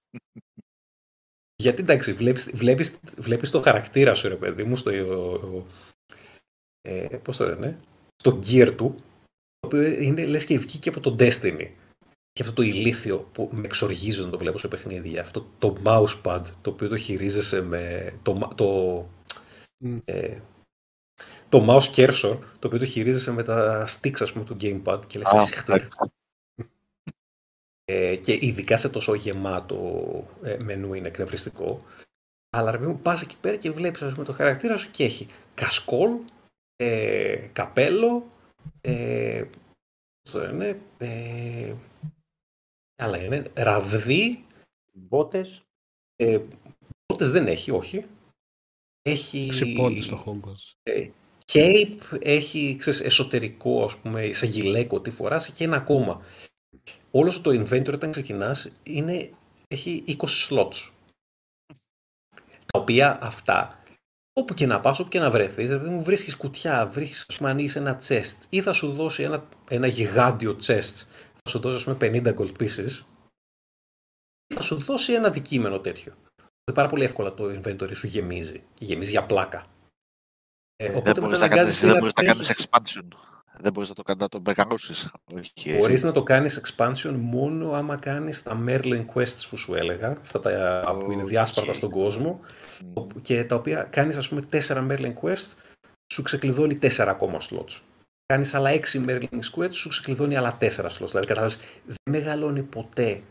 [1.63, 4.91] Γιατί εντάξει, βλέπεις, βλέπεις, βλέπεις το χαρακτήρα σου, ρε παιδί μου, στο,
[6.81, 7.79] ε, πώς το λένε,
[8.17, 8.95] στο gear του,
[9.59, 11.71] το οποίο είναι λες και βγήκε από το Destiny.
[12.33, 15.21] Και αυτό το ηλίθιο που με εξοργίζει να το βλέπω σε παιχνίδια.
[15.21, 18.67] Αυτό το mousepad, το οποίο το χειρίζεσαι με το, μα- το,
[19.85, 19.99] Μμ.
[20.05, 20.39] ε,
[21.51, 25.19] το mouse cursor, το οποίο το χειρίζεσαι με τα sticks, ας πούμε, του gamepad και
[25.19, 25.83] λες Α, εσύ χτύρ.
[27.85, 29.79] Ε, και ειδικά σε τόσο γεμάτο
[30.43, 31.85] ε, μενού είναι εκνευριστικό.
[32.51, 35.05] Αλλά ρε παιδί μου, πας εκεί πέρα και βλέπεις ας πούμε, το χαρακτήρα σου και
[35.05, 36.19] έχει κασκόλ,
[36.77, 38.31] ε, καπέλο,
[38.81, 39.45] ε,
[40.23, 41.75] πώς το λένε, ε,
[42.95, 44.45] τι άλλα είναι, ραβδί,
[44.93, 45.63] Μπότες.
[46.17, 46.41] ε,
[47.07, 48.05] πότες δεν έχει, όχι.
[49.03, 50.73] Έχει Ξυπώνει στο Hogwarts.
[50.83, 51.11] ε,
[51.53, 56.23] cape, έχει ξέρεις, εσωτερικό, ας πούμε, σαν γυλαίκο τι φοράς και ένα ακόμα.
[57.11, 59.31] Όλος σου το inventory όταν ξεκινάς είναι,
[59.69, 60.91] έχει 20 slots.
[62.73, 63.83] Τα οποία αυτά,
[64.33, 67.51] όπου και να πας, όπου και να βρεθείς, δηλαδή μου βρίσκεις κουτιά, βρίσκεις, ας πούμε,
[67.51, 71.05] ανοίγεις ένα chest ή θα σου δώσει ένα, ένα γιγάντιο chest,
[71.43, 73.05] θα σου δώσει, ας πούμε, 50 gold pieces
[74.47, 76.13] ή θα σου δώσει ένα αντικείμενο τέτοιο.
[76.37, 78.63] Δηλαδή, πάρα πολύ εύκολα το inventory σου γεμίζει.
[78.79, 79.65] Γεμίζει για πλάκα.
[80.83, 82.67] Ε, Δεν οπότε μπορείς να κάνεις, μετά αναγκάζεσαι δεν να μπορείς να κάνεις τρέχεις.
[82.71, 83.17] expansion.
[83.63, 85.13] Δεν μπορείς να το κάνεις να το μεγαλώσεις.
[85.35, 85.79] Όχι, έτσι.
[85.79, 90.41] Μπορείς να το κάνεις expansion μόνο άμα κάνεις τα Merlin Quests που σου έλεγα, αυτά
[90.41, 91.29] τα που είναι Οκ.
[91.29, 92.41] διάσπαρτα στον κόσμο
[92.97, 93.21] Μμ.
[93.23, 95.53] και τα οποία κάνεις ας πούμε 4 Merlin Quest,
[96.13, 97.81] σου ξεκλειδώνει 4 ακόμα slots.
[98.27, 101.07] Κάνεις άλλα 6 Merlin Quest, σου ξεκλειδώνει άλλα 4 slots.
[101.09, 103.23] Δηλαδή κατάλαβες, δεν μεγαλώνει ποτέ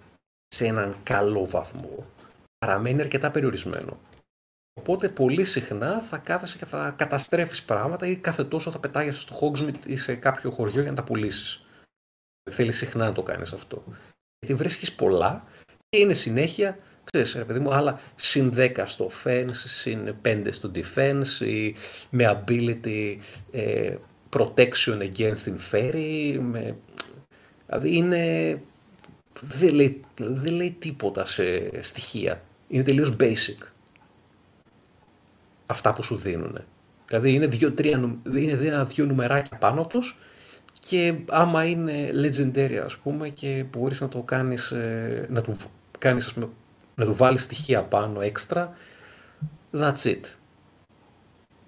[0.47, 2.03] σε έναν καλό βαθμό.
[2.57, 3.99] Παραμένει αρκετά περιορισμένο.
[4.74, 9.40] Οπότε πολύ συχνά θα κάθεσαι και θα καταστρέφεις πράγματα ή κάθε τόσο θα πετάγεσαι στο
[9.41, 11.66] Hogsmeade ή σε κάποιο χωριό για να τα πουλήσεις.
[12.52, 13.84] Θέλεις συχνά να το κάνεις αυτό.
[14.40, 15.44] Γιατί βρίσκεις πολλά
[15.90, 20.72] και είναι συνέχεια, ξέρεις ρε παιδί μου, άλλα συν 10 στο fence, συν 5 στο
[20.76, 21.76] defense ή
[22.10, 23.18] με ability
[23.52, 23.96] ε,
[24.38, 26.76] protection against inferi, με...
[27.66, 28.62] δηλαδή είναι...
[29.41, 32.41] Δεν λέει, δεν λέει τίποτα σε στοιχεία.
[32.68, 33.58] Είναι τελείως basic
[35.70, 36.64] αυτά που σου δίνουν.
[37.08, 40.18] Δηλαδή είναι, δύο, τρία, νου- είναι ένα-δύο νουμεράκια πάνω τους
[40.80, 45.58] και άμα είναι legendary ας πούμε και μπορείς να το κάνεις, ε, να του,
[46.00, 46.50] κάνεις, ας πούμε,
[46.96, 48.74] να του βάλεις στοιχεία πάνω έξτρα,
[49.72, 50.20] that's it.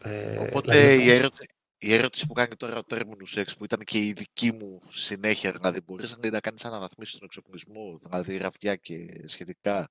[0.04, 1.48] Ε, Οπότε δηλαδή, η, ερώτηση,
[1.78, 5.52] η ερώτηση που κάνει τώρα ο Terminus X που ήταν και η δική μου συνέχεια,
[5.52, 9.90] δηλαδή μπορείς να, να κάνεις αναβαθμίσεις στον εξοπλισμό, δηλαδή ραφιά και σχετικά.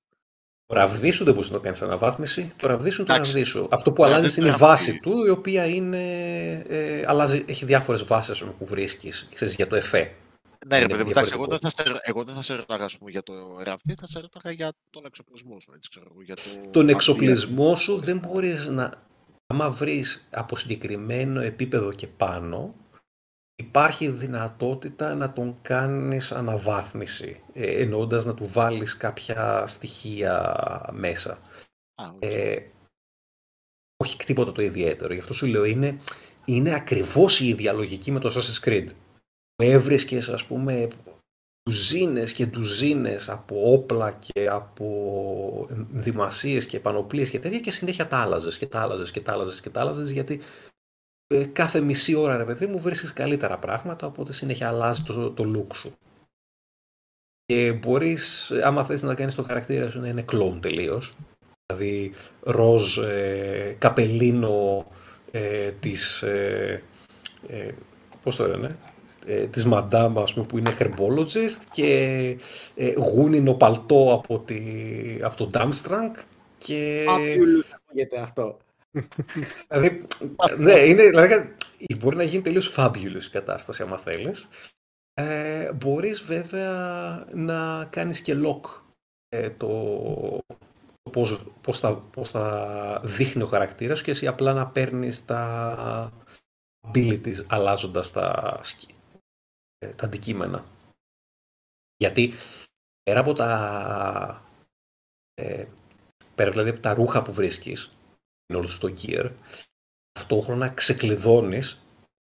[0.71, 2.51] Το ραβδί σου δεν μπορεί να το κάνεις αναβάθμιση.
[2.57, 3.31] Το ραβδί σου είναι το Εντάξει.
[3.31, 3.67] ραβδί σου.
[3.71, 4.75] Αυτό που Το αλλάζει ραβδί είναι η είναι ραβδί.
[4.75, 6.03] βάση του, η οποία είναι.
[6.69, 10.11] Ε, αλλάζει, έχει διάφορες βάσεις που βρίσκεις για το εφέ.
[10.67, 11.95] Ναι, ρε Είναι παιδί μου, εντάξει, εγώ δεν, διαφορετικό.
[11.95, 13.33] θα σε, εγώ δεν θα σε ρωτάγα ας πούμε, για το
[13.63, 16.93] ραβδί, θα σε ρωτάγα για τον εξοπλισμό σου, έτσι ξέρω εγώ, για το Τον μανδύα.
[16.95, 18.93] εξοπλισμό σου δεν μπορείς να.
[19.47, 22.75] Άμα βρεις από συγκεκριμένο επίπεδο και πάνω,
[23.61, 30.55] υπάρχει δυνατότητα να τον κάνεις αναβάθμιση, ε, εννοώντας να του βάλεις κάποια στοιχεία
[30.91, 31.31] μέσα.
[31.95, 32.15] Α, οκ.
[32.19, 32.55] Ε,
[33.97, 35.13] όχι τίποτα το ιδιαίτερο.
[35.13, 35.97] Γι' αυτό σου λέω είναι,
[36.45, 38.87] είναι ακριβώς η ίδια λογική με το Assassin's Creed.
[39.55, 40.87] Που έβρισκες ας πούμε
[41.63, 48.17] τουζίνες και τουζίνες από όπλα και από ενδυμασίες και πανοπλίες και τέτοια και συνέχεια τα
[48.17, 50.39] άλλαζες και τα άλλαζες και τα άλλαζες και τα άλλαζες γιατί ε,
[51.51, 55.75] κάθε μισή ώρα, ρε παιδί μου, βρίσκεις καλύτερα πράγματα, οπότε συνέχεια αλλάζεις το, το look
[55.75, 55.93] σου.
[57.45, 61.13] Και μπορείς, άμα θες να κάνεις το χαρακτήρα σου να είναι κλόν τελείως,
[61.65, 64.85] δηλαδή ροζ, ε, καπελίνο
[65.31, 66.83] ε, της, ε,
[67.47, 67.71] ε,
[68.23, 68.77] πώς το λένε,
[69.25, 72.37] ε, της Μαντάμ, ας πούμε, που είναι herbologist και
[72.75, 74.61] ε, γούνινο παλτό από, τη,
[75.21, 76.23] από το Damstrang
[76.57, 77.05] και...
[77.07, 78.57] Fabulous ακούγεται αυτό.
[79.67, 80.07] Δηλαδή,
[80.57, 81.55] ναι, είναι, δηλαδή,
[81.99, 84.47] μπορεί να γίνει τελείως fabulous η κατάσταση, άμα θέλεις.
[85.13, 88.81] Ε, μπορείς βέβαια να κάνεις και lock
[89.29, 89.69] ε, το,
[91.11, 96.11] πώς, πώς, θα, πώς θα δείχνει ο χαρακτήρας σου και εσύ απλά να παίρνεις τα
[96.87, 98.59] abilities αλλάζοντας τα,
[99.77, 100.65] ε, τα αντικείμενα.
[101.97, 102.33] Γιατί
[103.03, 104.45] πέρα από τα,
[105.33, 105.65] ε,
[106.35, 108.00] πέρα δηλαδή από τα ρούχα που βρίσκεις, είναι
[108.55, 109.29] όλο στο gear,
[110.11, 111.85] ταυτόχρονα ξεκλειδώνεις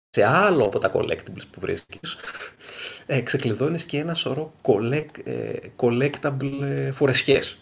[0.09, 2.17] σε άλλο από τα collectibles που βρίσκεις,
[3.05, 7.57] ε, ξεκλειδώνεις και ένα σωρό collect, ε, collectable ε, φορεσιές.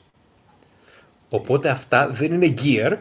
[1.30, 2.98] Οπότε αυτά δεν είναι gear,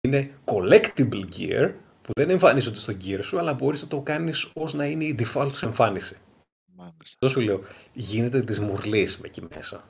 [0.00, 4.74] είναι collectible gear που δεν εμφανίζονται στο gear σου, αλλά μπορείς να το κάνεις ως
[4.74, 6.16] να είναι η default σου εμφάνιση.
[6.76, 6.98] Μάλιστα.
[7.02, 7.60] Αυτό σου λέω,
[7.92, 9.84] γίνεται της μουρλής με εκεί μέσα.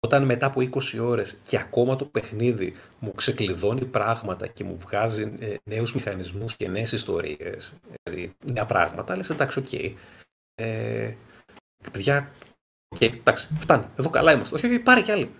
[0.00, 5.32] Όταν μετά από 20 ώρες και ακόμα το παιχνίδι μου ξεκλειδώνει πράγματα και μου βγάζει
[5.38, 7.72] ε, νέους μηχανισμούς και νέες ιστορίες,
[8.02, 9.72] δηλαδή νέα πράγματα, λες εντάξει, οκ.
[10.54, 11.14] Ε,
[11.92, 12.30] παιδιά,
[12.88, 14.54] οκ, εντάξει, φτάνει, εδώ καλά είμαστε.
[14.54, 15.30] Όχι, όχι, πάρε κι άλλη.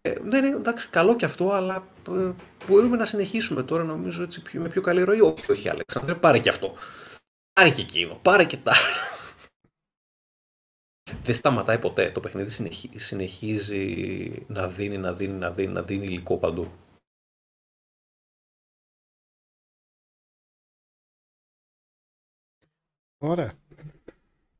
[0.00, 2.30] Ε, ναι, ναι, εντάξει, καλό κι αυτό, αλλά ε,
[2.66, 5.20] μπορούμε να συνεχίσουμε τώρα νομίζω έτσι πιο, με πιο καλή ροή.
[5.20, 6.74] Όχι, όχι, Αλέξανδρε, πάρε κι αυτό.
[7.52, 8.72] Πάρε και εκείνο, πάρε και τα.
[11.22, 12.10] Δεν σταματάει ποτέ.
[12.10, 16.70] Το παιχνίδι συνεχι- συνεχίζει να δίνει, να δίνει, να δίνει, να δίνει υλικό παντού.
[23.18, 23.52] Ωραία.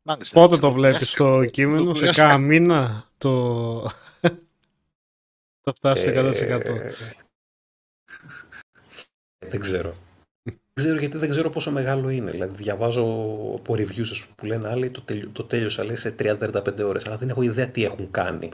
[0.02, 1.50] Μάλιστα, Πότε σε το βλέπεις το κουράστηκα.
[1.52, 2.26] κείμενο, Το σε κουράστηκα.
[2.28, 3.80] κάνα μήνα το...
[5.60, 6.40] το φτάσει 100%.
[6.66, 6.92] Ε,
[9.38, 9.94] δεν ξέρω.
[10.78, 12.30] Δεν ξέρω γιατί δεν ξέρω πόσο μεγάλο είναι.
[12.30, 13.02] Δηλαδή, διαβάζω
[13.58, 15.28] από reviews ας πούμε, που λένε άλλοι το, τελει...
[15.28, 18.48] το τέλειωσα λέει, σε 30-35 ώρες, αλλά δεν έχω ιδέα τι έχουν κάνει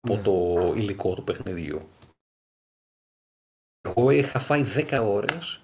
[0.00, 0.22] από Ναι.
[0.22, 1.80] το υλικό του παιχνιδιού.
[3.80, 5.60] Εγώ είχα φάει 10 ώρες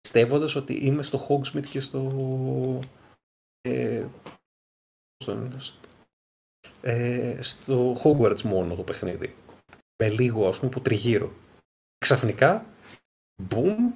[0.00, 2.00] πιστεύοντας ότι είμαι στο Hogsmeade και στο...
[3.60, 4.06] Ε,
[5.16, 5.78] πώς το λένε, στο,
[6.80, 9.36] ε, στο Hogwarts μόνο το παιχνίδι.
[10.02, 11.32] Με λίγο ας πούμε που τριγύρω.
[11.98, 12.66] Ξαφνικά,
[13.42, 13.92] μπουμ,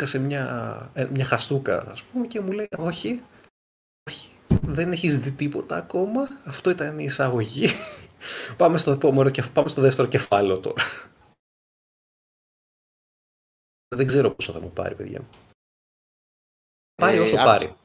[0.00, 3.24] μου σκάσε μια, ε, μια χαστούκα ας πούμε και μου λέει όχι,
[4.10, 4.30] όχι,
[4.62, 7.66] δεν έχεις δει τίποτα ακόμα, αυτό ήταν η εισαγωγή.
[8.58, 10.82] πάμε, στο επόμενο, κεφ- πάμε στο δεύτερο κεφάλαιο τώρα.
[13.96, 15.28] δεν ξέρω πόσο θα μου πάρει, παιδιά.
[16.94, 17.76] Πάρει Ε, όσο αν- πάρει.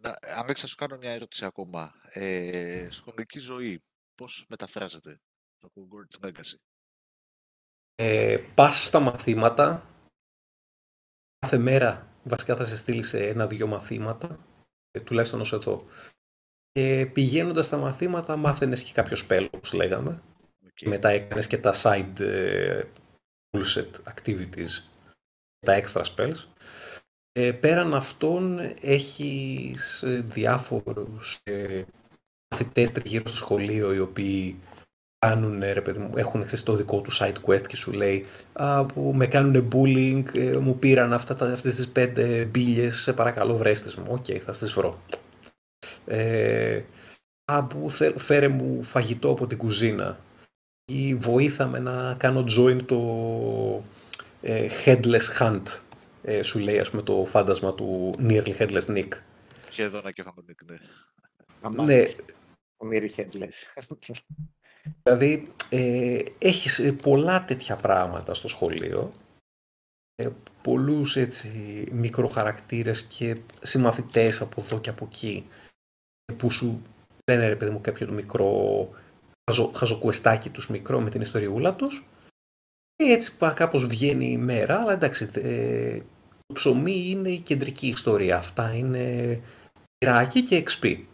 [0.00, 1.94] Να- Άλεξ, θα σου κάνω μια ερώτηση ακόμα.
[2.12, 3.82] Ε, σχολική ζωή,
[4.14, 5.20] πώς μεταφράζεται
[5.58, 6.56] το Hogwarts Legacy;
[7.94, 9.86] Ε, πας στα μαθήματα,
[11.44, 14.38] κάθε μέρα βασικά θα σε στείλει σε ένα-δυο μαθήματα,
[14.90, 15.84] ε, τουλάχιστον ως εδώ.
[16.72, 20.22] Και πηγαίνοντας στα μαθήματα μάθαινες και κάποιο spell, όπως λέγαμε.
[20.66, 20.74] Οκ.
[20.74, 22.82] Και μετά έκανες και τα side ε,
[23.50, 24.82] bullshit activities,
[25.58, 26.44] τα extra spells.
[27.32, 31.84] Ε, πέραν αυτών έχεις ε, διάφορους ε,
[32.50, 34.60] μαθητές τριγύρω στο σχολείο οι οποίοι
[35.24, 38.84] κάνουν, ρε παιδί μου, έχουν ξέρεις, το δικό του side quest και σου λέει α,
[38.84, 43.56] που με κάνουν bullying, ε, μου πήραν αυτά, τα, αυτές τις πέντε μπίλιες, σε παρακαλώ
[43.56, 44.06] βρέστες μου.
[44.08, 45.00] Οκ, θα στις βρω.
[46.06, 46.82] Ε,
[47.44, 50.18] α, που θε- φέρε μου φαγητό από την κουζίνα
[50.92, 53.82] ή βοήθαμε να κάνω join το
[54.42, 55.62] ε, headless hunt
[56.22, 59.08] ε, σου λέει ας πούμε το φάντασμα του nearly headless Nick.
[59.70, 60.76] Σχεδόν και φάμε ναι.
[61.60, 62.04] Αμά, Ναι,
[62.76, 63.82] Ο Μύρι Headless.
[65.02, 69.12] Δηλαδή, ε, έχεις ε, πολλά τέτοια πράγματα στο σχολείο,
[70.14, 70.28] ε,
[70.62, 71.48] πολλούς έτσι
[71.92, 75.46] μικροχαρακτήρες και συμμαθητές από εδώ και από εκεί,
[76.24, 76.82] ε, που σου
[77.30, 78.88] λένε ρε παιδί μου κάποιο το μικρό
[79.50, 82.04] χαζο, χαζοκουεστάκι τους μικρό με την ιστοριούλα τους
[82.94, 85.98] και έτσι πα- κάπως βγαίνει η μέρα, αλλά εντάξει, ε,
[86.46, 89.40] το ψωμί είναι η κεντρική ιστορία, αυτά είναι
[89.98, 91.04] πυράκι και XP.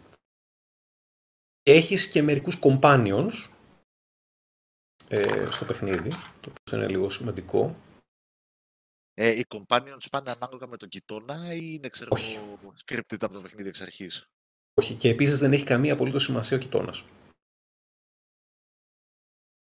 [1.63, 3.31] Έχεις και μερικούς companions
[5.13, 6.09] ε, στο παιχνίδι,
[6.41, 7.75] το οποίο είναι λίγο σημαντικό.
[9.13, 12.35] Ε, οι companions πάνε ανάλογα με τον κοιτώνα ή είναι ξέρω, Όχι.
[12.35, 14.25] εγώ, scripted από το παιχνίδι εξ αρχής;
[14.73, 17.03] Όχι, και επίσης δεν έχει καμία απολύτως σημασία ο κοιτώνας.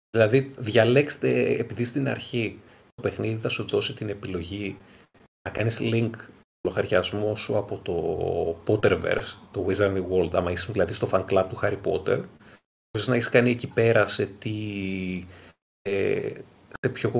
[0.09, 2.59] Δηλαδή, διαλέξτε, επειδή στην αρχή
[2.95, 4.77] το παιχνίδι θα σου δώσει την επιλογή
[5.41, 6.11] να κάνεις link
[6.67, 11.59] λογαριασμό σου από το Potterverse, το Wizarding World, άμα είσαι δηλαδή στο fan club του
[11.61, 12.46] Harry Potter, μπορείς
[13.05, 14.55] να έχεις κάνει εκεί πέρα σε τι,
[15.81, 16.29] ε,
[16.81, 17.11] σε ποιο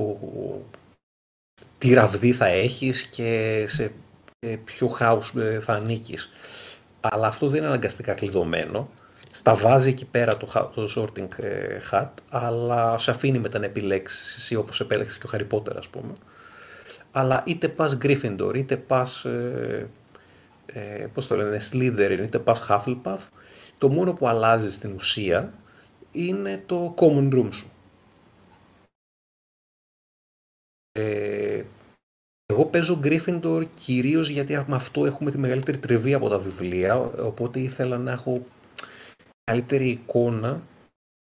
[1.77, 3.91] τι ραβδί θα έχεις και σε
[4.63, 6.29] ποιο house ε, θα ανήκεις.
[6.99, 8.89] Αλλά αυτό δεν είναι αναγκαστικά κλειδωμένο.
[9.31, 14.35] Στα βάζει εκεί πέρα το, το sorting ε, hat, αλλά σε αφήνει μετά να επιλέξεις
[14.35, 16.13] εσύ όπως επέλεξες και ο Harry Potter ας πούμε.
[17.11, 19.89] Αλλά είτε πας Gryffindor, είτε πας, ε,
[20.65, 23.19] ε, πώς το λένε, Slytherin, είτε πας Hufflepuff,
[23.77, 25.53] το μόνο που αλλάζεις στην ουσία
[26.25, 27.71] είναι το common room σου.
[30.91, 31.63] Ε,
[32.45, 37.59] εγώ παίζω Gryffindor κυρίως γιατί με αυτό έχουμε τη μεγαλύτερη τριβή από τα βιβλία, οπότε
[37.59, 38.43] ήθελα να έχω
[39.43, 40.61] καλύτερη εικόνα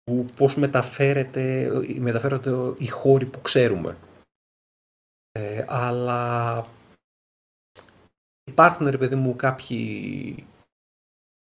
[0.03, 3.97] του πώς μεταφέρεται, μεταφέρεται οι χώροι που ξέρουμε.
[5.31, 6.65] Ε, αλλά
[8.43, 10.45] υπάρχουν, ρε παιδί μου, κάποιοι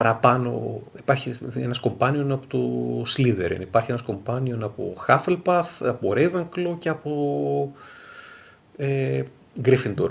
[0.08, 0.82] παραπάνω.
[0.98, 2.62] Υπάρχει ένας κομπάνιον από το
[3.16, 7.76] Slytherin, υπάρχει ένας κομπάνιον από Hufflepuff, από Ravenclaw και από
[8.78, 9.24] ε,
[9.62, 10.10] Gryffindor.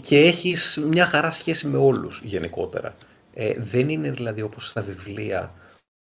[0.00, 2.94] Και έχεις μια χαρά σχέση με όλους γενικότερα.
[3.34, 5.54] Ε, δεν είναι δηλαδή όπως στα βιβλία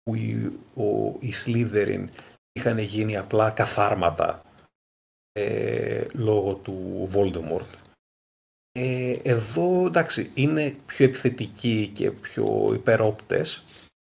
[0.04, 2.06] που οι, ο, οι Slytherin
[2.52, 4.42] είχαν γίνει απλά καθάρματα
[5.32, 7.83] ε, λόγω του Voldemort.
[8.80, 13.64] Ε, εδώ εντάξει είναι πιο επιθετικοί και πιο υπερόπτες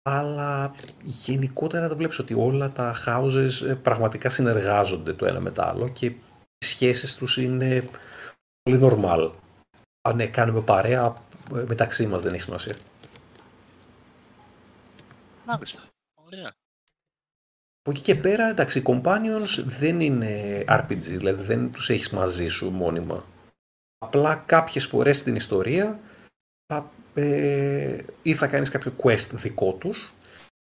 [0.09, 5.61] αλλά γενικότερα το βλέπεις ότι όλα τα houses ε, πραγματικά συνεργάζονται το ένα με το
[5.61, 6.21] άλλο και οι
[6.65, 7.89] σχέσεις τους είναι
[8.61, 9.31] πολύ normal.
[10.01, 11.15] Αν ναι, κάνουμε παρέα
[11.55, 12.75] ε, μεταξύ μας δεν έχει σημασία.
[15.45, 15.81] Μάλιστα.
[16.25, 16.51] Ωραία.
[17.79, 22.47] Από εκεί και πέρα, εντάξει, οι companions δεν είναι RPG, δηλαδή δεν τους έχεις μαζί
[22.47, 23.25] σου μόνιμα.
[24.03, 25.99] Απλά κάποιες φορές στην ιστορία
[26.65, 30.13] θα, ε, ή θα κάνεις κάποιο quest δικό τους,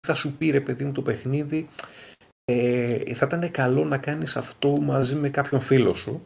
[0.07, 1.69] θα σου πει ρε παιδί μου το παιχνίδι,
[2.45, 6.23] ε, θα ήταν καλό να κάνεις αυτό μαζί με κάποιον φίλο σου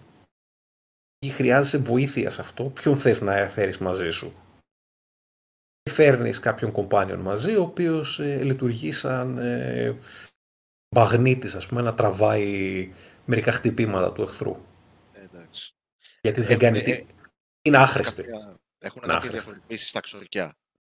[1.19, 4.33] ή χρειάζεσαι βοήθεια σε αυτό, ποιον θες να φέρεις μαζί σου.
[5.91, 9.97] Φέρνεις κάποιον companion μαζί, ο οποίος ε, λειτουργεί σαν ε,
[10.95, 12.93] μαγνήτης, ας πούμε, να τραβάει
[13.25, 14.57] μερικά χτυπήματα του εχθρού.
[16.23, 16.43] Εντάξει.
[16.43, 17.07] Γιατί δεν κάνει ε, τι.
[17.63, 18.23] Είναι άχρηστη.
[18.23, 19.31] Έχουν Είναι κάποια άχρηστη.
[19.31, 20.57] διαφοροποίηση στα ξορκιά.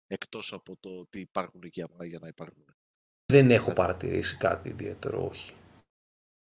[0.08, 2.66] Εκτός από το ότι υπάρχουν εκεί απλά για να υπάρχουν.
[3.26, 5.54] Δεν έχω παρατηρήσει κάτι ιδιαίτερο, όχι.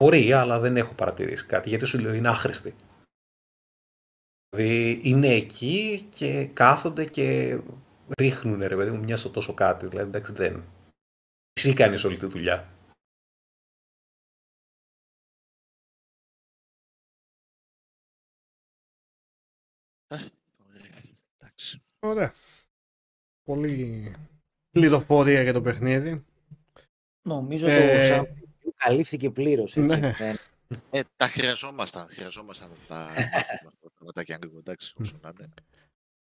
[0.05, 2.75] Μπορεί, αλλά δεν έχω παρατηρήσει κάτι, γιατί σου λέω είναι άχρηστη.
[4.49, 7.59] Δηλαδή είναι εκεί και κάθονται και
[8.19, 9.87] ρίχνουν ρε παιδί μου μια στο τόσο κάτι.
[9.87, 10.65] Δηλαδή εντάξει δεν.
[11.53, 12.76] Εσύ κάνεις όλη τη δουλειά.
[22.07, 22.33] Ωραία.
[23.45, 24.13] Πολύ
[24.71, 26.25] πληροφορία για το παιχνίδι.
[27.23, 28.25] Νομίζω Ε, το Sam
[28.77, 29.97] καλύφθηκε πλήρως, έτσι.
[29.97, 30.15] Ναι.
[30.19, 30.35] Ε,
[30.91, 32.07] Ε, τα χρειαζόμασταν.
[32.11, 34.59] Χρειαζόμασταν να τα μάθουμε αυτά τα πραγματάκια λίγο.
[34.59, 35.49] Εντάξει, όσο να είναι.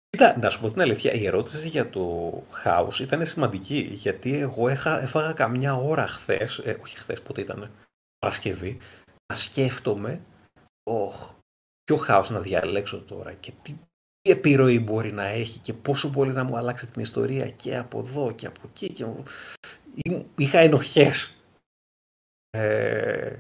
[0.10, 2.34] Κοίτα, να σου πω την αλήθεια, η ερώτηση για το
[2.64, 7.72] house ήταν σημαντική, γιατί εγώ έχα, έφαγα καμιά ώρα χθες, ε, όχι χθες, πότε ήταν,
[8.19, 8.77] Παρασκευή,
[9.34, 10.22] να σκέφτομαι,
[10.84, 11.34] όχ,
[11.84, 13.76] ποιο house να διαλέξω τώρα και τι,
[14.26, 17.99] τι επιρροή μπορεί να έχει και πόσο μπορεί να μου αλλάξει την ιστορία και από
[17.99, 18.93] εδώ και από εκεί.
[18.93, 19.06] Και...
[19.06, 19.23] μου-
[20.06, 21.35] Ήμ- Είχα ενοχές.
[22.49, 23.39] Ε,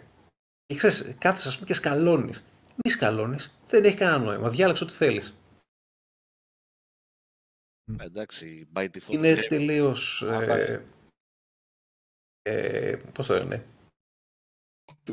[0.65, 2.43] και ξέρεις, κάθεσαι ας πούμε και σκαλώνεις.
[2.83, 5.35] Μη σκαλώνεις, δεν έχει κανένα νόημα, διάλεξε ό,τι θέλεις.
[7.99, 9.09] Εντάξει, by default.
[9.11, 10.21] είναι δεν- τελείως...
[10.21, 10.85] Α, Ε,
[12.41, 13.65] ε, πώς το λένε...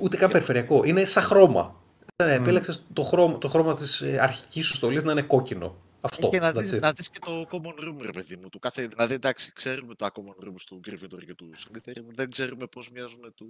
[0.00, 0.84] Ούτε καν περιφερειακό.
[0.84, 1.81] Είναι σαν χρώμα.
[2.16, 5.76] Ε, Επέλεξες το χρώμα, το χρώμα της ε, αρχικής σου στολής να είναι κόκκινο.
[6.00, 6.28] Αυτό.
[6.28, 6.80] Και να that's δεις, it.
[6.80, 8.48] να δεις και το common room, ρε παιδί μου.
[8.48, 12.66] Του κάθε, δηλαδή, εντάξει, ξέρουμε τα common rooms του Gryffindor και του Slytherin, δεν ξέρουμε
[12.66, 13.46] πώς μοιάζουν του,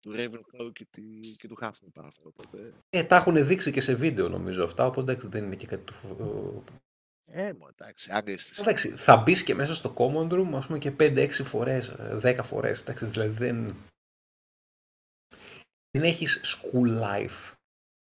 [0.00, 1.02] του Ravenclaw και, τη,
[1.38, 2.10] και του Hufflepuff.
[2.22, 5.66] Οπότε, Ε, τα έχουν δείξει και σε βίντεο νομίζω αυτά, οπότε εντάξει, δεν είναι και
[5.66, 5.94] κάτι του...
[7.24, 10.78] ε, μου, εντάξει, αν είσαι Εντάξει, θα μπεις και μέσα στο common room, ας πούμε,
[10.78, 12.80] και 5-6 φορές, ε, 10 φορές.
[12.80, 13.74] Εντάξει, δηλαδή δεν...
[15.98, 17.54] Δεν έχεις school life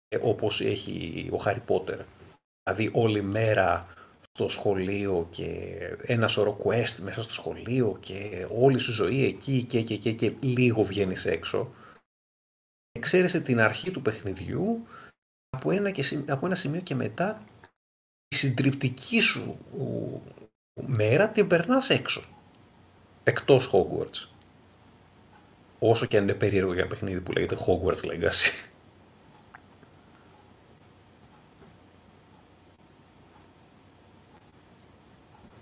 [0.07, 1.99] ε, όπως έχει ο Harry Potter.
[2.63, 3.87] Δηλαδή όλη μέρα
[4.31, 9.81] στο σχολείο και ένα σωρό quest μέσα στο σχολείο και όλη σου ζωή εκεί και,
[9.81, 11.73] και, και, και λίγο βγαίνεις έξω.
[12.91, 14.87] Εξαίρεσε την αρχή του παιχνιδιού
[15.49, 17.43] από ένα, και, σημ- από ένα σημείο και μετά
[18.27, 19.57] η συντριπτική σου
[20.87, 22.23] μέρα την περνάς έξω.
[23.23, 24.27] Εκτός Hogwarts.
[25.79, 28.51] Όσο και αν είναι περίεργο για ένα παιχνίδι που λέγεται Hogwarts Legacy.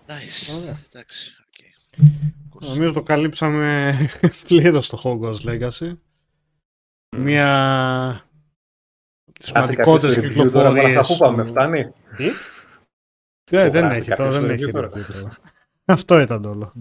[0.07, 0.57] Nice.
[0.61, 0.80] Ωραία.
[0.94, 1.35] Εντάξει.
[2.53, 2.64] οκ.
[2.65, 3.95] Νομίζω το καλύψαμε
[4.48, 5.98] πλήρως το Hogwarts Legacy.
[7.18, 8.10] Μία
[9.27, 11.07] από τις Κάθε κάποιος σημαντικότερες στο review τώρα, με αυτά κυκλοφορίες.
[11.07, 11.80] που πάμε, του- φτάνει.
[11.80, 14.88] Ε, Το δεν γράφει έχει τώρα, κάποιος δεν στο έχει review τώρα.
[14.89, 15.35] review τώρα.
[15.85, 16.73] Αυτό ήταν το όλο.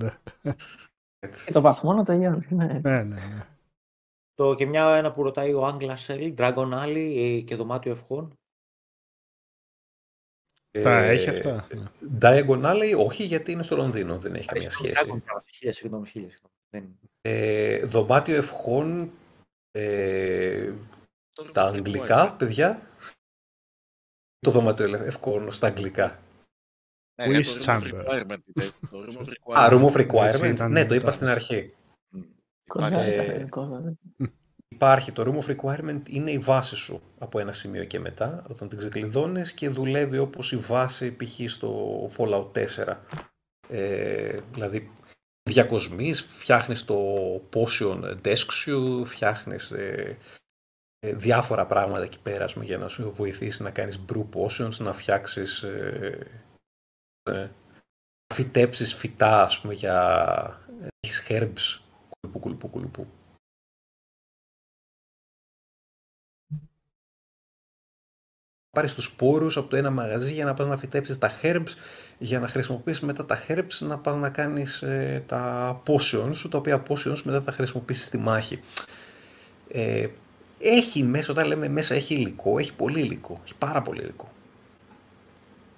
[1.26, 1.46] Ναι, Έτσι.
[1.46, 2.46] Και το βαθμό να τελειώνει.
[2.50, 2.66] Ναι.
[2.66, 3.02] ναι, ναι.
[3.02, 3.46] ναι.
[4.34, 8.38] Το και μια ένα που ρωτάει ο Άγγλα Σέλ, Dragon Alley ε, και δωμάτιο ευχών.
[10.70, 11.66] Τα Ε, έχει αυτά.
[11.74, 11.84] ναι.
[12.20, 14.92] Diagon Alley, όχι γιατί είναι στο Λονδίνο, δεν έχει καμία Dragon, σχέση.
[14.92, 16.54] πράγμα, Χίλια συγγνώμη, χίλια συγγνώμη.
[16.70, 19.10] Δεν- Ε, δωμάτιο ευχών,
[19.70, 20.72] ε,
[21.32, 22.38] Το Room τα of αγγλικά, Requirement.
[22.38, 22.80] παιδιά.
[24.38, 26.18] Το δωμάτιο ευχών στα αγγλικά.
[27.16, 28.70] Ναι, ρε, Wish το Room of Chamber; Requirement είναι.
[28.90, 29.58] Το Room of Requirement.
[29.58, 30.52] Α, Room of Έτσι Requirement.
[30.54, 31.10] ήταν Ναι, το είπα μετά.
[31.16, 31.74] στην αρχή.
[32.08, 32.20] Μμ.
[32.66, 33.10] Κοντά Υπάρχει.
[33.12, 33.94] ήταν Ε, ελληνικό, βέβαια.
[34.68, 38.68] Υπάρχει το Room of Requirement, είναι η βάση σου από ένα σημείο και μετά, όταν
[38.68, 41.50] την ξεκλειδώνεις και δουλεύει όπως η βάση π.χ.
[41.50, 42.96] στο Fallout 4.
[43.68, 44.90] Ε, δηλαδή,
[45.42, 46.98] διακοσμείς, φτιάχνεις το
[47.52, 50.16] potion desk σου, φτιάχνεις ε,
[50.98, 54.76] ε, διάφορα πράγματα εκεί πέρα ας πούμε, για να σου βοηθήσει να κάνεις brew potions,
[54.78, 56.26] να φτιάξεις ε,
[57.26, 57.50] ε,
[58.28, 60.66] να φυτέψεις φυτά ας πούμε για
[61.00, 63.06] έχεις herbs κουλουπού κουλουπού κουλουπού.
[68.76, 71.68] πάρεις τους σπόρους από το ένα μαγαζί για να πας να φυτέψεις τα herbs,
[72.18, 76.58] για να χρησιμοποιήσεις μετά τα herbs να πας να κάνεις ε, τα potions σου, τα
[76.58, 78.60] οποία potions μετά θα χρησιμοποιήσεις στη μάχη.
[79.68, 80.08] Ε,
[80.58, 84.28] έχει μέσα, όταν λέμε μέσα έχει υλικό, έχει πολύ υλικό, έχει πάρα πολύ υλικό.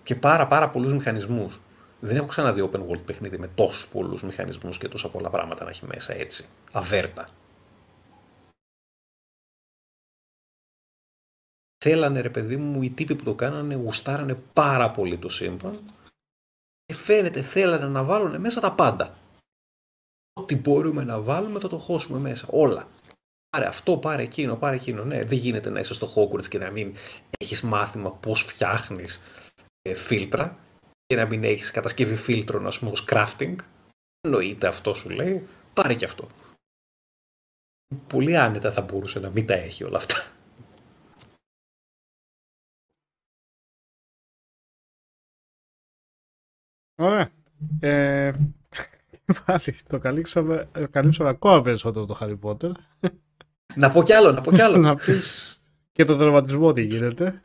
[0.09, 1.61] Και πάρα πάρα πολλούς μηχανισμούς.
[2.01, 5.71] Δεν έχω ξαναδεί open world παιχνίδι με τόσους πολλούς μηχανισμούς και τόσα πολλά πράγματα να
[5.71, 7.29] έχει μέσα έτσι, αβέρτα.
[11.85, 15.79] θέλανε ρε παιδί μου, οι τύποι που το κάνανε γουστάρανε πάρα πολύ το σύμπαν
[16.85, 19.17] και φαίνεται θέλανε να βάλουν μέσα τα πάντα.
[20.41, 22.47] Ό,τι μπορούμε να βάλουμε θα το χώσουμε μέσα.
[22.51, 22.89] Όλα.
[23.49, 25.05] Πάρε αυτό, πάρε εκείνο, πάρε εκείνο.
[25.05, 26.95] Ναι, δεν γίνεται να είσαι στο Hogwarts και να μην
[27.39, 29.48] έχεις μάθημα πώς φτιάχνεις ε,
[29.95, 30.59] φίλτρα
[31.07, 33.57] και να μην έχεις κατασκευή φίλτρων, ας πούμε, ως crafting.
[34.21, 35.47] Εννοείται αυτό σου λέει.
[35.75, 36.29] Πάρε και αυτό.
[38.07, 40.33] Πολύ άνετα θα μπορούσε να μην τα έχει όλα αυτά.
[47.01, 47.31] Ωραία.
[47.81, 48.33] Ε,
[49.45, 52.73] πάλι, το καλύψαμε, ε, καλύψαμε ακόμα περισσότερο το Harry Potter.
[53.75, 54.77] Να πω κι άλλο, να πω κι άλλο.
[54.89, 55.61] να πεις
[55.93, 57.43] και το τερματισμό τι γίνεται.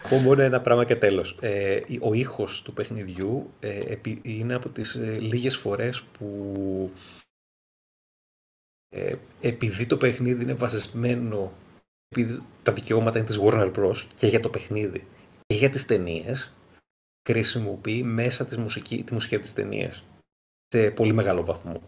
[0.00, 1.36] Θα πω μόνο ένα πράγμα και τέλος.
[1.40, 6.92] Ε, ο ήχος του παιχνιδιού ε, επει- είναι από τις ε, λίγες φορές που
[8.88, 11.52] ε, επειδή το παιχνίδι είναι βασισμένο
[12.08, 13.96] επειδή τα δικαιώματα είναι της Warner Bros.
[14.14, 15.06] και για το παιχνίδι
[15.46, 16.52] και για τις ταινίες,
[17.28, 19.90] χρησιμοποιεί μέσα της μουσική, τη μουσική από τις ταινίε
[20.68, 21.82] σε πολύ μεγάλο βαθμό.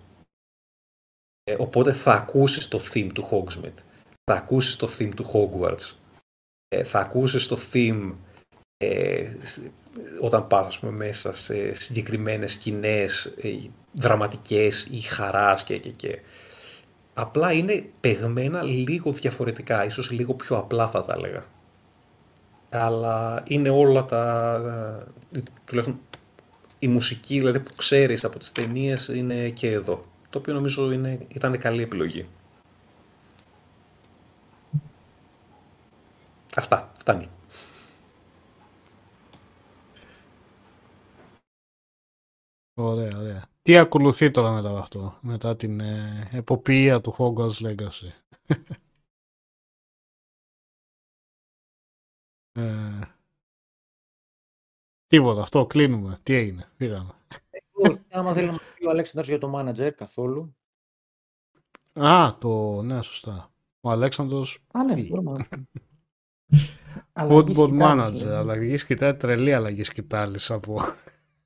[1.44, 3.82] Ε, οπότε θα ακούσεις το theme του Hogsmeade,
[4.24, 5.97] θα ακούσεις το theme του Hogwarts, ε,
[6.84, 8.12] θα ακούσεις το theme
[8.76, 9.60] ε, σ-
[10.20, 13.48] όταν πας ας πούμε, μέσα σε συγκεκριμένες σκηνές ε,
[13.92, 16.18] δραματικές ή χαράς και, και, και.
[17.14, 21.44] Απλά είναι παιγμένα λίγο διαφορετικά, ίσως λίγο πιο απλά θα τα έλεγα.
[22.68, 24.54] Αλλά είναι όλα τα...
[25.32, 26.00] ε, τουλάχιστον
[26.78, 30.04] η μουσική δηλαδή, που ξέρεις από τις ταινίες είναι και εδώ.
[30.30, 32.26] Το οποίο νομίζω είναι, ήταν καλή επιλογή.
[36.58, 37.28] Αυτά, φτάνει.
[42.74, 43.48] Ωραία, ωραία.
[43.62, 48.10] Τι ακολουθεί τώρα μετά από αυτό, μετά την ε, εποπτεία του Hogwarts Legacy;
[52.52, 53.00] ε,
[55.06, 56.20] τίποτα, αυτό, κλείνουμε.
[56.22, 57.12] Τι έγινε, πήγαμε.
[57.72, 60.56] Όχι, άμα θέλει να μας πει ο Αλέξανδρος για το manager καθόλου.
[61.92, 63.52] Α, το, ναι, σωστά.
[63.80, 65.48] Ο Αλέξανδρος, Α, ναι, Τι; μπορούμε να πούμε.
[65.50, 65.66] Αλλαγή
[67.14, 68.36] football σκητάλης, manager, λέμε.
[68.36, 70.80] αλλαγή σκητάλη, τρελή αλλαγή σκητάλης από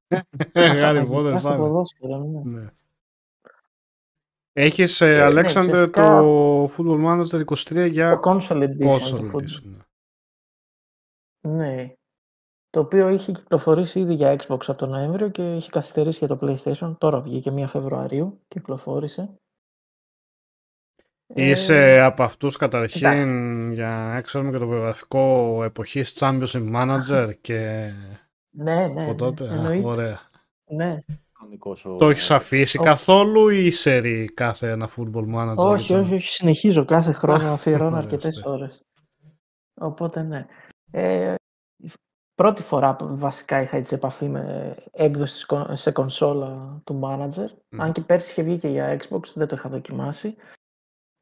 [0.09, 1.57] Harry Αλλαγή Potter στο πάμε.
[1.57, 2.51] ποδόσφαιρο, ναι.
[2.61, 2.67] Ναι.
[4.53, 9.17] Έχεις, ε, Ε, ναι, Αλέξανδρε, ουσιαστικά- το Football Manager 23 για Το console edition console
[9.17, 9.41] του football.
[9.43, 9.63] edition.
[11.41, 11.55] ναι.
[11.57, 11.93] Ναι.
[12.71, 16.39] Το οποίο είχε κυκλοφορήσει ήδη για Xbox από τον Νοέμβριο και είχε καθυστερήσει για το
[16.43, 16.95] PlayStation.
[16.99, 19.41] Τώρα βγήκε 1 Φεβρουαρίου, κυκλοφόρησε.
[21.35, 27.91] Είσαι Ε, από αυτούς καταρχήν για έξω και το βιογραφικό εποχής Championship Manager και
[28.51, 29.49] ναι, ναι, από ναι, τότε.
[29.49, 29.87] Α, εννοείται.
[29.87, 30.21] ωραία.
[30.71, 30.99] Ναι.
[31.39, 31.97] χρονικός ο...
[31.97, 35.55] Το έχεις αφήσει Ο- καθόλου ή σερί κάθε ένα football manager.
[35.57, 38.51] Όχι, και το- όχι, όχι, συνεχίζω κάθε χρόνο, αφιερώνω Ωραίος, αρκετές ναι.
[38.53, 38.83] ώρες.
[39.81, 40.47] Οπότε ναι.
[40.91, 41.35] Ε,
[42.35, 47.47] πρώτη φορά που βασικά είχα έτσι επαφή με έκδοση της κον- σε κονσόλα του manager.
[47.71, 47.81] Μμ.
[47.83, 50.35] Αν και πέρσι είχε βγει και για Xbox, δεν το είχα δοκιμάσει.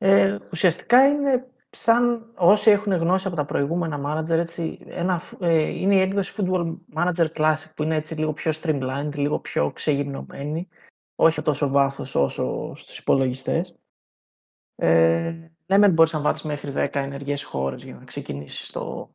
[0.02, 5.68] Ε, ουσιαστικά είναι σαν όσοι έχουν γνώση από τα προηγούμενα manager, έτσι, ένα, φ- ε,
[5.68, 10.68] είναι η έκδοση Football Manager Classic που είναι έτσι λίγο πιο streamlined, λίγο πιο ξεγυμνωμένη,
[11.14, 13.78] όχι τόσο βάθος όσο στους υπολογιστές.
[14.74, 19.14] Ε, ναι, μεν μπορείς να βάλεις μέχρι 10 ενεργές χώρες για να ξεκινήσεις το,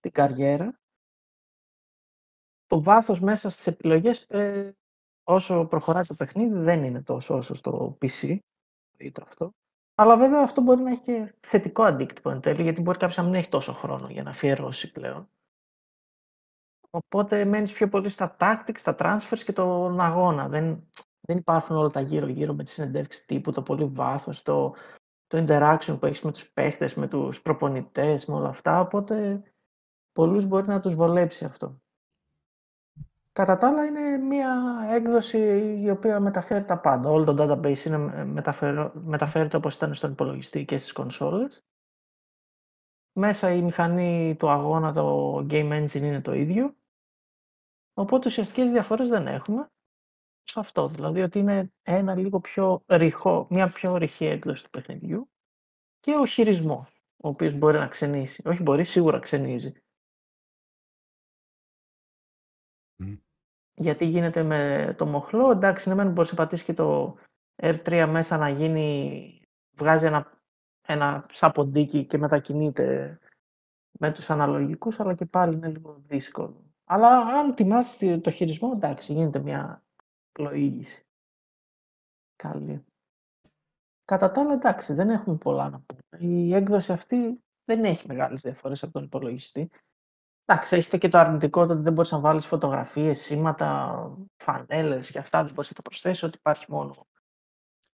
[0.00, 0.80] την καριέρα.
[2.66, 4.76] Το βάθος μέσα στις επιλογές, ε,
[5.24, 8.38] όσο προχωράει το παιχνίδι, δεν είναι τόσο όσο στο PC,
[9.12, 9.52] το αυτό.
[9.98, 13.22] Αλλά βέβαια αυτό μπορεί να έχει και θετικό αντίκτυπο εν τέλει, γιατί μπορεί κάποιος να
[13.22, 15.28] μην έχει τόσο χρόνο για να αφιερώσει πλέον.
[16.90, 20.48] Οπότε μένεις πιο πολύ στα tactics, στα transfers και τον αγώνα.
[20.48, 20.88] Δεν,
[21.20, 24.74] δεν υπάρχουν όλα τα γύρω-γύρω με τις συνεντεύξεις τύπου, το πολύ βάθος, το,
[25.26, 29.42] το interaction που έχεις με τους παίχτες, με τους προπονητές, με όλα αυτά, οπότε
[30.12, 31.80] πολλούς μπορεί να τους βολέψει αυτό.
[33.36, 35.38] Κατά τα άλλα είναι μια έκδοση
[35.82, 37.08] η οποία μεταφέρει τα πάντα.
[37.10, 41.64] Όλο το database είναι με- μεταφερό- μεταφέρεται όπως ήταν στον υπολογιστή και στις κονσόλες.
[43.12, 46.76] Μέσα η μηχανή του αγώνα, το game engine είναι το ίδιο.
[47.94, 49.70] Οπότε ουσιαστικές διαφορές δεν έχουμε.
[50.42, 55.30] Σε αυτό δηλαδή ότι είναι ένα λίγο πιο ρηχό, μια πιο ρηχή έκδοση του παιχνιδιού
[56.00, 58.42] και ο χειρισμός, ο οποίος μπορεί να ξενήσει.
[58.46, 59.72] Όχι μπορεί, σίγουρα ξενίζει.
[63.78, 67.16] Γιατί γίνεται με το μοχλό, εντάξει, ναι, μεν μπορείς να πατήσεις και το
[67.62, 69.40] R3 μέσα να γίνει,
[69.72, 70.40] βγάζει ένα,
[70.86, 73.18] ένα σαν ποντίκι και μετακινείται
[73.98, 76.64] με τους αναλογικούς, αλλά και πάλι είναι λίγο δύσκολο.
[76.84, 79.82] Αλλά αν τιμάς τη- το χειρισμό, εντάξει, γίνεται μια
[80.32, 81.06] πλοήγηση.
[82.36, 82.84] Καλή.
[84.04, 86.32] Κατά τα άλλα, εντάξει, δεν έχουμε πολλά να πούμε.
[86.32, 89.70] Η έκδοση αυτή δεν έχει μεγάλες διαφορές από τον υπολογιστή.
[90.48, 93.98] Εντάξει, έχετε και το αρνητικό το ότι δεν μπορείς να βάλεις φωτογραφίες, σήματα,
[94.36, 96.94] φανέλες και αυτά, δεν μπορείς να τα προσθέσεις, ότι υπάρχει μόνο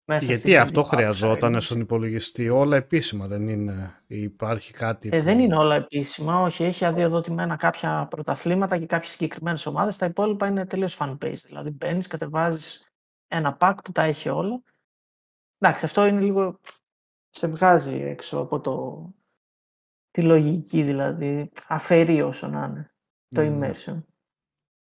[0.05, 1.61] μέσα Γιατί στην αυτό App χρειαζόταν Side.
[1.61, 2.49] στον υπολογιστή.
[2.49, 4.03] Όλα επίσημα δεν είναι.
[4.07, 5.09] Ή Υπάρχει κάτι.
[5.13, 6.63] Ε, δεν που- είναι όλα επίσημα, όχι.
[6.63, 9.97] Έχει αδειοδοτημένα κάποια πρωταθλήματα και κάποιες συγκεκριμένες ομάδες.
[9.97, 11.43] Τα υπόλοιπα είναι τελείως fan-based.
[11.45, 12.87] Δηλαδή μπαίνεις, κατεβάζεις
[13.27, 14.61] ένα pack που τα έχει όλα.
[15.57, 16.59] Εντάξει, αυτό είναι λίγο...
[17.29, 19.03] σε βγάζει έξω από το...
[20.13, 21.51] τη λογική δηλαδή.
[21.67, 22.91] Αφαιρεί όσο να είναι
[23.35, 23.71] το Ναι.
[23.71, 24.03] immersion.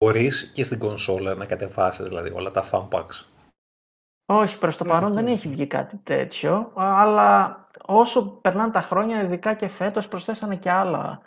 [0.04, 3.24] Μπορείς και στην κονσόλα να κατεβάσεις δηλαδή όλα τα fan packs.
[4.26, 5.32] Όχι, προς το Όχι, παρόν αυτό δεν είναι.
[5.32, 11.20] έχει βγει κάτι τέτοιο, αλλά όσο περνάνε τα χρόνια, ειδικά και φέτος, προσθέσανε και άλλα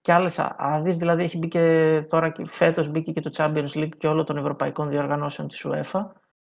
[0.00, 3.68] και άλλες α- άδειες, δηλαδή έχει μπει και τώρα και φέτος μπήκε και το Champions
[3.74, 6.06] League και όλων των ευρωπαϊκών διοργανώσεων της UEFA,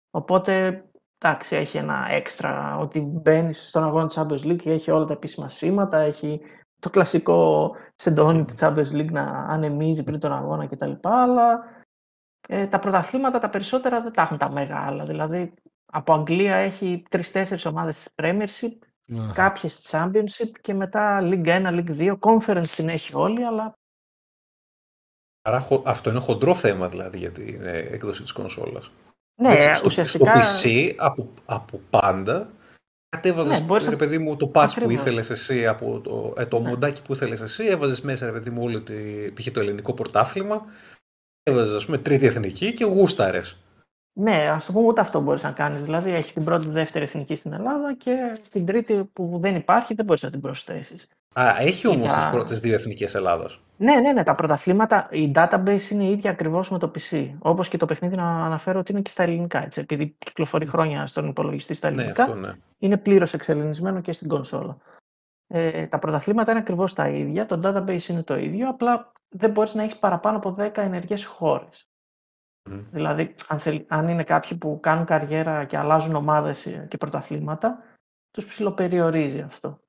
[0.10, 0.84] οπότε
[1.18, 5.14] εντάξει, έχει ένα έξτρα ότι μπαίνεις στον αγώνα του Champions League και έχει όλα τα
[5.14, 6.42] επίσημα σήματα, έχει
[6.84, 10.92] το κλασικό σεντόνι του Champions League να ανεμίζει πριν τον αγώνα κτλ.
[11.02, 11.64] Αλλά
[12.48, 15.04] ε, τα πρωταθλήματα τα περισσότερα δεν τα έχουν τα μεγάλα.
[15.04, 15.54] Δηλαδή
[15.86, 18.88] από Αγγλία έχει τρει-τέσσερι ομάδες της Premiership,
[19.20, 19.34] Αχα.
[19.34, 22.18] κάποιες στη Championship και μετά League 1, League 2.
[22.20, 23.78] Conference την έχει όλη, αλλά
[25.46, 28.92] Άρα χω- αυτό είναι χοντρό θέμα δηλαδή για την ε, έκδοση της κονσόλας.
[29.42, 30.42] ναι, Έτσι, στο, ουσιαστικά.
[30.42, 32.50] στο PC από, από πάντα
[33.14, 34.94] κατέβαζες Ναι, μπορείς ρε να- παιδί μου το patch που Ακριβώς.
[34.94, 36.70] ήθελες εσύ από το, ε, το Ναι.
[36.70, 38.94] μοντάκι που ήθελες εσύ έβαζες μέσα ρε παιδί μου όλο το,
[39.34, 39.48] π.χ.
[39.52, 40.66] το ελληνικό πρωτάθλημα
[41.44, 43.58] έβαζες ας πούμε τρίτη εθνική και γούσταρες.
[44.20, 45.84] Ναι, ας το πούμε, ούτε αυτό μπορείς να κάνεις.
[45.84, 50.06] Δηλαδή, έχεις την πρώτη, δεύτερη εθνική στην Ελλάδα και την τρίτη που δεν υπάρχει δεν
[50.06, 51.08] μπορείς να την προσθέσεις.
[51.34, 53.60] Α, έχει όμως Για- τις πρώτες δύο εθνικές Ελλάδας.
[53.78, 57.36] Ναι, ναι, ναι, τα πρωταθλήματα, η database είναι η ίδια ακριβώς με το PC.
[57.40, 59.64] Όπως και το παιχνίδι να αναφέρω ότι είναι και στα ελληνικά.
[59.64, 62.52] Έτσι, επειδή κυκλοφορεί χρόνια στον υπολογιστή στα Ναι, ελληνικά, αυτό ναι.
[62.78, 64.78] είναι πλήρως εξελινισμένο και στην κονσόλα.
[65.48, 69.74] Ε, τα πρωταθλήματα είναι ακριβώς τα ίδια, το database είναι το ίδιο, απλά δεν μπορείς
[69.74, 71.88] να έχεις παραπάνω από 10 ενεργές χώρες.
[72.70, 72.80] Μμ.
[72.92, 77.84] Δηλαδή, αν, θέλ- αν είναι κάποιοι που κάνουν καριέρα και αλλάζουν ομάδες και πρωταθλήματα,
[78.32, 79.80] τους ψηλοπεριορίζει αυτό.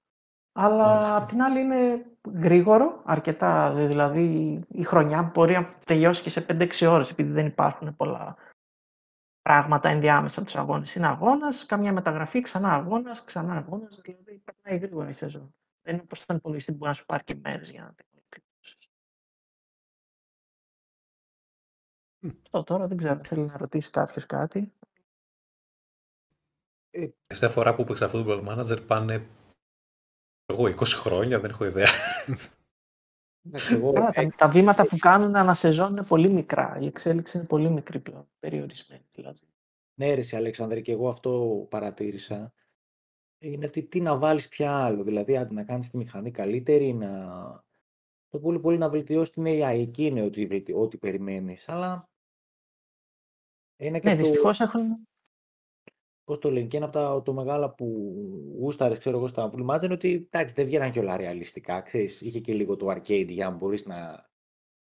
[0.56, 1.16] Αλλά Μάλιστα.
[1.16, 3.74] απ' την άλλη είναι γρήγορο, αρκετά.
[3.74, 8.36] Δηλαδή η χρονιά μπορεί να τελειώσει και σε 5-6 ώρες επειδή δεν υπάρχουν πολλά
[9.43, 10.94] πράγματα ενδιάμεσα από τους αγώνες.
[10.94, 15.55] Είναι αγώνας, καμιά μεταγραφή, ξανά αγώνας, ξανά αγώνας, δηλαδή περνάει γρήγορα η σεζόν.
[15.82, 18.06] Δεν είναι όπως τον υπολογιστή που μπορεί να σου πάρει και μέρες για να την
[18.12, 18.90] ολοκληρώσεις.
[22.43, 24.72] Αυτό τώρα δεν ξέρω, θέλει να ρωτήσει κάποιος κάτι.
[27.26, 29.26] Τελευταία φορά που παίξα Football Manager πάνε
[30.47, 31.89] εγώ 20 χρόνια, δεν έχω ιδέα.
[33.47, 36.79] Εντάξει, εγώ, Καλά, ε, τα, τα βήματα που κάνουν ανά σεζόν είναι πολύ μικρά.
[36.81, 39.47] Η εξέλιξη είναι πολύ μικρή πλέον, περιορισμένη δηλαδή.
[39.95, 42.53] ναι, ρε, εσύ, Αλέξανδρε, και εγώ αυτό παρατήρησα.
[43.39, 45.03] Είναι ότι τι να βάλεις πια άλλο.
[45.03, 47.09] Δηλαδή, άντε να κάνεις τη μηχανή καλύτερη, να...
[48.29, 49.79] Το πολύ πολύ να βελτιώσεις την AI.
[49.81, 51.69] Εκεί είναι ότι, βελτι- ό,τι περιμένεις.
[51.69, 52.09] Αλλά
[53.77, 54.81] είναι και Ναι, το, δυστυχώς έχουν...
[56.24, 58.14] πώς το λένε, και ένα από τα το μεγάλα που
[58.59, 61.80] γούσταρες, ξέρω εγώ, στα Full Match είναι ότι εντάξει, δεν βγαίναν και όλα ρεαλιστικά.
[61.80, 64.28] Ξέρεις, είχε και λίγο το arcade για να μπορείς να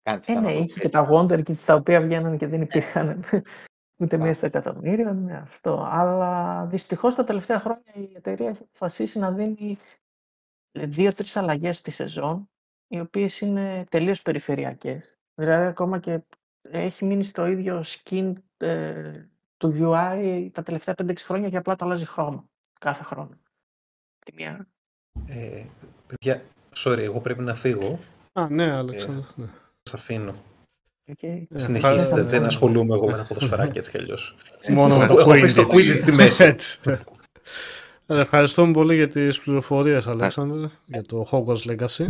[0.02, 3.24] κάνεις Ε, τα ναι, είχε και τα Wonder Kids τα οποία βγαίνανε και δεν υπήρχαν
[4.02, 5.88] ούτε μία στο εκατομμύριο, ναι, αυτό.
[5.90, 9.78] Αλλά δυστυχώς τα τελευταία χρόνια η εταιρεία έχει αποφασίσει να δίνει
[10.72, 12.50] δύο-τρεις αλλαγές στη σεζόν,
[12.88, 15.20] οι οποίες είναι τελείως περιφερειακές.
[15.36, 16.22] Δηλαδή ακόμα και
[16.62, 19.26] έχει μείνει στο ίδιο skin ε,
[19.62, 22.46] του UI τα τελευταία 5-6 χρόνια και απλά το αλλάζει χρώμα
[22.80, 23.30] κάθε χρόνο.
[24.26, 24.68] Τη μία.
[25.28, 25.64] Ε,
[26.08, 26.44] παιδιά,
[26.76, 28.00] sorry, εγώ πρέπει να φύγω.
[28.34, 29.26] Α, ναι, Αλέξανδρο.
[29.36, 29.46] Ναι.
[29.84, 30.36] Σας αφήνω.
[31.08, 31.44] Okay.
[31.50, 34.36] Ε, Συνεχίστε, θα- δεν ασχολούμαι εγώ με τα ποδοσφαιράκια έτσι κι αλλιώς.
[34.70, 36.44] Μόνο με Έχω- το έχω αφήσει το Quidditch στη μέση.
[36.44, 36.80] Έτσι.
[36.86, 42.08] Ε, Ευχαριστούμε πολύ για τις πληροφορίες, Αλέξανδρε, για το Hogwarts Legacy.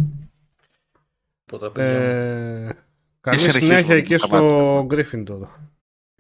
[1.45, 1.89] Τίποτα, παιδιά.
[1.89, 2.77] Ε,
[3.21, 5.47] καλή συνεχίζουμε συνέχεια με εκεί τα στο Gryffindor.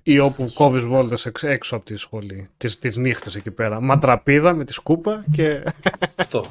[0.03, 2.49] Ή όπου κόβεις βόλτες εξ- έξω από τη σχολή.
[2.57, 3.81] Τις, τις νύχτες εκεί πέρα.
[3.81, 5.63] Ματραπίδα με τη σκούπα και
[6.15, 6.45] Αυτό.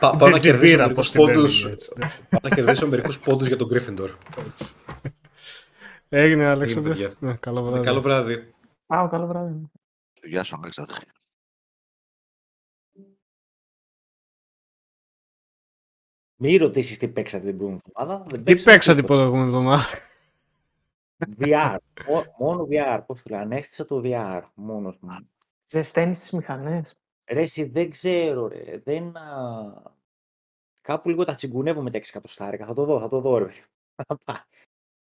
[0.00, 2.06] Πά- πάω να την κερδίσω πύρα, μερικούς πώς την παίρνεις, πόντους, έτσι, ναι.
[2.28, 4.10] πάω να κερδίσω μερικούς πόντους για τον Gryffindor.
[6.08, 6.92] Έγινε, Αλέξανδρε.
[6.92, 7.14] παιδιά.
[7.18, 7.84] Ναι, καλό βράδυ.
[7.84, 8.54] Καλό βράδυ.
[8.86, 9.70] Πάω, καλό βράδυ.
[10.22, 10.96] Γεια σου, Αλέξανδρε.
[16.36, 18.24] Μην ρωτήσεις τι παίξατε την προηγούμενη εβδομάδα.
[18.28, 19.20] Δεν Τι παίξαμε παίξατε την τίποτα.
[19.28, 19.84] προηγούμενη εβδομάδα;
[21.38, 21.76] VR.
[22.08, 23.00] Μό- μόνο VR.
[23.06, 25.28] Πώς το λέω, ανέστησα το VR μόνος μου.
[25.66, 26.96] Ζεσταίνεις τις μηχανές.
[27.30, 28.78] Ρε, εσύ, δεν ξέρω, ρε.
[28.84, 29.82] Δεν, α...
[30.80, 32.66] Κάπου λίγο τα τσιγκουνεύω με τα 6 εκατοστάρικα.
[32.66, 33.48] Θα το δω, θα το δω, ρε.
[33.94, 34.36] Θα πάει.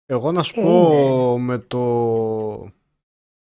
[0.07, 2.73] Εγώ να σου Ε, πω με το...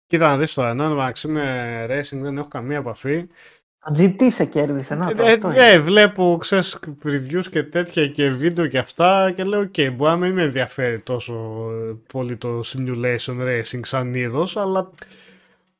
[0.05, 3.27] Κοίτα να δεις τώρα, ενώ μεταξύ με racing δεν έχω καμία επαφή.
[3.85, 5.65] Το GT σε κέρδισε, να το Ε, αυτό ε, είναι.
[5.67, 10.17] ε, βλέπω, ξέρεις, reviews και τέτοια και βίντεο και αυτά και λέω, ok, μπορεί να
[10.17, 11.33] μην με ενδιαφέρει τόσο
[11.89, 14.89] ε, πολύ το simulation racing σαν είδος, αλλά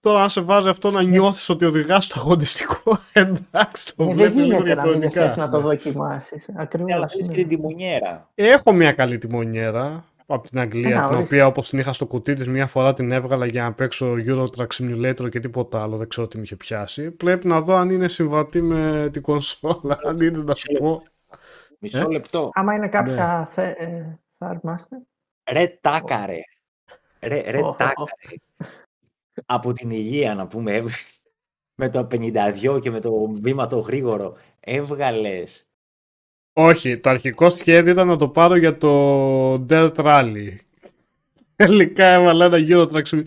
[0.02, 4.16] τώρα αν σε βάζει αυτό να νιώθεις ότι οδηγάς το αγωνιστικό, εντάξει, το Ε, δεν
[4.16, 5.22] βλέπεις λίγο γίνεται να μην διαφορετικά.
[5.28, 5.64] θες να το Ναι.
[5.64, 6.48] δοκιμάσεις.
[6.48, 7.12] Ναι, αλλά Ακριβώς.
[7.12, 7.48] θέλεις και είναι.
[7.48, 8.30] την τιμονιέρα.
[8.36, 11.36] Έχω μια καλή τιμονιέρα από την Αγγλία, Ένα, την ορίστε.
[11.36, 14.46] οποία όπως την είχα στο κουτί της μια φορά την έβγαλα για να παίξω Euro
[14.58, 17.12] Truck Simulator και τίποτα άλλο, δεν ξέρω τι με είχε πιάσει.
[17.12, 21.04] Πρέπει να δω αν είναι συμβατή με την κονσόλα, αν είναι να σου πω.
[21.80, 22.50] Μισό Ε; λεπτό.
[22.54, 22.90] Άμα είναι Ναι.
[22.92, 24.98] κάποια θε, ε, Third Master.
[25.52, 26.40] Ρε τάκα, ρε.
[27.22, 28.06] Ρε, ρε Ω, τάκα, ω.
[28.30, 28.36] ρε.
[29.46, 30.90] Από την υγεία, να πούμε, έβ-
[31.76, 35.68] με το 52 και με το βήμα το γρήγορο, έβγαλες
[36.54, 40.56] Όχι, το αρχικό σχέδιο ήταν να το πάρω για το Dirt Rally.
[41.56, 43.24] Τελικά έβαλα ένα Euro Truck Simulator.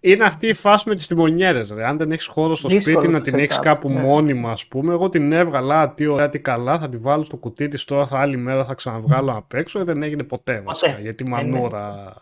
[0.00, 1.86] Είναι αυτή η φάση με τις τιμονιέρες, ρε.
[1.86, 4.00] Αν δεν έχεις χώρο στο Δύσκολο σπίτι να το την έχεις setup, κάπου ναι.
[4.00, 4.92] μόνιμα, ας πούμε.
[4.92, 8.06] Εγώ την έβγαλα, «Α, τι ωραία, τι καλά, θα τη βάλω στο κουτί της τώρα,
[8.06, 9.80] θα άλλη μέρα θα ξαναβγάλω να παίξω.
[9.80, 10.98] Ε, δεν έγινε ποτέ, βασικά.
[11.00, 11.34] Γιατί Ε, ναι.
[11.34, 12.14] μανούρα,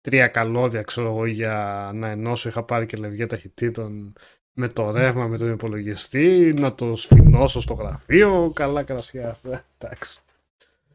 [0.00, 2.48] τρία καλώδια, ξέρω εγώ, για να ενώσω.
[2.48, 4.12] Είχα πάρει και λευγέ ταχυτήτων
[4.60, 8.50] με το ρεύμα, με τον υπολογιστή, να το σφινώσω στο γραφείο.
[8.54, 9.36] Καλά κρασιά.
[9.50, 10.20] Ε, Εντάξει.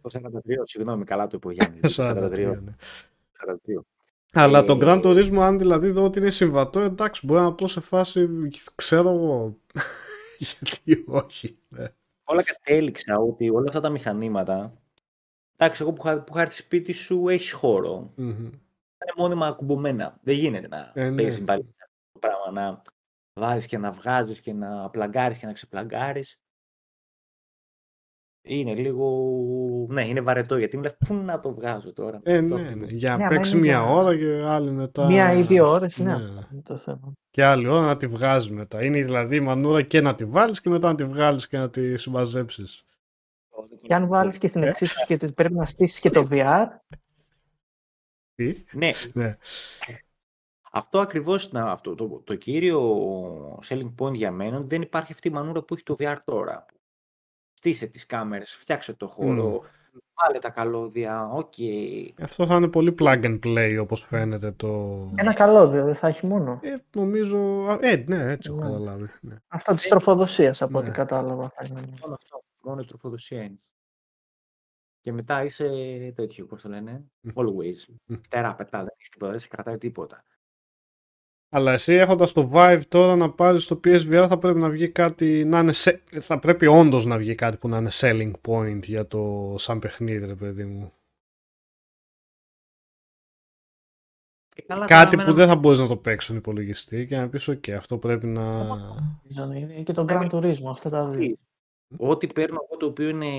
[0.02, 0.20] το 43,
[0.64, 2.62] συγγνώμη, καλά το είπε ο Γιάννης, το 43, 43.
[2.64, 2.76] ναι.
[3.78, 3.82] 43.
[4.34, 7.68] Αλλά Ε, το Grand Turismo, αν δηλαδή δω ότι είναι συμβατό, εντάξει, μπορεί να πω
[7.68, 8.28] σε φάση,
[8.76, 9.58] ξέρω εγώ,
[10.40, 11.58] γιατί όχι.
[11.70, 11.88] ναι.
[12.24, 14.74] Όλα κατέληξα ότι όλα αυτά τα μηχανήματα,
[15.58, 18.12] εντάξει, εγώ που είχα, που είχα έρθει σπίτι σου, έχεις χώρο.
[18.16, 18.30] Μμμ.
[18.30, 20.20] είναι μόνιμα ακουμπωμένα.
[20.24, 21.16] Δεν γίνεται να Ε, ναι.
[21.22, 22.82] παίζεις πάλι αυτό το πράγμα, να
[23.34, 26.38] βάζεις και να βγάζεις και να πλαγκάρεις και να ξεπλαγκάρεις.
[28.46, 29.08] Είναι λίγο...
[29.90, 32.20] Ναι, είναι βαρετό, γιατί μου λες πού να το βγάζω τώρα.
[32.24, 32.86] Ε, Το- ναι, ναι.
[32.86, 35.06] Για Ναι, να άμα παίξει είναι μία για ώρα και άλλη μετά.
[35.06, 36.14] Μία ή δύο ώρες, ναι, Ναι.
[36.40, 37.14] αυτό είναι το θέμα.
[37.30, 38.86] Και άλλη ώρα να τη βγάζεις μετά.
[38.86, 41.70] Είναι δηλαδή η μανούρα και να τη βάλεις και μετά να τη βγάλεις και να
[41.70, 42.86] τη συμμαζέψεις.
[43.82, 46.66] Και αν βάλεις και στην Ε, εξίσωση και ότι πρέπει να στήσεις και το VR,
[48.36, 49.38] Τι; Ναι, Ναι.
[50.76, 52.82] Αυτό ακριβώς να, αυτό, το, το κύριο
[53.66, 56.18] selling point για μένα είναι ότι δεν υπάρχει αυτή η μανούρα που έχει το VR
[56.26, 56.66] τώρα.
[57.54, 59.62] Στήσε τις κάμερες, φτιάξε το χώρο,
[60.14, 61.54] βάλε τα καλώδια, οκ.
[62.22, 64.68] Αυτό θα είναι πολύ plug and play όπως φαίνεται το...
[65.16, 66.60] ένα καλώδιο δεν θα έχει μόνο.
[66.64, 67.38] Ε, νομίζω...
[67.68, 68.66] α, Ε, ναι, έτσι έχω Ναι.
[68.72, 69.08] καταλάβει.
[69.22, 69.36] Ναι.
[69.48, 70.78] Αυτό της τροφοδοσίας από Ναι.
[70.78, 71.82] ό,τι κατάλαβα θα είναι.
[72.02, 73.60] Μόνο αυτό, μόνο η τροφοδοσία είναι.
[75.02, 75.68] Και μετά είσαι
[76.16, 77.30] τέτοιο, πώς το λένε, Μμ.
[77.36, 77.94] always.
[78.06, 78.16] Μμ.
[78.24, 80.24] Φτερά πετά, δεν έχεις τίποτα, δεν σε κρατάει τίποτα.
[81.56, 85.46] Αλλά εσύ έχοντας το Vive τώρα να πάρεις το PSVR θα πρέπει να βγει κάτι,
[85.46, 86.04] να είναι σε...
[86.20, 90.26] θα πρέπει όντως να βγει κάτι που να είναι selling point για το σαν παιχνίδι
[90.26, 90.92] ρε παιδί μου.
[94.56, 97.18] Ε, καλά, κάτι τώρα που εμένα- δεν θα μπορείς να το παίξεις στον υπολογιστή και
[97.18, 98.68] να πεις ok αυτό πρέπει να...
[99.56, 101.36] Είναι και το Gran Turismo, αυτά τα δύο.
[101.98, 103.32] Ό,τι παίρνω εγώ το οποίο είναι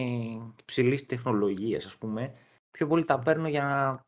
[0.61, 2.35] υψηλής τεχνολογίας, ας πούμε,
[2.71, 4.05] πιο πολύ τα παίρνω για να.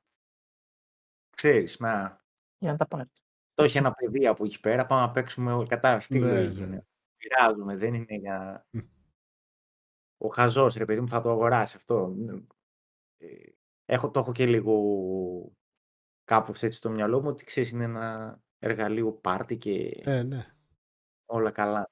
[1.37, 2.20] ξέρεις, να.
[2.59, 3.26] Για να τα πάρεις.
[3.57, 5.66] Το έχει ένα παιδί από εκεί πέρα, πάμε να παίξουμε.
[5.69, 6.66] Κατάλαβε τι Ναι, λογική ναι.
[6.66, 6.87] είναι.
[7.16, 8.66] Πειράζουμε, δεν είναι για.
[8.70, 8.81] Μμ.
[10.19, 12.15] Ο χαζός, ρε παιδί μου, θα το αγοράσει αυτό.
[13.16, 13.27] Ε,
[13.89, 14.74] Έχω, το έχω και λίγο
[16.24, 20.55] κάπως έτσι στο μυαλό μου ότι ξέρεις, είναι ένα εργαλείο πάρτι και Ε, ναι.
[21.27, 21.91] όλα καλά.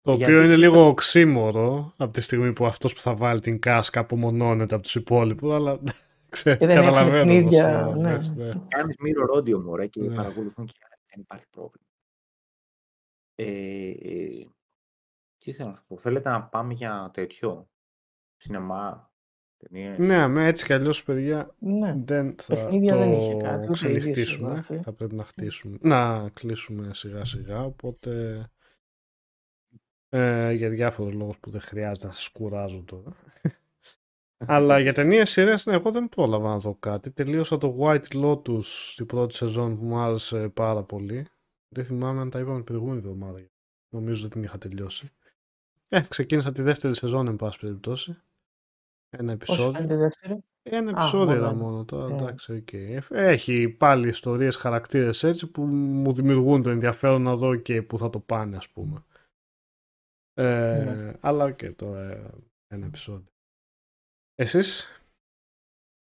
[0.00, 3.40] Το Γιατί οποίο είναι κοίτα- λίγο οξύμορο από τη στιγμή που αυτός που θα βάλει
[3.40, 5.80] την κάσκα απομονώνεται από τους υπόλοιπους, αλλά
[6.28, 8.12] ξέρεις, Και δεν έχει καταλαβαίνω πώς παιχνίδια, το ναι.
[8.12, 8.52] λες, ναι.
[8.68, 10.14] Κάνεις mirror audio μωρέ και Ναι.
[10.14, 11.86] παρακολουθούν και άλλοι, δεν υπάρχει πρόβλημα.
[13.34, 14.46] Ε, ε,
[15.38, 17.68] τι θέλω να σου πω, θέλετε να πάμε για τέτοιο,
[18.36, 19.10] σινεμά,
[19.56, 21.94] ταινίες; Ναι, με έτσι κι αλλιώς, παιδιά, Ναι.
[22.04, 24.50] δεν θα Παιχνίδια το δεν είχε κάτι, ούτε ξενυχτήσουμε.
[24.50, 28.40] ίδιες εδώ, Θα πρέπει να χτίσουμε, να κλείσουμε σιγά σιγά, οπότε
[30.08, 33.16] ε, για διάφορους λόγους που δεν χρειάζεται να σας κουράζω τώρα.
[34.38, 37.10] Αλλά για ταινίες σειρές, ναι, εγώ δεν πρόλαβα να δω κάτι.
[37.10, 41.26] Τελείωσα το White Lotus στην πρώτη σεζόν που μου άρεσε πάρα πολύ.
[41.68, 43.40] Δεν θυμάμαι αν τα είπαμε την προηγούμενη εβδομάδα.
[43.94, 45.10] Νομίζω δεν την είχα τελειώσει.
[45.88, 48.16] Ε, ξεκίνησα τη δεύτερη σεζόν, εν πάση περιπτώσει.
[49.10, 49.72] Ένα Πώς επεισόδιο.
[49.72, 51.56] φαίνεται η δεύτερη; Ένα Α, επεισόδιο μόνο είδα ένα.
[51.56, 52.14] μόνο τώρα, Ε.
[52.14, 52.72] εντάξει, οκ.
[53.10, 58.10] Έχει πάλι ιστορίες, χαρακτήρες έτσι που μου δημιουργούν το ενδιαφέρον να δω και που θα
[58.10, 59.04] το πάνε ας πούμε.
[60.34, 60.44] Ε,
[60.84, 61.12] Ναι.
[61.20, 62.30] Αλλά οκ, τώρα ε,
[62.68, 63.26] ένα επεισόδιο.
[64.38, 65.00] Εσείς,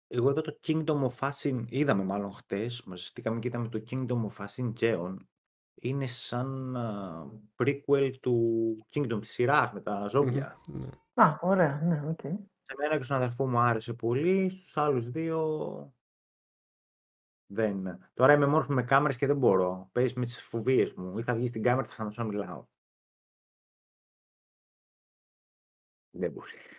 [0.06, 4.46] Εγώ εδώ το Kingdom of Ashin, είδαμε μάλλον χτες, μαζευτήκαμε και είδαμε το Kingdom of
[4.46, 5.16] Ashin Geon.
[5.74, 7.26] Είναι σαν α,
[7.56, 10.60] prequel του Kingdom της σειράς με τα ζώδια.
[10.66, 10.88] Μμμ, ναι.
[11.24, 12.20] Α, ωραία, ναι, οκ.
[12.20, 15.94] Σε μένα και στον αδερφό μου άρεσε πολύ, στους άλλους δύο
[17.46, 17.98] δεν.
[18.14, 19.88] Τώρα είμαι μόνος μου με κάμερες και δεν μπορώ.
[19.92, 21.18] Παίζει με τις φοβίες μου.
[21.18, 22.66] Ή θα βγει στην κάμερα θα σταματήσω να μιλάω.
[26.10, 26.71] Δεν μπορεί.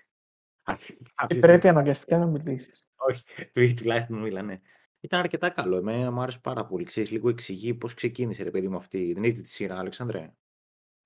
[0.64, 2.86] Ας- Και αφήσεις- πρέπει αναγκαστικά να μιλήσεις.
[2.96, 4.62] Όχι, επειδή τουλάχιστον μου μιλάνε.
[5.00, 5.78] Ήταν αρκετά καλό.
[5.78, 6.84] Εμένα μου άρεσε πάρα πολύ.
[6.84, 9.14] Ξέρεις, λίγο εξηγεί πώς ξεκίνησε ρε παιδί μου αυτή.
[9.14, 10.34] Δεν έχετε τη σειρά, Αλεξανδρέ.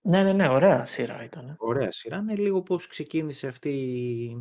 [0.02, 1.56] Ναι, ναι, ναι, ωραία σειρά ήταν.
[1.60, 2.18] Ωραία σειρά.
[2.18, 4.38] Είναι λίγο πώς ξεκίνησε αυτή η...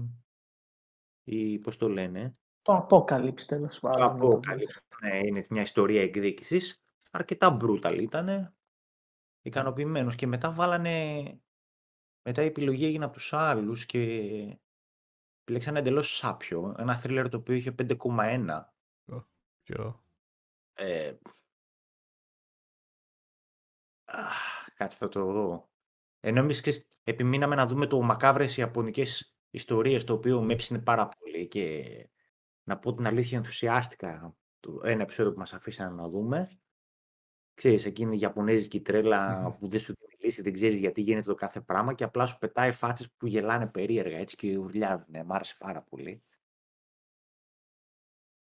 [1.24, 4.00] η πώς το λένε; Το Apocalypse τέλος Το πάντων.
[4.12, 4.98] να το Apocalypse.
[5.02, 6.82] Ναι, είναι μια ιστορία εκδίκησης.
[7.10, 8.54] Αρκετά brutal ήταν.
[9.42, 10.14] Ικανοποιημένος.
[10.14, 11.22] Και μετά βάλανε...
[12.28, 14.30] Μετά η επιλογή έγινε από τους άλλους και
[15.46, 16.74] επιλέξανε εντελώς σάπιο.
[16.78, 18.64] Ένα thriller το οποίο είχε 5,1.
[19.62, 20.04] Ποιο;
[20.74, 21.14] Ε...
[24.04, 25.70] αχ, Κάτσε θα το δω.
[26.20, 31.08] Ενώ εμείς ξέρεις, επιμείναμε να δούμε το μακάβρες ιαπωνικές ιστορίες, το οποίο με έψινε πάρα
[31.08, 31.84] πολύ και
[32.62, 36.60] να πω την αλήθεια ενθουσιάστηκα το ένα επεισόδιο που μας αφήσανε να δούμε.
[37.54, 39.58] Ξέρεις, εκείνη η Ιαπωνέζικη τρέλα Μμμ.
[39.58, 39.94] που δεν σου
[40.26, 43.26] δίνει λύση, δεν ξέρεις γιατί γίνεται το κάθε πράγμα και απλά σου πετάει φάτσες που
[43.26, 45.24] γελάνε περίεργα έτσι και ουρλιάζουν.
[45.24, 46.22] Μ' άρεσε πάρα πολύ.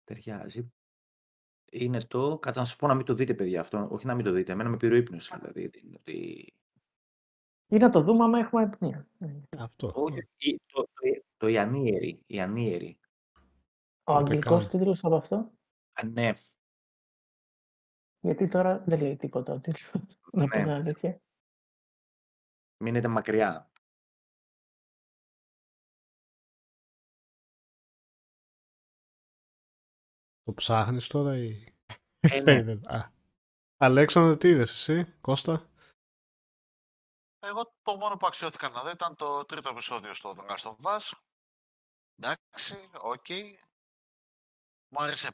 [0.03, 0.74] Ταιριάζει.
[1.72, 2.38] Είναι το.
[2.40, 3.88] Κάτσε να σας πω να μην το δείτε, παιδιά αυτό.
[3.91, 4.52] Όχι να μην το δείτε.
[4.52, 5.32] Εμένα με πήρε ο ύπνος.
[5.40, 5.68] Δηλαδή.
[5.68, 6.53] δεν είναι ότι...
[7.68, 9.07] Ή να το δούμε άμα έχουμε επνία.
[9.18, 9.41] Ναι.
[9.57, 9.91] Αυτό.
[9.95, 12.07] Όχι, η- το, το, το Ιανίερη.
[12.07, 12.98] Η Ιανίερη.
[14.03, 14.70] Ο Ούτε αγγλικός καν.
[14.70, 15.36] τίτλος από αυτό;
[15.94, 16.34] Α, ναι,
[18.20, 19.91] Γιατί τώρα δεν λέει τίποτα ο τίτλος.
[20.32, 21.20] Να πω Ναι.
[22.77, 23.02] Την αλήθεια.
[23.02, 23.69] μείνετε μακριά.
[30.43, 31.73] Το ψάχνεις τώρα ή...
[32.19, 32.64] Ε, ναι.
[32.64, 32.80] Save it.
[32.85, 33.14] Α.
[33.77, 35.69] Αλέξανδρο, τι είδες εσύ, Κώστα;
[37.39, 40.97] Εγώ το μόνο που αξιώθηκα να δω ήταν το τρίτο επεισόδιο στο The Last of
[40.97, 41.11] Us.
[42.15, 43.30] Εντάξει, οκ.
[44.89, 45.30] Μου άρεσε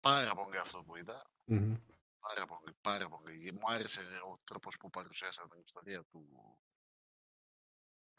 [0.00, 1.30] πάρα πολύ αυτό που είδα.
[1.44, 1.76] Μμμ.
[2.20, 3.52] Πάρα πολύ, πάρα πολύ.
[3.52, 6.58] Μου άρεσε ο τρόπος που παρουσίασαν την ιστορία του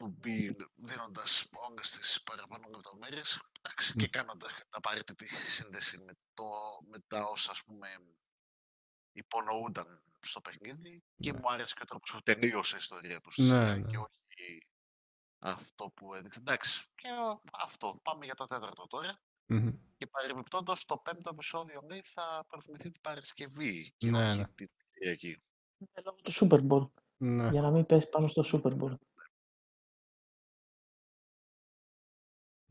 [0.02, 6.44] του Bill, δίνοντας όλες τις παραπάνω λεπτομέρειες εντάξει, και κάνοντας την απαραίτητη σύνδεση με, το,
[6.90, 7.88] με τα όσα ας πούμε
[9.12, 11.38] υπονοούνταν στο παιχνίδι και Ναι.
[11.38, 13.90] μου άρεσε και ο τρόπος που τελείωσε η ιστορία του στη Ναι, σειρά ναι.
[13.90, 14.66] και όχι
[15.38, 16.38] αυτό που έδειξε.
[16.38, 17.08] Εντάξει, και
[17.52, 17.98] αυτό.
[18.02, 19.20] Πάμε για το τέταρτο τώρα.
[19.46, 19.72] Μμμ.
[19.96, 24.46] Και παρεμπιπτόντως το πέμπτο επεισόδιο λέει θα προβληθεί την Παρασκευή και Ναι, όχι ναι.
[24.54, 25.28] την Κυριακή.
[25.78, 26.90] Είναι λόγω του Super Bowl.
[27.16, 27.48] Ναι.
[27.50, 28.94] Για να μην πέσει πάνω στο Super Bowl.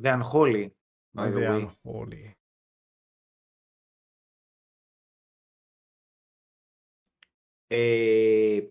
[0.01, 0.69] The Unholy.
[1.13, 1.45] By the way.
[1.45, 2.35] Αδιάν όλοι.
[7.67, 8.61] Ε,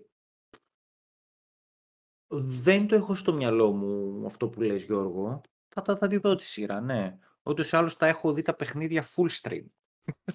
[2.39, 5.41] δεν το έχω στο μυαλό μου αυτό που λες Γιώργο.
[5.69, 7.19] Θα, θα, θα τη δω τη σειρά, ναι.
[7.43, 9.65] Ούτως ή άλλως τα έχω δει τα παιχνίδια full stream.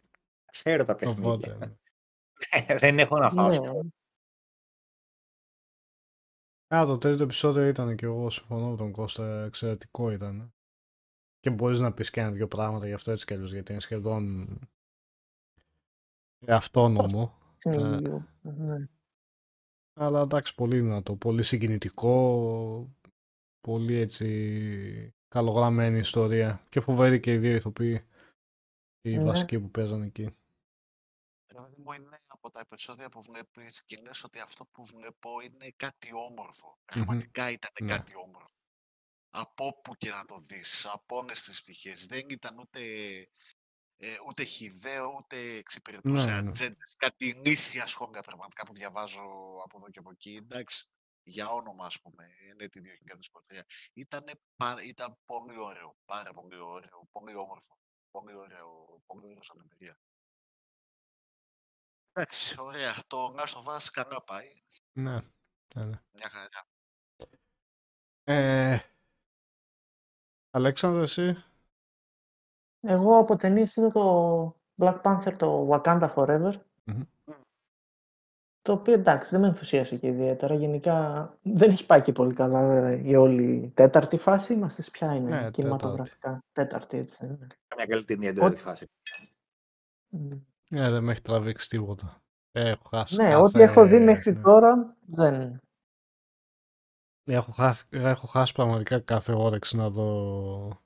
[0.52, 1.30] Ξέρω τα παιχνίδια.
[1.30, 1.76] Οπότε, ναι.
[2.80, 3.48] δεν έχω να φάω.
[3.48, 3.56] Ναι.
[3.56, 3.86] σπορ.
[6.76, 10.54] Α, το τρίτο επεισόδιο ήταν και εγώ συμφωνώ με τον Κώστα, εξαιρετικό ήταν.
[11.46, 14.48] Και μπορείς να πεις και ένα-δυο πράγματα γι' αυτό έτσι κι αλλιώς, γιατί είναι σχεδόν
[16.48, 17.38] αυτόνομο.
[17.58, 18.28] Συνειδητοποιώ.
[18.42, 18.88] Ναι.
[19.94, 22.96] Αλλά εντάξει, πολύ δυνατό, πολύ συγκινητικό,
[23.60, 28.06] πολύ έτσι καλογραμμένη ιστορία και φοβερή και οι δύο ηθοποιοί,
[29.02, 29.24] οι Ναι.
[29.24, 30.30] βασικοί που παίζαν εκεί.
[31.48, 35.72] Δηλαδή μου είναι από τα επεισόδια που βλέπεις και λες ότι αυτό που βλέπω είναι
[35.76, 36.78] κάτι όμορφο.
[36.86, 37.88] Πραγματικά ήταν Ναι.
[37.88, 38.54] κάτι όμορφο.
[39.38, 42.06] Από όπου και να το δεις, από όλες τις πτυχές.
[42.06, 42.80] Δεν ήταν ούτε,
[43.98, 46.50] ε, ούτε χιδαίο, ούτε εξυπηρετούσε Ναι, ναι.
[46.50, 46.96] ατζέντες.
[46.98, 49.22] Κάτι νύχια σχόλια πραγματικά που διαβάζω
[49.64, 50.36] από εδώ και από εκεί.
[50.36, 50.90] Εντάξει,
[51.24, 53.66] για όνομα ας πούμε, είναι τη 2023.
[53.94, 57.78] Ήτανε, πα- ήταν πολύ ωραίο, πάρα πολύ ωραίο, πολύ όμορφο.
[58.12, 60.00] Πολύ ωραίο, πολύ ωραίο σαν εμπειρία.
[62.12, 62.94] Εντάξει, ωραία.
[63.08, 64.64] Το Last of Us καλά πάει.
[64.92, 65.20] Ναι,
[65.76, 66.02] ναι, ναι.
[66.12, 66.68] Μια χαρά.
[68.24, 68.80] Ε,
[70.56, 71.44] Αλέξανδρο, εσύ;
[72.82, 76.54] Εγώ από ταινίες είδα το Black Panther, το Wakanda Forever.
[76.84, 77.02] Μμμ.
[78.62, 80.54] Το οποίο εντάξει δεν με ενθουσίασε και ιδιαίτερα.
[80.56, 84.54] Γενικά δεν έχει πάει και πολύ καλά ε, η όλη τέταρτη φάση.
[84.54, 86.44] Είμαστε σε ποια είναι Ναι, κινηματογραφικά.
[86.52, 87.48] Τέταρτη, έτσι δεν είναι.
[87.68, 88.88] Καμιά καλή ταινία δεν Ό- τη φάση.
[90.10, 90.30] Μμ.
[90.70, 92.22] Ναι, δεν με έχει τραβήξει τίποτα.
[92.52, 93.36] Έχω χάσει Ναι, κάθε...
[93.36, 94.42] ό,τι έχω δει μέχρι ναι.
[94.42, 95.60] τώρα δεν.
[97.28, 100.84] Έχω χάσει, έχω χάσει πραγματικά κάθε όρεξη να δω.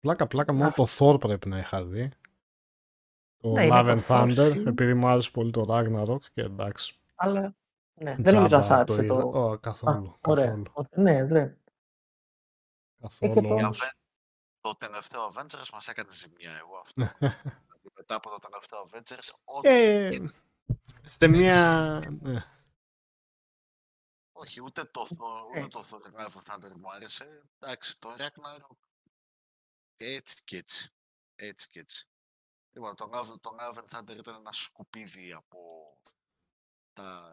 [0.00, 0.84] Πλάκα, πλάκα, μόνο Αυτό.
[0.84, 2.10] το Thor πρέπει να είχα δει.
[3.36, 4.70] Το Ναι, είναι Love το and Thor Thunder, σίγουρα.
[4.70, 6.98] επειδή μου άρεσε πολύ το Ragnarok και εντάξει.
[7.14, 7.54] Αλλά
[7.94, 9.16] ναι, δεν νομίζω να τζάμπα θα άρεσε είδα.
[9.16, 9.28] το.
[9.34, 10.44] Ω, Α, καθόλου, ωραία.
[10.46, 11.58] καθόλου, Ω, Ναι, δεν.
[13.00, 13.92] καθόλου και το- όμως.
[14.60, 17.00] Το τελευταίο Avengers μας έκανε ζημιά εγώ αυτό.
[17.02, 17.12] Ναι.
[17.20, 20.30] Δηλαδή, μετά από το τελευταίο Avengers, ό,τι Ε, και-
[21.04, 22.00] σε μια...
[24.36, 24.42] ναι.
[24.42, 25.58] Όχι, ούτε το Thor, Ε.
[25.58, 27.42] ούτε το Thor Love of Thunder μου άρεσε.
[27.58, 28.76] Εντάξει, το Ragnarok
[29.96, 30.90] έτσι και έτσι.
[31.34, 32.08] Έτσι και έτσι.
[32.72, 35.58] Λοιπόν, το Love, το Love and Thunder ήταν ένα σκουπίδι από
[36.92, 37.30] τα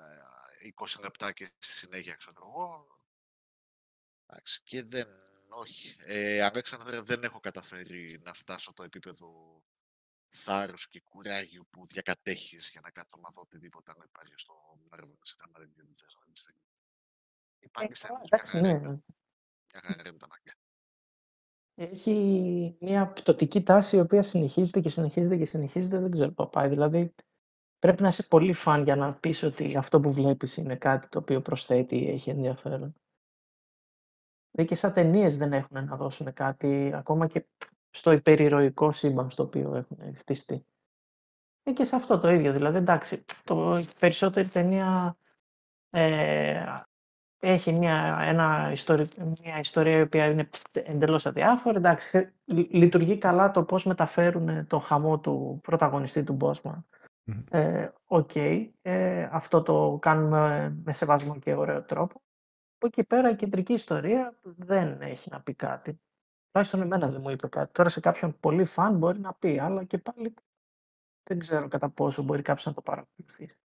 [0.76, 2.88] 20 λεπτά και στη συνέχεια, ξέρω εγώ.
[4.26, 5.08] Εντάξει, και δεν,
[5.50, 5.96] όχι.
[6.00, 9.62] Ε, Αλέξανδρε, δεν έχω καταφέρει να φτάσω το επίπεδο
[10.30, 15.18] θάρρους και κουράγιου που διακατέχεις για να κάτσω να δω οτιδήποτε άλλο υπάρχει στο Marvel
[15.22, 16.73] σε κανένα review που θες αυτή τη στιγμή.
[17.64, 18.78] Ε, Υπάρχει καλά, στέλνος, εντάξει, μια ναι.
[18.78, 19.04] χαρά είναι-
[19.74, 20.54] μια χαρά είναι τα μαγιά.
[21.76, 26.00] Έχει μια πτωτική τάση η οποία συνεχίζεται και συνεχίζεται και συνεχίζεται.
[26.00, 26.68] Δεν ξέρω πού πάει.
[26.70, 27.14] Δηλαδή
[27.80, 31.20] πρέπει να είσαι πολύ φαν για να πεις ότι αυτό που βλέπεις είναι κάτι το
[31.20, 32.94] οποίο προσθέτει ή έχει ενδιαφέρον.
[34.52, 37.46] Δηλαδή και σαν ταινίες δεν έχουν να δώσουν κάτι ακόμα και
[37.90, 40.66] στο υπερηρωικό σύμπαν στο οποίο έχουν χτιστεί.
[41.64, 42.54] Ε, και σε αυτό το ίδιο.
[42.54, 45.18] Δηλαδή εντάξει, το η περισσότερη ταινία
[45.90, 46.74] ε,
[47.46, 49.08] έχει μια, ένα ιστορι...
[49.44, 51.78] μια ιστορία η οποία είναι εντελώς αδιάφορη.
[51.78, 56.86] Εντάξει, χρ- λει- λειτουργεί καλά το πώς μεταφέρουν το χαμό του πρωταγωνιστή του Μπόσμαν.
[57.24, 57.44] Μμμ.
[57.52, 58.36] Ε, Οκ,
[58.82, 62.22] ε, αυτό το κάνουμε με σεβασμό και ωραίο τρόπο.
[62.76, 66.00] Από εκεί πέρα η κεντρική ιστορία δεν έχει να πει κάτι.
[66.52, 67.72] Τουλάχιστον εμένα δεν μου είπε κάτι.
[67.72, 70.34] Τώρα σε κάποιον πολύ φαν μπορεί να πει, αλλά και πάλι
[71.24, 73.58] δεν ξέρω κατά πόσο μπορεί κάποιος να το παρακολουθήσει.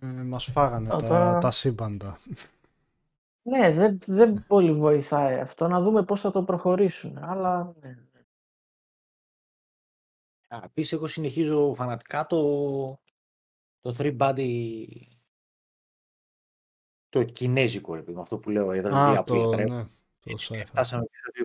[0.00, 2.18] Ε, μας φάγανε Α, τα, τώρα- τα σύμπαντα.
[3.42, 5.68] Ναι, δεν, δεν πολύ βοηθάει αυτό.
[5.68, 7.18] Να δούμε πώς θα το προχωρήσουν.
[7.18, 7.96] Αλλά ναι.
[10.64, 12.40] Επίσης, εγώ συνεχίζω φανατικά το,
[13.80, 14.84] το three body
[17.08, 18.94] το κινέζικο, ρε παιδί μου, αυτό που λέω εδώ.
[18.94, 19.84] Α, δηλαδή, το, απλή- ναι,
[20.20, 20.62] το sci-fi.
[20.66, 21.44] Φτάσαμε στο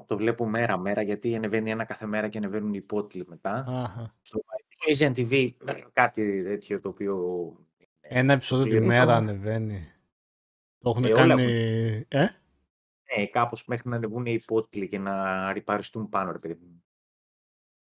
[0.00, 3.64] 22, το βλέπω μέρα-μέρα, γιατί ανεβαίνει ένα κάθε μέρα και ανεβαίνουν οι υπότιτλοι μετά.
[3.68, 4.14] Αχα.
[4.22, 4.40] Στο
[4.92, 5.50] Asian TV,
[5.92, 7.16] κάτι τέτοιο το οποίο...
[8.12, 8.88] Ένα επεισόδιο τη Πληρώνω.
[8.94, 9.92] μέρα ανεβαίνει.
[10.78, 12.04] Το έχουν Ε, όλα κάνει...
[12.08, 12.26] Ε;
[13.16, 16.84] Ναι, κάπως μέχρι να ανεβούν οι υπότιτλοι και να ριπαριστούν πάνω, ρε παιδί μου.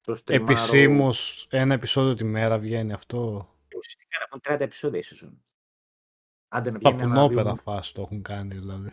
[0.00, 3.48] Το στριμάρω- Επισήμως ένα επεισόδιο τη μέρα βγαίνει αυτό.
[3.76, 5.42] Ουσιαστικά έχουν 30 επεισόδια η σεζόν.
[6.48, 8.90] Άντε να Τα βγαίνει ένα, πουνόπερα δύο- φάση το έχουν κάνει δηλαδή.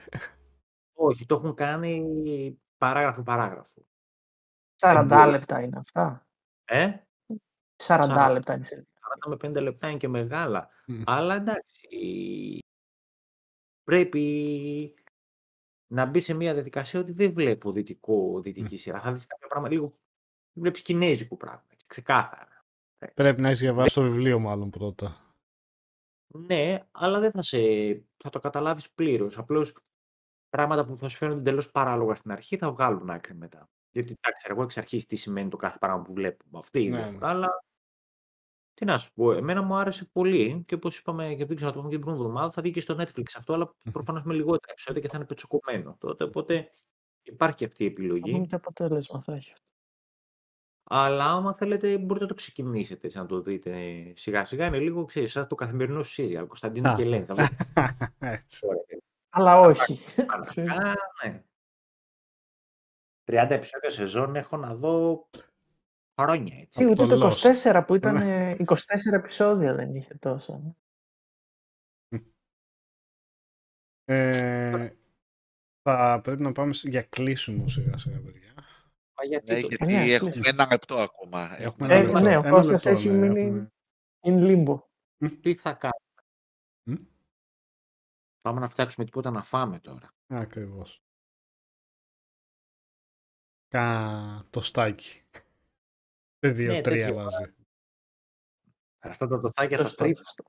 [0.94, 3.86] Όχι, το έχουν κάνει παράγραφο-παράγραφο.
[4.76, 5.30] 40 μπορώ.
[5.32, 6.28] λεπτά είναι αυτά.
[6.66, 6.92] Ε,
[7.84, 8.34] 40 40.
[8.34, 8.66] λεπτά είναι.
[9.14, 10.70] Σε- 40 με 50 λεπτά είναι και μεγάλα.
[10.88, 11.02] Μμ.
[11.06, 11.88] Αλλά εντάξει,
[13.84, 14.24] πρέπει
[15.88, 19.02] να μπει σε μια διαδικασία ότι δεν βλέπω δυτικό, δυτική σειρά.
[19.02, 19.94] Θα δεις κάποια πράγματα λίγο,
[20.54, 21.66] βλέπεις κινέζικο πράγμα.
[21.70, 22.66] έτσι, Ξεκάθαρα.
[23.14, 25.36] Πρέπει να έχεις διαβάσει το βιβλίο μάλλον πρώτα.
[26.34, 27.58] Ναι, αλλά δεν θα, σε...
[28.18, 29.38] θα το καταλάβεις πλήρως.
[29.38, 29.78] Απλώς
[30.50, 33.70] πράγματα που θα σου φαίνονται εντελώς παράλογα στην αρχή θα βγάλουν άκρη μετά.
[33.92, 36.60] Γιατί εντάξει, εγώ εξ αρχής τι σημαίνει το κάθε πράγμα που βλέπουμε.
[36.60, 37.04] Αυτή είναι.
[37.06, 37.18] Ναι, ναι.
[37.22, 37.64] Αλλά
[38.82, 41.76] τι να σου πω, εμένα μου άρεσε πολύ και όπως είπαμε και δεν ξέρω να
[41.76, 44.34] το πούμε και την προηγούμενη εβδομάδα, θα βγει και στο Netflix αυτό, αλλά προφανώς με
[44.34, 46.24] λιγότερα επεισόδια και θα είναι πετσοκομμένο τότε.
[46.24, 46.72] Οπότε
[47.22, 48.32] υπάρχει αυτή η Θα επιλογή.
[48.32, 49.54] δούμε τι αποτέλεσμα θα έχει.
[50.84, 53.74] Αλλά άμα θέλετε, μπορείτε να το ξεκινήσετε έτσι, να το δείτε
[54.16, 54.66] σιγά σιγά.
[54.66, 56.48] Είναι λίγο, ξέρεις, σαν το καθημερινό σύριαλ.
[56.48, 56.96] Κωνσταντίνο Α.
[56.96, 57.26] και Ελένη.
[57.26, 58.60] Θα βλέπετε Έτσι.
[58.60, 58.80] τώρα,
[59.30, 60.00] Αλλά όχι.
[60.26, 60.94] Κανονικά,
[61.26, 61.44] ναι.
[63.26, 65.28] 30 επεισόδια σεζόν έχω να δω
[66.22, 66.84] χρόνια έτσι.
[66.84, 67.64] Ή ούτε το το Lost.
[67.64, 68.76] 24 που ήταν ε, 24
[69.14, 70.58] επεισόδια δεν είχε τόσο.
[70.58, 70.74] ναι.
[74.06, 74.96] Ε,
[75.82, 78.54] θα πρέπει να πάμε για κλείσιμο σιγά σιγά, παιδιά.
[79.18, 80.50] Μα γιατί Ναι, το- γιατί ναι, έχουμε κλείσουμε.
[80.62, 81.56] ένα λεπτό ακόμα.
[81.62, 82.20] Έχουμε ένα Ε, ένα λεπτό.
[82.20, 83.72] ναι, ο Ένα Κώστας λεπτό, έχει ναι, μείνει έχουμε.
[84.22, 84.82] in limbo.
[85.42, 86.02] Τι θα κάνουμε.
[86.90, 87.06] Μμ.
[88.42, 90.14] Πάμε να φτιάξουμε τίποτα να φάμε τώρα.
[90.28, 91.02] Ακριβώς.
[93.68, 95.21] Κα το στάκι.
[96.44, 97.22] Σε δύο, Ναι, τρία τέτοιο.
[97.24, 97.54] μαζί.
[99.00, 100.22] Αυτά τα τοστάκια Το τα στο- τρίβω.
[100.24, 100.44] στο-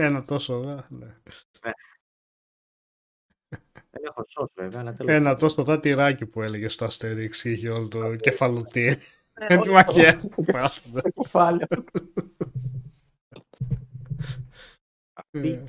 [0.00, 1.16] Ένα τόσο, δα, ναι.
[3.90, 5.38] Δεν έχω σως βέβαια, αλλά τέλος Ένα πάντων.
[5.38, 8.98] τόσο δα τυράκι που έλεγε στο Αστερίξ και είχε όλο το κεφαλοτήρι.
[9.40, 11.00] Ναι, Με τη όχι, μακιά που πάθαμε.
[11.00, 11.66] Το κεφάλαιο.
[15.30, 15.64] Ε,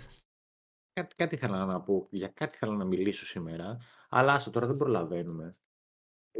[0.93, 3.77] Κάτι, κάτι ήθελα να πω, για κάτι ήθελα να μιλήσω σήμερα,
[4.09, 5.57] αλλά άσε τώρα δεν προλαβαίνουμε.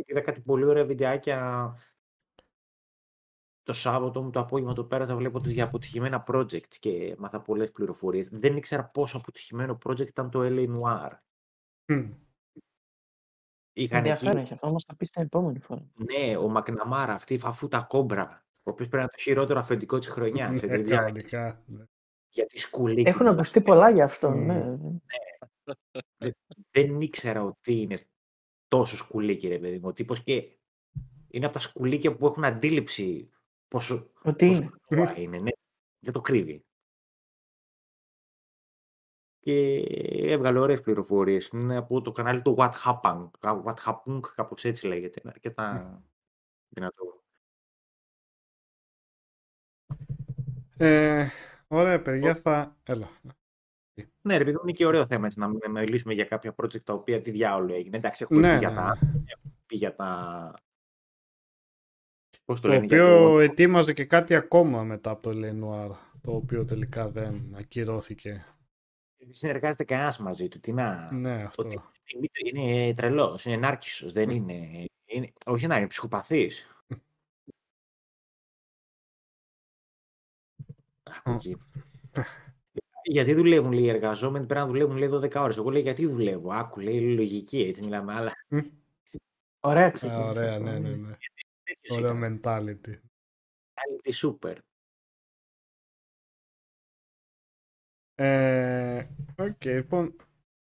[0.06, 1.74] Είδα κάτι πολύ ωραία βιντεάκια
[3.64, 8.30] το Σάββατο μου το απόγευμα το πέρασα βλέποντας για αποτυχημένα projects και μάθα πολλές πληροφορίες.
[8.30, 11.12] Δεν ήξερα πόσο αποτυχημένο project ήταν το LA Noir.
[11.86, 12.12] μ.
[13.78, 15.92] Είχαν Ενδιαφέρον εκεί, έχει αυτό, όμως θα πεις την επόμενη φορά.
[15.94, 20.00] ναι, ο Μακναμάρα, αυτή η φαφούτα κόμπρα, ο οποίος πρέπει να είναι το χειρότερο αφεντικό
[20.00, 20.62] της χρονιάς.
[20.62, 21.64] Ναι, έτσι, για, κανονικά.
[21.66, 21.84] ναι.
[22.30, 23.04] για τη σκουλή.
[23.06, 24.46] Έχουν ακουστεί πολλά για αυτό, Μμ.
[24.46, 24.78] ναι.
[26.72, 28.00] δεν ήξερα ότι είναι
[28.68, 29.88] τόσο σκουλίκι, ρε παιδί μου.
[29.88, 30.58] Ο τύπος και
[31.28, 33.30] είναι από τα σκουλίκια που έχουν αντίληψη
[33.68, 34.72] πόσο, Ότι πόσο είναι.
[34.88, 35.40] κακό είναι.
[35.40, 35.52] Ναι,
[36.00, 36.66] δεν το κρύβει.
[39.40, 39.78] Και
[40.32, 41.48] έβγαλε ωραίες πληροφορίες.
[41.48, 43.30] Είναι από το κανάλι του What Happened.
[43.40, 45.20] What Happened, κάπως έτσι λέγεται.
[45.24, 46.02] Είναι αρκετά
[46.70, 47.24] δυνατό.
[50.78, 51.28] Ε,
[51.68, 52.78] ωραία, παιδιά, θα...
[52.84, 53.10] Έλα.
[54.22, 56.56] Ναι, ρε παιδί μου, είναι και ωραίο θέμα έτσι, να μην- να μιλήσουμε για κάποια
[56.58, 57.98] project τα οποία τι διάολο έγινε.
[57.98, 58.84] Εντάξει, έχουμε Ναι, πει για ναι, τα.
[58.84, 59.10] ναι.
[59.28, 60.54] έχουμε πει για τα.
[62.46, 63.40] Πώς το Το λένε, για οποίο το.
[63.40, 65.90] ετοίμαζε και κάτι ακόμα μετά από το Λενουάρ,
[66.22, 68.46] το οποίο τελικά δεν ακυρώθηκε.
[69.18, 70.60] Δεν συνεργάζεται κανένας μαζί του.
[70.60, 71.12] Τι να.
[71.14, 71.64] Ναι, αυτό.
[71.64, 71.80] Ότι
[72.44, 75.34] είναι τρελός, είναι νάρκισσος, δεν είναι, είναι.
[75.46, 76.68] Όχι να είναι ψυχοπαθής.
[83.08, 85.58] Γιατί δουλεύουν λέει, οι εργαζόμενοι, πρέπει να δουλεύουν λέει 12 ώρες.
[85.58, 88.14] Εγώ λέω γιατί δουλεύω; Άκου λέει λογική, έτσι μιλάμε.
[88.14, 88.58] Αλλά Μ.
[89.60, 90.24] Ωραία Α, ξεκίνησε.
[90.30, 91.16] ωραία, αυτό, ναι, ναι, ναι.
[91.64, 92.42] τέτοιος Ωραίο ήταν.
[92.44, 92.94] mentality.
[93.74, 94.56] Reality super.
[98.16, 99.08] Ε,
[99.38, 100.16] Οκ, λοιπόν,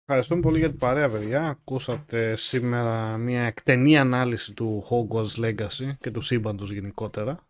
[0.04, 1.48] ευχαριστούμε πολύ για την παρέα, παιδιά.
[1.48, 7.46] Ακούσατε σήμερα μια εκτενή ανάλυση του Hogwarts Legacy και του σύμπαντος γενικότερα.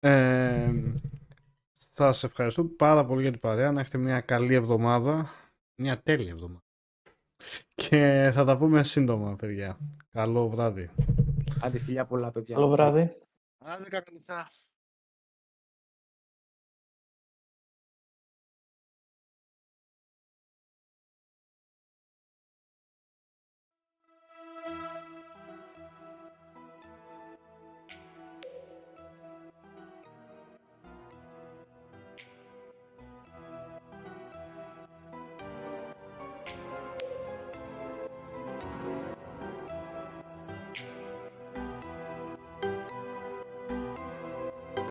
[0.00, 0.72] Ε,
[2.04, 3.72] σας ευχαριστώ πάρα πολύ για την παρέα.
[3.72, 5.30] Να έχετε μια καλή εβδομάδα.
[5.82, 6.62] Μια τέλεια εβδομάδα.
[7.74, 9.78] Και θα τα πούμε σύντομα, παιδιά.
[10.10, 10.90] Καλό βράδυ.
[11.60, 12.54] Άντε φιλιά πολλά παιδιά.
[12.54, 13.16] Καλό βράδυ.
[13.64, 14.48] Άντε, καλά.